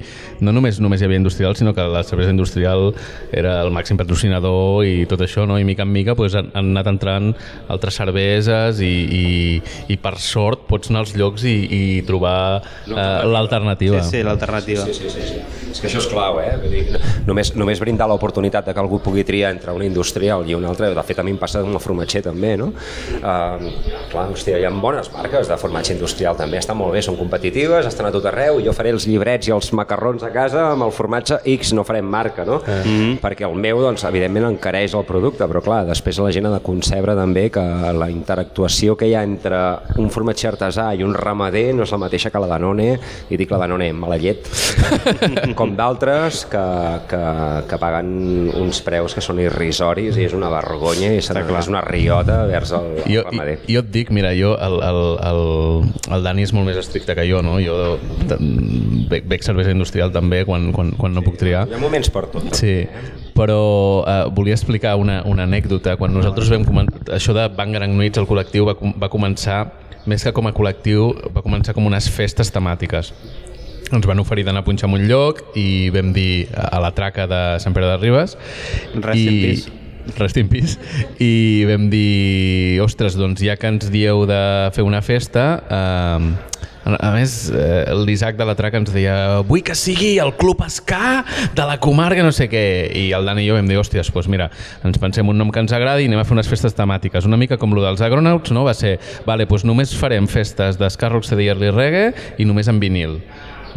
no 0.46 0.54
només 0.56 0.80
només 0.84 1.02
hi 1.02 1.08
havia 1.08 1.20
industrial, 1.20 1.56
sinó 1.58 1.74
que 1.74 1.84
la 1.90 2.04
cervesa 2.06 2.32
industrial 2.34 2.92
era 3.34 3.58
el 3.64 3.72
màxim 3.74 3.98
patrocinador 4.00 4.86
i 4.88 5.06
tot 5.10 5.22
això, 5.26 5.48
no? 5.50 5.58
i 5.60 5.66
mica 5.68 5.84
en 5.88 5.92
mica 5.94 6.16
pues, 6.16 6.36
han, 6.38 6.52
han 6.54 6.72
anat 6.74 6.90
entrant 6.94 7.32
altres 7.74 7.98
cerveses 8.00 8.80
i, 8.84 8.92
i, 9.20 9.26
i 9.94 9.98
per 10.02 10.16
sort 10.22 10.68
pots 10.70 10.92
anar 10.94 11.04
als 11.06 11.16
llocs 11.18 11.44
i, 11.50 11.56
i 11.66 11.82
trobar 12.08 12.62
eh, 12.62 13.24
l'alternativa. 13.28 14.02
Sí, 14.04 14.18
sí, 14.20 14.24
l'alternativa. 14.26 14.83
Sí, 14.86 14.94
sí, 14.94 15.10
sí, 15.10 15.22
sí. 15.28 15.42
És 15.72 15.82
que 15.82 15.90
això 15.90 16.02
és 16.04 16.08
clau, 16.12 16.40
eh? 16.42 16.54
Vull 16.62 16.74
dir, 16.74 17.00
només, 17.28 17.54
només 17.58 17.82
brindar 17.82 18.08
l'oportunitat 18.12 18.68
de 18.68 18.74
que 18.76 18.82
algú 18.84 19.00
pugui 19.04 19.24
triar 19.28 19.54
entre 19.56 19.74
una 19.76 19.86
industrial 19.88 20.46
i 20.50 20.56
una 20.58 20.70
altra, 20.70 20.92
de 20.94 21.06
fet 21.08 21.20
a 21.20 21.26
mi 21.26 21.34
em 21.34 21.40
passa 21.42 21.64
amb 21.64 21.74
el 21.74 21.82
formatger 21.84 22.24
també, 22.28 22.54
no? 22.60 22.72
Uh, 23.20 23.72
clar, 24.12 24.28
hòstia, 24.34 24.60
hi 24.60 24.68
ha 24.68 24.74
bones 24.84 25.10
marques 25.14 25.50
de 25.50 25.58
formatge 25.60 25.96
industrial 25.96 26.38
també, 26.40 26.60
estan 26.62 26.78
molt 26.80 26.94
bé, 26.94 27.02
són 27.06 27.18
competitives, 27.20 27.88
estan 27.90 28.10
a 28.10 28.14
tot 28.14 28.28
arreu, 28.30 28.60
i 28.62 28.68
jo 28.68 28.76
faré 28.76 28.94
els 28.94 29.08
llibrets 29.10 29.50
i 29.50 29.56
els 29.56 29.72
macarrons 29.74 30.24
a 30.24 30.32
casa 30.34 30.68
amb 30.72 30.88
el 30.88 30.94
formatge 30.96 31.40
X, 31.56 31.74
no 31.78 31.86
farem 31.88 32.06
marca, 32.06 32.46
no? 32.46 32.62
Mm 32.62 32.84
-hmm. 32.84 33.20
Perquè 33.24 33.50
el 33.50 33.56
meu, 33.56 33.82
doncs, 33.82 34.04
evidentment 34.04 34.46
encareix 34.46 34.94
el 34.94 35.06
producte, 35.06 35.46
però 35.46 35.62
clar, 35.62 35.86
després 35.86 36.20
la 36.20 36.32
gent 36.32 36.46
ha 36.46 36.54
de 36.54 36.60
concebre 36.60 37.16
també 37.16 37.50
que 37.50 37.64
la 37.94 38.10
interactuació 38.10 38.96
que 38.96 39.08
hi 39.08 39.16
ha 39.16 39.24
entre 39.24 39.60
un 39.98 40.10
formatger 40.10 40.52
artesà 40.54 40.94
i 40.96 41.04
un 41.04 41.14
ramader 41.14 41.74
no 41.74 41.84
és 41.84 41.92
la 41.92 41.98
mateixa 41.98 42.30
que 42.30 42.40
la 42.40 42.48
Danone, 42.48 43.00
i 43.30 43.38
dic 43.38 43.52
la 43.52 43.58
Danone 43.58 43.90
amb 43.90 44.00
mala 44.00 44.18
llet, 44.18 44.48
com 45.60 45.74
d'altres 45.78 46.44
que, 46.52 46.64
que, 47.10 47.22
que 47.70 47.80
paguen 47.82 48.12
uns 48.60 48.82
preus 48.86 49.16
que 49.16 49.24
són 49.24 49.42
irrisoris 49.44 50.18
i 50.20 50.28
és 50.28 50.36
una 50.38 50.50
vergonya 50.54 51.14
i 51.16 51.22
serà, 51.26 51.44
és 51.60 51.70
una 51.72 51.84
riota 51.86 52.44
vers 52.50 52.74
el, 52.78 52.90
el 53.04 53.16
Jo, 53.18 53.26
ramader. 53.30 53.58
jo 53.70 53.84
et 53.84 53.92
dic, 53.94 54.12
mira, 54.16 54.34
jo, 54.38 54.54
el, 54.58 54.80
el, 54.86 55.02
el, 55.30 55.44
el 56.18 56.28
Dani 56.28 56.46
és 56.48 56.54
molt 56.56 56.70
més 56.70 56.80
estricte 56.82 57.16
que 57.18 57.28
jo, 57.30 57.42
no? 57.46 57.58
Jo 57.64 57.98
bec, 59.10 59.28
bec 59.30 59.46
cervesa 59.46 59.74
industrial 59.74 60.14
també 60.14 60.44
quan, 60.48 60.72
quan, 60.76 60.94
quan 60.98 61.14
no 61.16 61.24
puc 61.26 61.38
triar. 61.42 61.66
Hi 61.70 61.78
ha 61.78 61.82
moments 61.82 62.12
per 62.14 62.26
tot. 62.34 62.50
Sí, 62.58 62.84
però 63.38 64.04
eh, 64.08 64.20
volia 64.34 64.58
explicar 64.58 64.96
una, 65.02 65.22
una 65.30 65.48
anècdota. 65.48 65.96
Quan 66.00 66.14
nosaltres 66.16 66.52
vam 66.54 66.66
començar, 66.68 67.02
això 67.16 67.36
de 67.36 67.48
Bang 67.54 67.78
Nuits, 67.94 68.20
el 68.22 68.28
col·lectiu 68.30 68.68
va, 68.70 68.76
va 69.02 69.10
començar, 69.10 69.64
més 70.10 70.24
que 70.24 70.34
com 70.36 70.48
a 70.50 70.54
col·lectiu, 70.54 71.12
va 71.34 71.42
començar 71.46 71.74
com 71.76 71.88
unes 71.90 72.10
festes 72.12 72.52
temàtiques. 72.54 73.14
Ens 73.92 74.08
van 74.08 74.20
oferir 74.24 74.46
d'anar 74.48 74.64
a 74.64 74.68
punxar 74.68 74.90
en 74.90 74.96
un 74.98 75.08
lloc 75.10 75.44
i 75.60 75.90
vam 75.94 76.14
dir 76.16 76.48
a 76.54 76.80
la 76.82 76.94
traca 76.96 77.28
de 77.30 77.42
Sant 77.64 77.76
Pere 77.76 77.90
de 77.92 77.98
Ribes. 78.02 78.38
Rest 78.96 79.28
in 79.28 79.42
peace. 79.42 79.80
Rest 80.18 80.38
in 80.38 80.50
peace. 80.50 80.80
I 81.24 81.66
vam 81.70 81.90
dir, 81.92 82.82
ostres, 82.84 83.18
doncs 83.20 83.44
ja 83.44 83.56
que 83.60 83.70
ens 83.72 83.92
dieu 83.94 84.26
de 84.30 84.42
fer 84.76 84.84
una 84.84 85.02
festa, 85.06 85.46
eh, 85.70 86.54
a 86.84 87.12
més, 87.16 87.50
eh, 87.56 87.86
l'Isaac 87.96 88.36
de 88.36 88.46
la 88.46 88.56
traca 88.60 88.76
ens 88.82 88.92
deia 88.92 89.40
vull 89.48 89.64
que 89.64 89.76
sigui 89.78 90.18
el 90.20 90.34
Club 90.36 90.66
Escà 90.66 91.24
de 91.56 91.68
la 91.68 91.78
comarca, 91.80 92.24
no 92.26 92.34
sé 92.36 92.50
què. 92.52 92.92
I 93.00 93.06
el 93.16 93.26
Dani 93.26 93.46
i 93.46 93.48
jo 93.48 93.56
vam 93.56 93.70
dir, 93.70 93.78
hòsties, 93.80 94.12
doncs 94.12 94.28
mira, 94.28 94.50
ens 94.84 95.00
pensem 95.00 95.28
un 95.30 95.40
nom 95.40 95.52
que 95.52 95.64
ens 95.64 95.72
agradi 95.72 96.04
i 96.04 96.12
anem 96.12 96.20
a 96.20 96.28
fer 96.28 96.36
unes 96.36 96.50
festes 96.52 96.76
temàtiques. 96.76 97.26
Una 97.30 97.40
mica 97.40 97.58
com 97.58 97.72
lo 97.74 97.84
dels 97.86 98.04
Agronauts, 98.04 98.52
no? 98.52 98.66
Va 98.68 98.76
ser, 98.76 98.98
vale, 99.26 99.48
doncs 99.48 99.64
només 99.64 99.96
farem 99.96 100.28
festes 100.28 100.78
d'Scar 100.82 101.14
Rocksteady 101.14 101.48
Early 101.54 101.72
Reggae 101.72 102.14
i 102.38 102.46
només 102.50 102.68
en 102.68 102.84
vinil. 102.84 103.22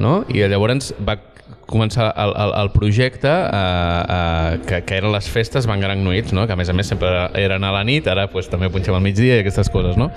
No? 0.02 0.24
I 0.28 0.46
llavors 0.50 0.92
va 1.00 1.18
començar 1.66 2.12
el, 2.14 2.32
el, 2.38 2.52
el 2.60 2.70
projecte 2.70 3.28
eh, 3.28 4.02
eh, 4.16 4.58
que, 4.66 4.80
que 4.86 4.98
eren 5.00 5.10
les 5.12 5.28
festes 5.30 5.66
Van 5.66 5.82
Gran 5.82 6.02
Nuits, 6.04 6.32
no? 6.32 6.46
que 6.46 6.54
a 6.54 6.58
més 6.58 6.70
a 6.70 6.74
més 6.76 6.88
sempre 6.90 7.10
eren 7.38 7.66
a 7.66 7.72
la 7.74 7.82
nit, 7.86 8.06
ara 8.10 8.28
pues, 8.30 8.48
també 8.50 8.70
punxem 8.72 8.94
al 8.94 9.02
migdia 9.04 9.40
i 9.40 9.42
aquestes 9.42 9.70
coses. 9.74 9.98
No? 9.98 10.08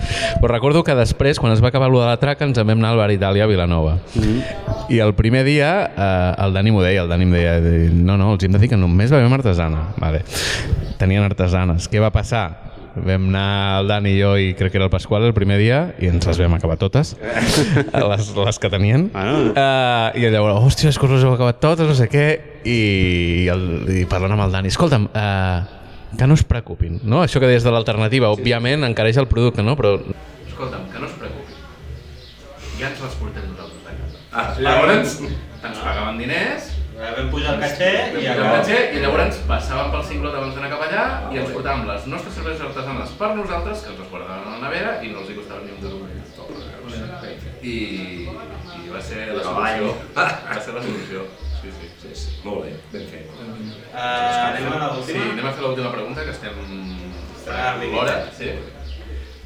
Però 0.41 0.51
recordo 0.53 0.83
que 0.85 0.95
després, 0.97 1.41
quan 1.41 1.53
es 1.55 1.63
va 1.65 1.73
acabar 1.73 1.89
allò 1.89 2.03
de 2.05 2.11
la 2.11 2.19
traca, 2.21 2.45
ens 2.45 2.57
en 2.57 2.69
vam 2.69 2.77
anar 2.77 2.93
al 2.93 3.01
Bar 3.01 3.09
Itàlia 3.15 3.49
a 3.49 3.51
Vilanova. 3.51 3.97
Mm 4.13 4.21
-hmm. 4.21 4.69
I 4.89 4.99
el 4.99 5.13
primer 5.13 5.43
dia 5.45 5.91
eh, 5.97 6.45
el 6.45 6.53
Dani 6.53 6.71
m'ho 6.71 6.81
deia, 6.81 7.01
el 7.01 7.09
Dani 7.09 7.23
em 7.23 7.31
deia 7.31 7.59
no, 7.93 8.17
no, 8.17 8.33
els 8.33 8.43
hem 8.43 8.51
de 8.51 8.59
dir 8.59 8.69
que 8.69 8.77
només 8.77 9.11
bevem 9.11 9.33
artesana. 9.33 9.93
Vale. 9.97 10.23
Tenien 10.97 11.23
artesanes. 11.23 11.89
Què 11.89 11.99
va 11.99 12.11
passar? 12.11 12.68
Vam 12.95 13.27
anar 13.29 13.79
el 13.81 13.87
Dani 13.91 14.11
i 14.15 14.19
jo 14.21 14.33
i 14.39 14.53
crec 14.57 14.71
que 14.73 14.79
era 14.79 14.85
el 14.87 14.93
Pasqual 14.93 15.23
el 15.27 15.33
primer 15.37 15.57
dia 15.61 15.81
i 16.01 16.09
ens 16.09 16.25
les 16.27 16.39
vam 16.41 16.55
acabar 16.57 16.77
totes 16.81 17.15
les, 18.11 18.29
les 18.35 18.59
que 18.59 18.69
tenien 18.73 19.09
Bueno. 19.13 19.51
uh, 19.53 20.09
i 20.17 20.25
llavors, 20.29 20.59
hòstia, 20.65 20.89
és 20.93 20.97
que 20.99 21.05
us 21.05 21.13
les 21.17 21.25
heu 21.27 21.33
acabat 21.35 21.59
totes 21.63 21.87
no 21.89 21.95
sé 21.97 22.09
què 22.11 22.25
i, 22.63 22.77
i, 23.45 23.47
el, 23.53 23.67
i 24.01 24.05
parlant 24.09 24.33
amb 24.37 24.47
el 24.47 24.55
Dani 24.57 24.71
escolta'm, 24.73 25.09
uh, 25.13 26.15
que 26.17 26.25
no 26.25 26.33
es 26.33 26.41
preocupin, 26.43 26.97
no? 27.05 27.21
Això 27.21 27.37
que 27.39 27.45
deies 27.45 27.61
de 27.63 27.69
l'alternativa, 27.69 28.31
òbviament 28.33 28.81
encareix 28.87 29.19
el 29.21 29.27
producte, 29.29 29.61
no? 29.61 29.75
Però... 29.77 29.91
Escolta'm, 30.49 30.87
que 30.89 30.97
no 31.03 31.05
es 31.05 31.13
preocupin. 31.21 31.59
Ja 32.79 32.87
ens 32.89 33.03
les 33.05 33.13
portem 33.19 33.45
nosaltres 33.51 33.83
de 33.85 33.93
casa. 33.99 34.23
Ah, 34.33 34.47
llavors, 34.57 35.19
ens 35.21 35.77
pagaven 35.83 36.17
diners, 36.17 36.71
Vam 36.99 37.29
pujar 37.31 37.53
el 37.55 37.61
caché 37.63 37.89
i 38.19 38.25
el 38.27 38.39
caché, 38.43 38.77
i 38.95 38.99
llavors 38.99 39.37
passàvem 39.47 39.91
pel 39.93 40.03
cinglot 40.09 40.33
abans 40.35 40.55
d'anar 40.57 40.69
cap 40.73 40.81
allà 40.87 41.03
i 41.31 41.39
ens 41.39 41.51
portàvem 41.55 41.85
les 41.87 42.07
nostres 42.11 42.35
cerveses 42.35 42.63
artesanes 42.67 43.13
per 43.19 43.29
nosaltres, 43.37 43.83
que 43.85 43.93
ens 43.93 44.01
les 44.03 44.09
guardàvem 44.11 44.47
a 44.49 44.55
la 44.57 44.63
nevera 44.65 44.95
i 45.05 45.11
no 45.13 45.21
els 45.23 45.29
hi 45.31 45.37
costava 45.37 45.61
ni 45.63 45.71
un 45.75 45.79
duro. 45.83 45.97
I, 47.61 47.75
i 48.83 48.91
va 48.91 48.99
ser 49.03 49.29
la 49.35 49.43
solució. 49.45 49.93
Va 50.19 50.59
ser 50.63 50.75
la 50.75 50.83
solució. 50.83 51.23
Sí, 51.59 51.71
sí. 51.75 51.87
Sí, 52.01 52.11
sí. 52.15 52.35
Molt 52.45 52.63
bé, 52.65 52.73
ben 52.93 53.07
fet. 53.11 53.31
Uh, 53.35 53.95
anem 53.99 54.67
a 54.71 54.91
Sí, 55.03 55.15
l'última? 55.15 55.31
anem 55.33 55.47
a 55.49 55.53
fer 55.55 55.63
l'última 55.65 55.91
pregunta, 55.95 56.23
que 56.27 56.35
estem... 56.35 56.59
Ah, 57.49 57.73
a 57.73 57.77
l'hora. 57.81 58.15
Sí. 58.37 58.51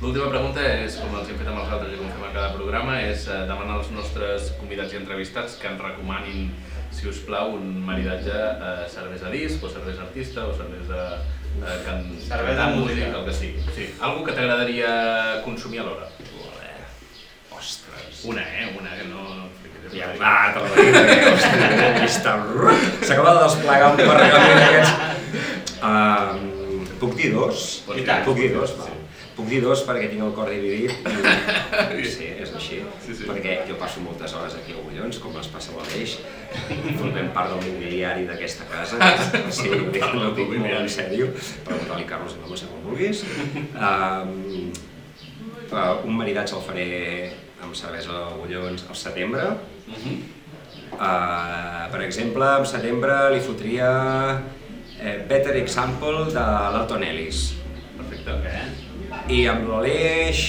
L'última 0.03 0.27
pregunta 0.29 0.61
és, 0.83 0.97
com 0.99 1.13
els 1.17 1.29
hem 1.31 1.37
fet 1.39 1.49
amb 1.49 1.61
els 1.63 1.73
altres 1.73 1.93
i 1.95 1.97
com 2.01 2.09
fem 2.11 2.25
a 2.27 2.31
cada 2.35 2.49
programa, 2.57 2.97
és 3.07 3.25
eh, 3.31 3.41
demanar 3.49 3.77
als 3.79 3.89
nostres 3.95 4.49
convidats 4.59 4.93
i 4.93 4.99
entrevistats 4.99 5.55
que 5.61 5.69
ens 5.71 5.81
recomanin, 5.81 6.49
si 6.93 7.09
us 7.09 7.21
plau, 7.27 7.55
un 7.57 7.81
maridatge 7.85 8.33
eh, 8.33 8.85
cervesa 8.91 9.31
disc, 9.33 9.63
o 9.63 9.69
cervesa 9.69 10.05
artista, 10.05 10.45
o 10.47 10.53
cervesa 10.53 11.19
eh, 11.59 11.79
can... 11.85 12.05
Cervesa 12.21 12.67
música. 12.75 13.09
el 13.09 13.25
que 13.25 13.33
sigui. 13.33 13.65
Sí, 13.75 13.89
algo 13.99 14.23
que 14.23 14.31
t'agradaria 14.31 15.41
consumir 15.43 15.81
alhora. 15.81 16.07
Ostres. 17.51 18.23
Una, 18.25 18.41
eh? 18.41 18.75
Una, 18.79 18.95
que 18.97 19.09
no... 19.09 19.49
Ja 19.93 20.07
va, 20.17 20.53
hòstia, 20.57 21.89
llista. 21.99 22.33
S'acaba 23.07 23.35
de 23.35 23.43
desplegar 23.43 23.91
un 23.91 23.99
pergament 23.99 24.59
d'aquests. 24.63 25.13
Um, 25.83 26.51
puc 27.03 27.15
dir 27.19 27.33
dos? 27.35 27.67
I 27.91 28.05
tant. 28.07 28.23
Puc 28.25 28.39
dir 28.39 28.53
dos, 28.55 28.77
va. 28.79 29.02
Puc 29.33 29.47
dir 29.49 29.63
dos 29.63 29.81
perquè 29.87 30.09
tinc 30.11 30.21
el 30.21 30.33
cor 30.37 30.49
dividit. 30.51 30.93
I... 31.97 32.05
Sí, 32.05 32.27
és 32.43 32.51
així. 32.53 32.81
Sí, 33.01 33.15
sí. 33.17 33.25
Perquè 33.25 33.63
jo 33.69 33.77
passo 33.81 34.03
moltes 34.05 34.35
hores 34.37 34.57
aquí 34.59 34.75
a 34.75 34.81
Agullons, 34.81 35.17
com 35.23 35.33
les 35.37 35.49
passa 35.53 35.73
l'Aleix. 35.73 36.19
Formem 36.99 37.31
part 37.33 37.49
del 37.53 37.63
mobiliari 37.65 38.27
d'aquesta 38.29 38.67
casa. 38.69 38.99
Sí, 39.49 39.71
ho 39.73 39.89
dic, 39.89 40.05
no 40.13 40.29
ho 40.29 40.35
dic 40.37 40.53
molt 40.53 40.77
en 40.77 40.91
sèrio. 40.91 41.31
Pregunta-li 41.65 42.05
Carlos 42.09 42.37
i 42.37 42.43
la 42.43 42.51
Mossa 42.51 42.69
com 42.69 42.85
vulguis. 42.85 43.23
Um, 43.73 44.69
un 45.73 46.13
maridatge 46.19 46.59
el 46.59 46.65
faré 46.67 46.87
amb 47.63 47.73
cervesa 47.79 48.13
d'Agullons 48.13 48.85
al 48.85 48.99
setembre. 49.01 49.49
Uh, 50.93 51.89
per 51.89 52.03
exemple, 52.05 52.53
en 52.61 52.69
setembre 52.69 53.17
li 53.33 53.41
fotria 53.41 53.89
eh, 54.99 55.17
Better 55.27 55.57
Example 55.63 56.29
de 56.29 56.47
l'Alton 56.77 57.09
Ellis. 57.09 57.45
Perfecte. 57.97 58.82
I 59.31 59.45
amb 59.47 59.69
l'Aleix, 59.69 60.39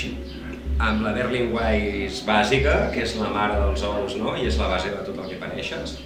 amb 0.82 1.04
la 1.06 1.12
Berlin 1.14 1.52
Weiss 1.54 2.22
bàsica, 2.26 2.88
que 2.94 3.04
és 3.04 3.14
la 3.20 3.30
mare 3.30 3.58
dels 3.60 3.84
ous, 3.86 4.16
no? 4.18 4.34
I 4.34 4.48
és 4.50 4.58
la 4.58 4.68
base 4.72 4.90
de 4.90 5.02
tot 5.06 5.18
el 5.22 5.28
que 5.30 5.38
paneixes. 5.40 5.98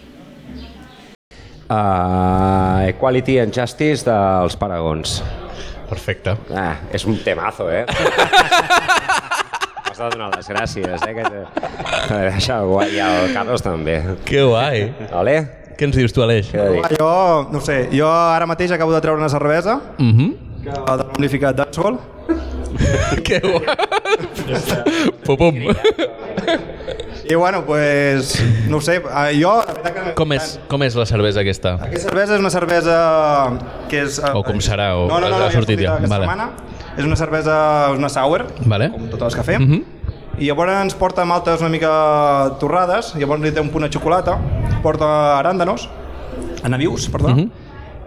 Uh, 1.69 2.89
Equality 2.89 3.39
and 3.43 3.53
Justice 3.57 4.05
dels 4.07 4.57
Paragons. 4.61 5.19
Perfecte. 5.89 6.35
Ah, 6.53 6.77
és 6.93 7.05
un 7.09 7.17
temazo, 7.25 7.71
eh? 7.73 7.85
M'has 9.89 9.99
de 10.01 10.09
donar 10.13 10.29
les 10.37 10.49
gràcies, 10.53 11.07
eh? 11.09 11.15
Que 11.17 11.25
te... 11.25 11.45
Deixa 12.29 12.61
guai, 12.69 12.93
i 12.97 13.01
el 13.05 13.33
Carlos 13.37 13.65
també. 13.65 13.97
Que 14.29 14.45
guai. 14.45 14.91
Vale? 15.13 15.39
Què 15.79 15.89
ens 15.89 15.97
dius 15.97 16.13
tu, 16.13 16.21
Aleix? 16.25 16.51
Jo, 16.99 17.09
no 17.53 17.61
sé, 17.65 17.87
jo 17.95 18.09
ara 18.11 18.49
mateix 18.51 18.73
acabo 18.77 18.93
de 18.93 19.01
treure 19.05 19.21
una 19.21 19.33
cervesa 19.33 19.81
Mhm. 19.97 20.13
Mm 20.29 20.45
que 20.59 20.73
de 20.75 21.05
l'unificat 21.07 21.55
d'Ansol 21.55 21.95
que 23.25 23.41
guai. 23.41 23.67
Pum, 25.25 25.37
pum. 25.37 25.55
i 27.29 27.35
bueno, 27.35 27.65
pues, 27.67 28.43
no 28.69 28.79
ho 28.79 28.81
sé, 28.81 28.97
eh, 28.97 29.35
jo 29.43 29.53
la 29.61 29.75
veritat 29.75 29.95
que... 29.95 30.15
Com 30.17 30.33
és, 30.33 30.55
com 30.71 30.83
és 30.87 30.95
la 30.97 31.05
cervesa 31.09 31.43
aquesta? 31.45 31.75
Aquesta 31.85 32.09
cervesa 32.09 32.35
és 32.39 32.41
una 32.41 32.51
cervesa 32.55 32.97
que 33.91 34.01
és... 34.07 34.19
eh, 34.23 34.33
O 34.35 34.43
com 34.47 34.61
serà, 34.65 34.95
o 34.97 35.07
no, 35.11 35.19
no, 35.21 35.29
no, 35.35 35.43
ha 35.45 35.51
sortit 35.53 35.83
ja. 35.85 35.99
Vale. 36.01 36.25
setmana. 36.25 36.51
És 36.99 37.05
una 37.07 37.17
cervesa, 37.21 37.59
és 37.93 37.99
una 38.01 38.09
sour, 38.11 38.47
Vale. 38.67 38.89
com 38.95 39.05
totes 39.13 39.29
les 39.33 39.37
que 39.39 39.47
fem. 39.53 39.63
Mhm. 39.67 39.85
I 40.39 40.47
llavors 40.47 40.71
ens 40.79 40.95
porta 40.95 41.25
maltes 41.27 41.61
una 41.61 41.69
mica 41.71 41.91
torrades, 42.61 43.13
llavors 43.19 43.43
li 43.43 43.51
té 43.53 43.61
un 43.61 43.71
punt 43.75 43.85
de 43.85 43.91
xocolata, 43.91 44.37
porta 44.85 45.09
aràndanos, 45.41 45.89
anavius, 46.63 47.09
perdó, 47.11 47.35
Mhm. 47.35 47.51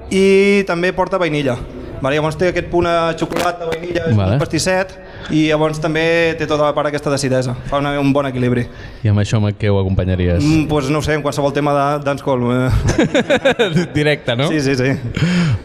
i 0.09 0.63
també 0.67 0.93
porta 0.93 1.17
vainilla. 1.19 1.57
Vale, 2.01 2.15
llavors 2.17 2.37
té 2.39 2.47
aquest 2.49 2.67
punt 2.71 2.87
de 2.89 2.95
xocolata, 3.19 3.67
vainilla, 3.69 4.07
Vale. 4.17 4.33
un 4.37 4.39
pastisset, 4.41 4.95
i 5.29 5.47
llavors 5.49 5.79
també 5.79 6.35
té 6.39 6.47
tota 6.47 6.63
la 6.63 6.73
part 6.73 6.87
aquesta 6.89 7.09
d'acidesa. 7.13 7.53
Fa 7.69 7.77
una, 7.79 7.93
un 7.99 8.11
bon 8.13 8.25
equilibri. 8.25 8.65
I 9.03 9.09
amb 9.11 9.19
això 9.21 9.37
amb 9.37 9.51
què 9.59 9.69
ho 9.71 9.79
acompanyaries? 9.79 10.43
Mm, 10.43 10.65
pues 10.67 10.89
no 10.89 10.99
ho 10.99 11.01
sé, 11.05 11.13
en 11.13 11.21
qualsevol 11.21 11.53
tema 11.53 11.73
de- 11.77 12.03
dancehall. 12.03 12.41
Eh. 12.51 13.87
Directe, 13.93 14.35
no? 14.35 14.49
Sí, 14.49 14.59
sí, 14.61 14.75
sí. 14.75 14.91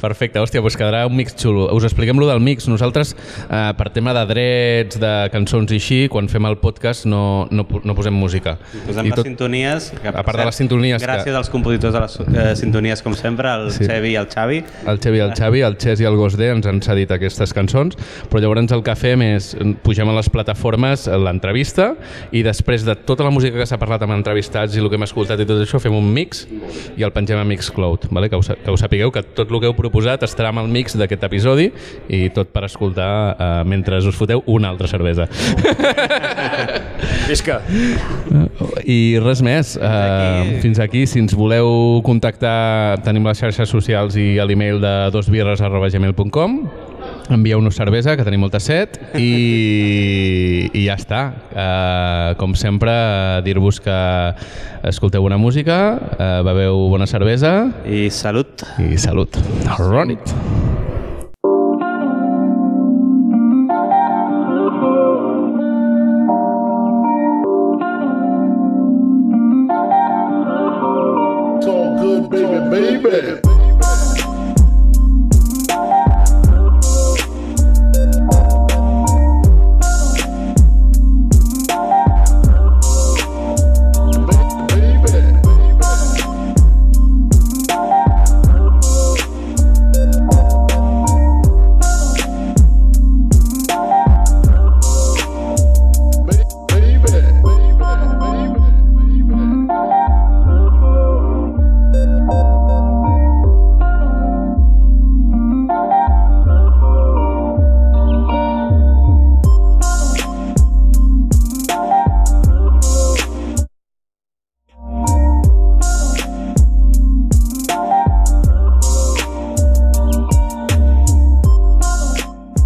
Perfecte, 0.01 0.39
hòstia, 0.41 0.61
doncs 0.61 0.77
quedarà 0.79 1.05
un 1.09 1.17
mix 1.17 1.35
xulo. 1.39 1.69
Us 1.75 1.85
expliquem 1.89 2.19
lo 2.21 2.29
del 2.29 2.41
mix. 2.41 2.67
Nosaltres, 2.69 3.15
eh, 3.49 3.73
per 3.79 3.91
tema 3.91 4.13
de 4.15 4.25
drets, 4.29 4.99
de 5.01 5.13
cançons 5.33 5.71
i 5.73 5.79
així, 5.81 6.01
quan 6.13 6.29
fem 6.29 6.45
el 6.49 6.59
podcast 6.63 7.07
no, 7.07 7.47
no, 7.51 7.67
no 7.85 7.95
posem 7.97 8.15
música. 8.15 8.57
Posem 8.87 9.07
I 9.07 9.15
les 9.15 9.23
sintonies. 9.27 9.91
Que, 10.03 10.09
A 10.13 10.23
part 10.23 10.39
de 10.39 10.45
les 10.49 10.57
sintonies 10.61 11.01
que- 11.03 11.07
Gràcies 11.09 11.35
als 11.37 11.51
compositors 11.51 11.95
de 11.95 12.01
les 12.01 12.19
eh, 12.21 12.57
sintonies, 12.57 13.03
com 13.03 13.15
sempre, 13.15 13.49
el 13.53 13.71
Sí. 13.77 13.85
Xevi 13.87 14.13
i 14.13 14.17
el 14.17 14.27
Xavi. 14.33 14.63
El 14.87 14.99
Xevi 15.03 15.19
i 15.19 15.21
el 15.21 15.33
Xavi, 15.37 15.61
el 15.67 15.77
Xes 15.79 16.01
i 16.01 16.05
el 16.09 16.17
Gosdé 16.17 16.51
ens 16.51 16.67
han 16.67 16.81
cedit 16.83 17.11
aquestes 17.13 17.53
cançons, 17.55 17.97
però 18.31 18.41
llavors 18.41 18.73
el 18.73 18.83
que 18.83 18.95
fem 18.97 19.23
és 19.23 19.46
pugem 19.85 20.09
a 20.09 20.15
les 20.17 20.29
plataformes 20.33 21.07
eh, 21.07 21.17
l'entrevista 21.21 21.93
i 22.33 22.43
després 22.47 22.85
de 22.87 22.95
tota 23.07 23.25
la 23.27 23.31
música 23.35 23.59
que 23.61 23.67
s'ha 23.69 23.79
parlat 23.81 24.03
amb 24.07 24.17
entrevistats 24.17 24.75
i 24.77 24.81
el 24.83 24.89
que 24.91 24.97
hem 24.99 25.07
escoltat 25.07 25.41
i 25.43 25.47
tot 25.49 25.61
això, 25.63 25.81
fem 25.83 25.95
un 25.97 26.09
mix 26.15 26.47
i 26.97 27.05
el 27.07 27.13
pengem 27.15 27.39
a 27.39 27.45
Mixcloud, 27.47 28.09
vale? 28.11 28.31
que, 28.33 28.41
sa- 28.43 28.57
que 28.57 28.71
ho 28.73 28.77
sapigueu, 28.81 29.13
que 29.15 29.23
tot 29.23 29.51
el 29.53 29.61
que 29.63 29.71
heu 29.71 29.77
proposat 29.79 30.25
estarà 30.27 30.51
amb 30.55 30.65
el 30.65 30.69
mix 30.73 30.97
d'aquest 30.99 31.23
episodi 31.29 31.71
i 32.09 32.27
tot 32.35 32.51
per 32.55 32.65
escoltar 32.67 33.11
eh, 33.37 33.51
mentre 33.69 33.99
us 34.03 34.17
foteu 34.17 34.43
una 34.47 34.69
altra 34.73 34.89
cervesa. 34.89 35.29
Visca! 37.29 37.61
I 38.87 39.19
res 39.23 39.41
més, 39.45 39.75
uh, 39.77 40.57
fins 40.63 40.79
aquí, 40.81 41.05
si 41.11 41.19
ens 41.21 41.35
voleu 41.37 42.01
contactar 42.07 43.01
tenim 43.05 43.27
les 43.27 43.41
xarxes 43.43 43.69
socials 43.73 44.17
i 44.21 44.37
l'email 44.47 44.79
de 44.83 44.93
dosbirres.gmail.com 45.15 46.59
envieu-nos 47.35 47.77
cervesa, 47.77 48.17
que 48.17 48.25
tenim 48.27 48.43
molta 48.45 48.61
set 48.63 48.99
i, 49.19 50.71
i 50.73 50.87
ja 50.87 50.97
està. 50.99 51.23
Uh, 51.51 52.35
com 52.41 52.55
sempre 52.59 52.95
dir-vos 53.47 53.81
que 53.83 53.99
escolteu 54.87 55.27
bona 55.27 55.41
música 55.41 55.79
uh, 55.97 56.41
beveu 56.47 56.87
bona 56.93 57.09
cervesa. 57.11 57.57
I 57.87 58.09
salut! 58.11 58.67
i 58.79 58.99
salut. 58.99 59.41
All 59.79 59.91
good, 59.91 60.86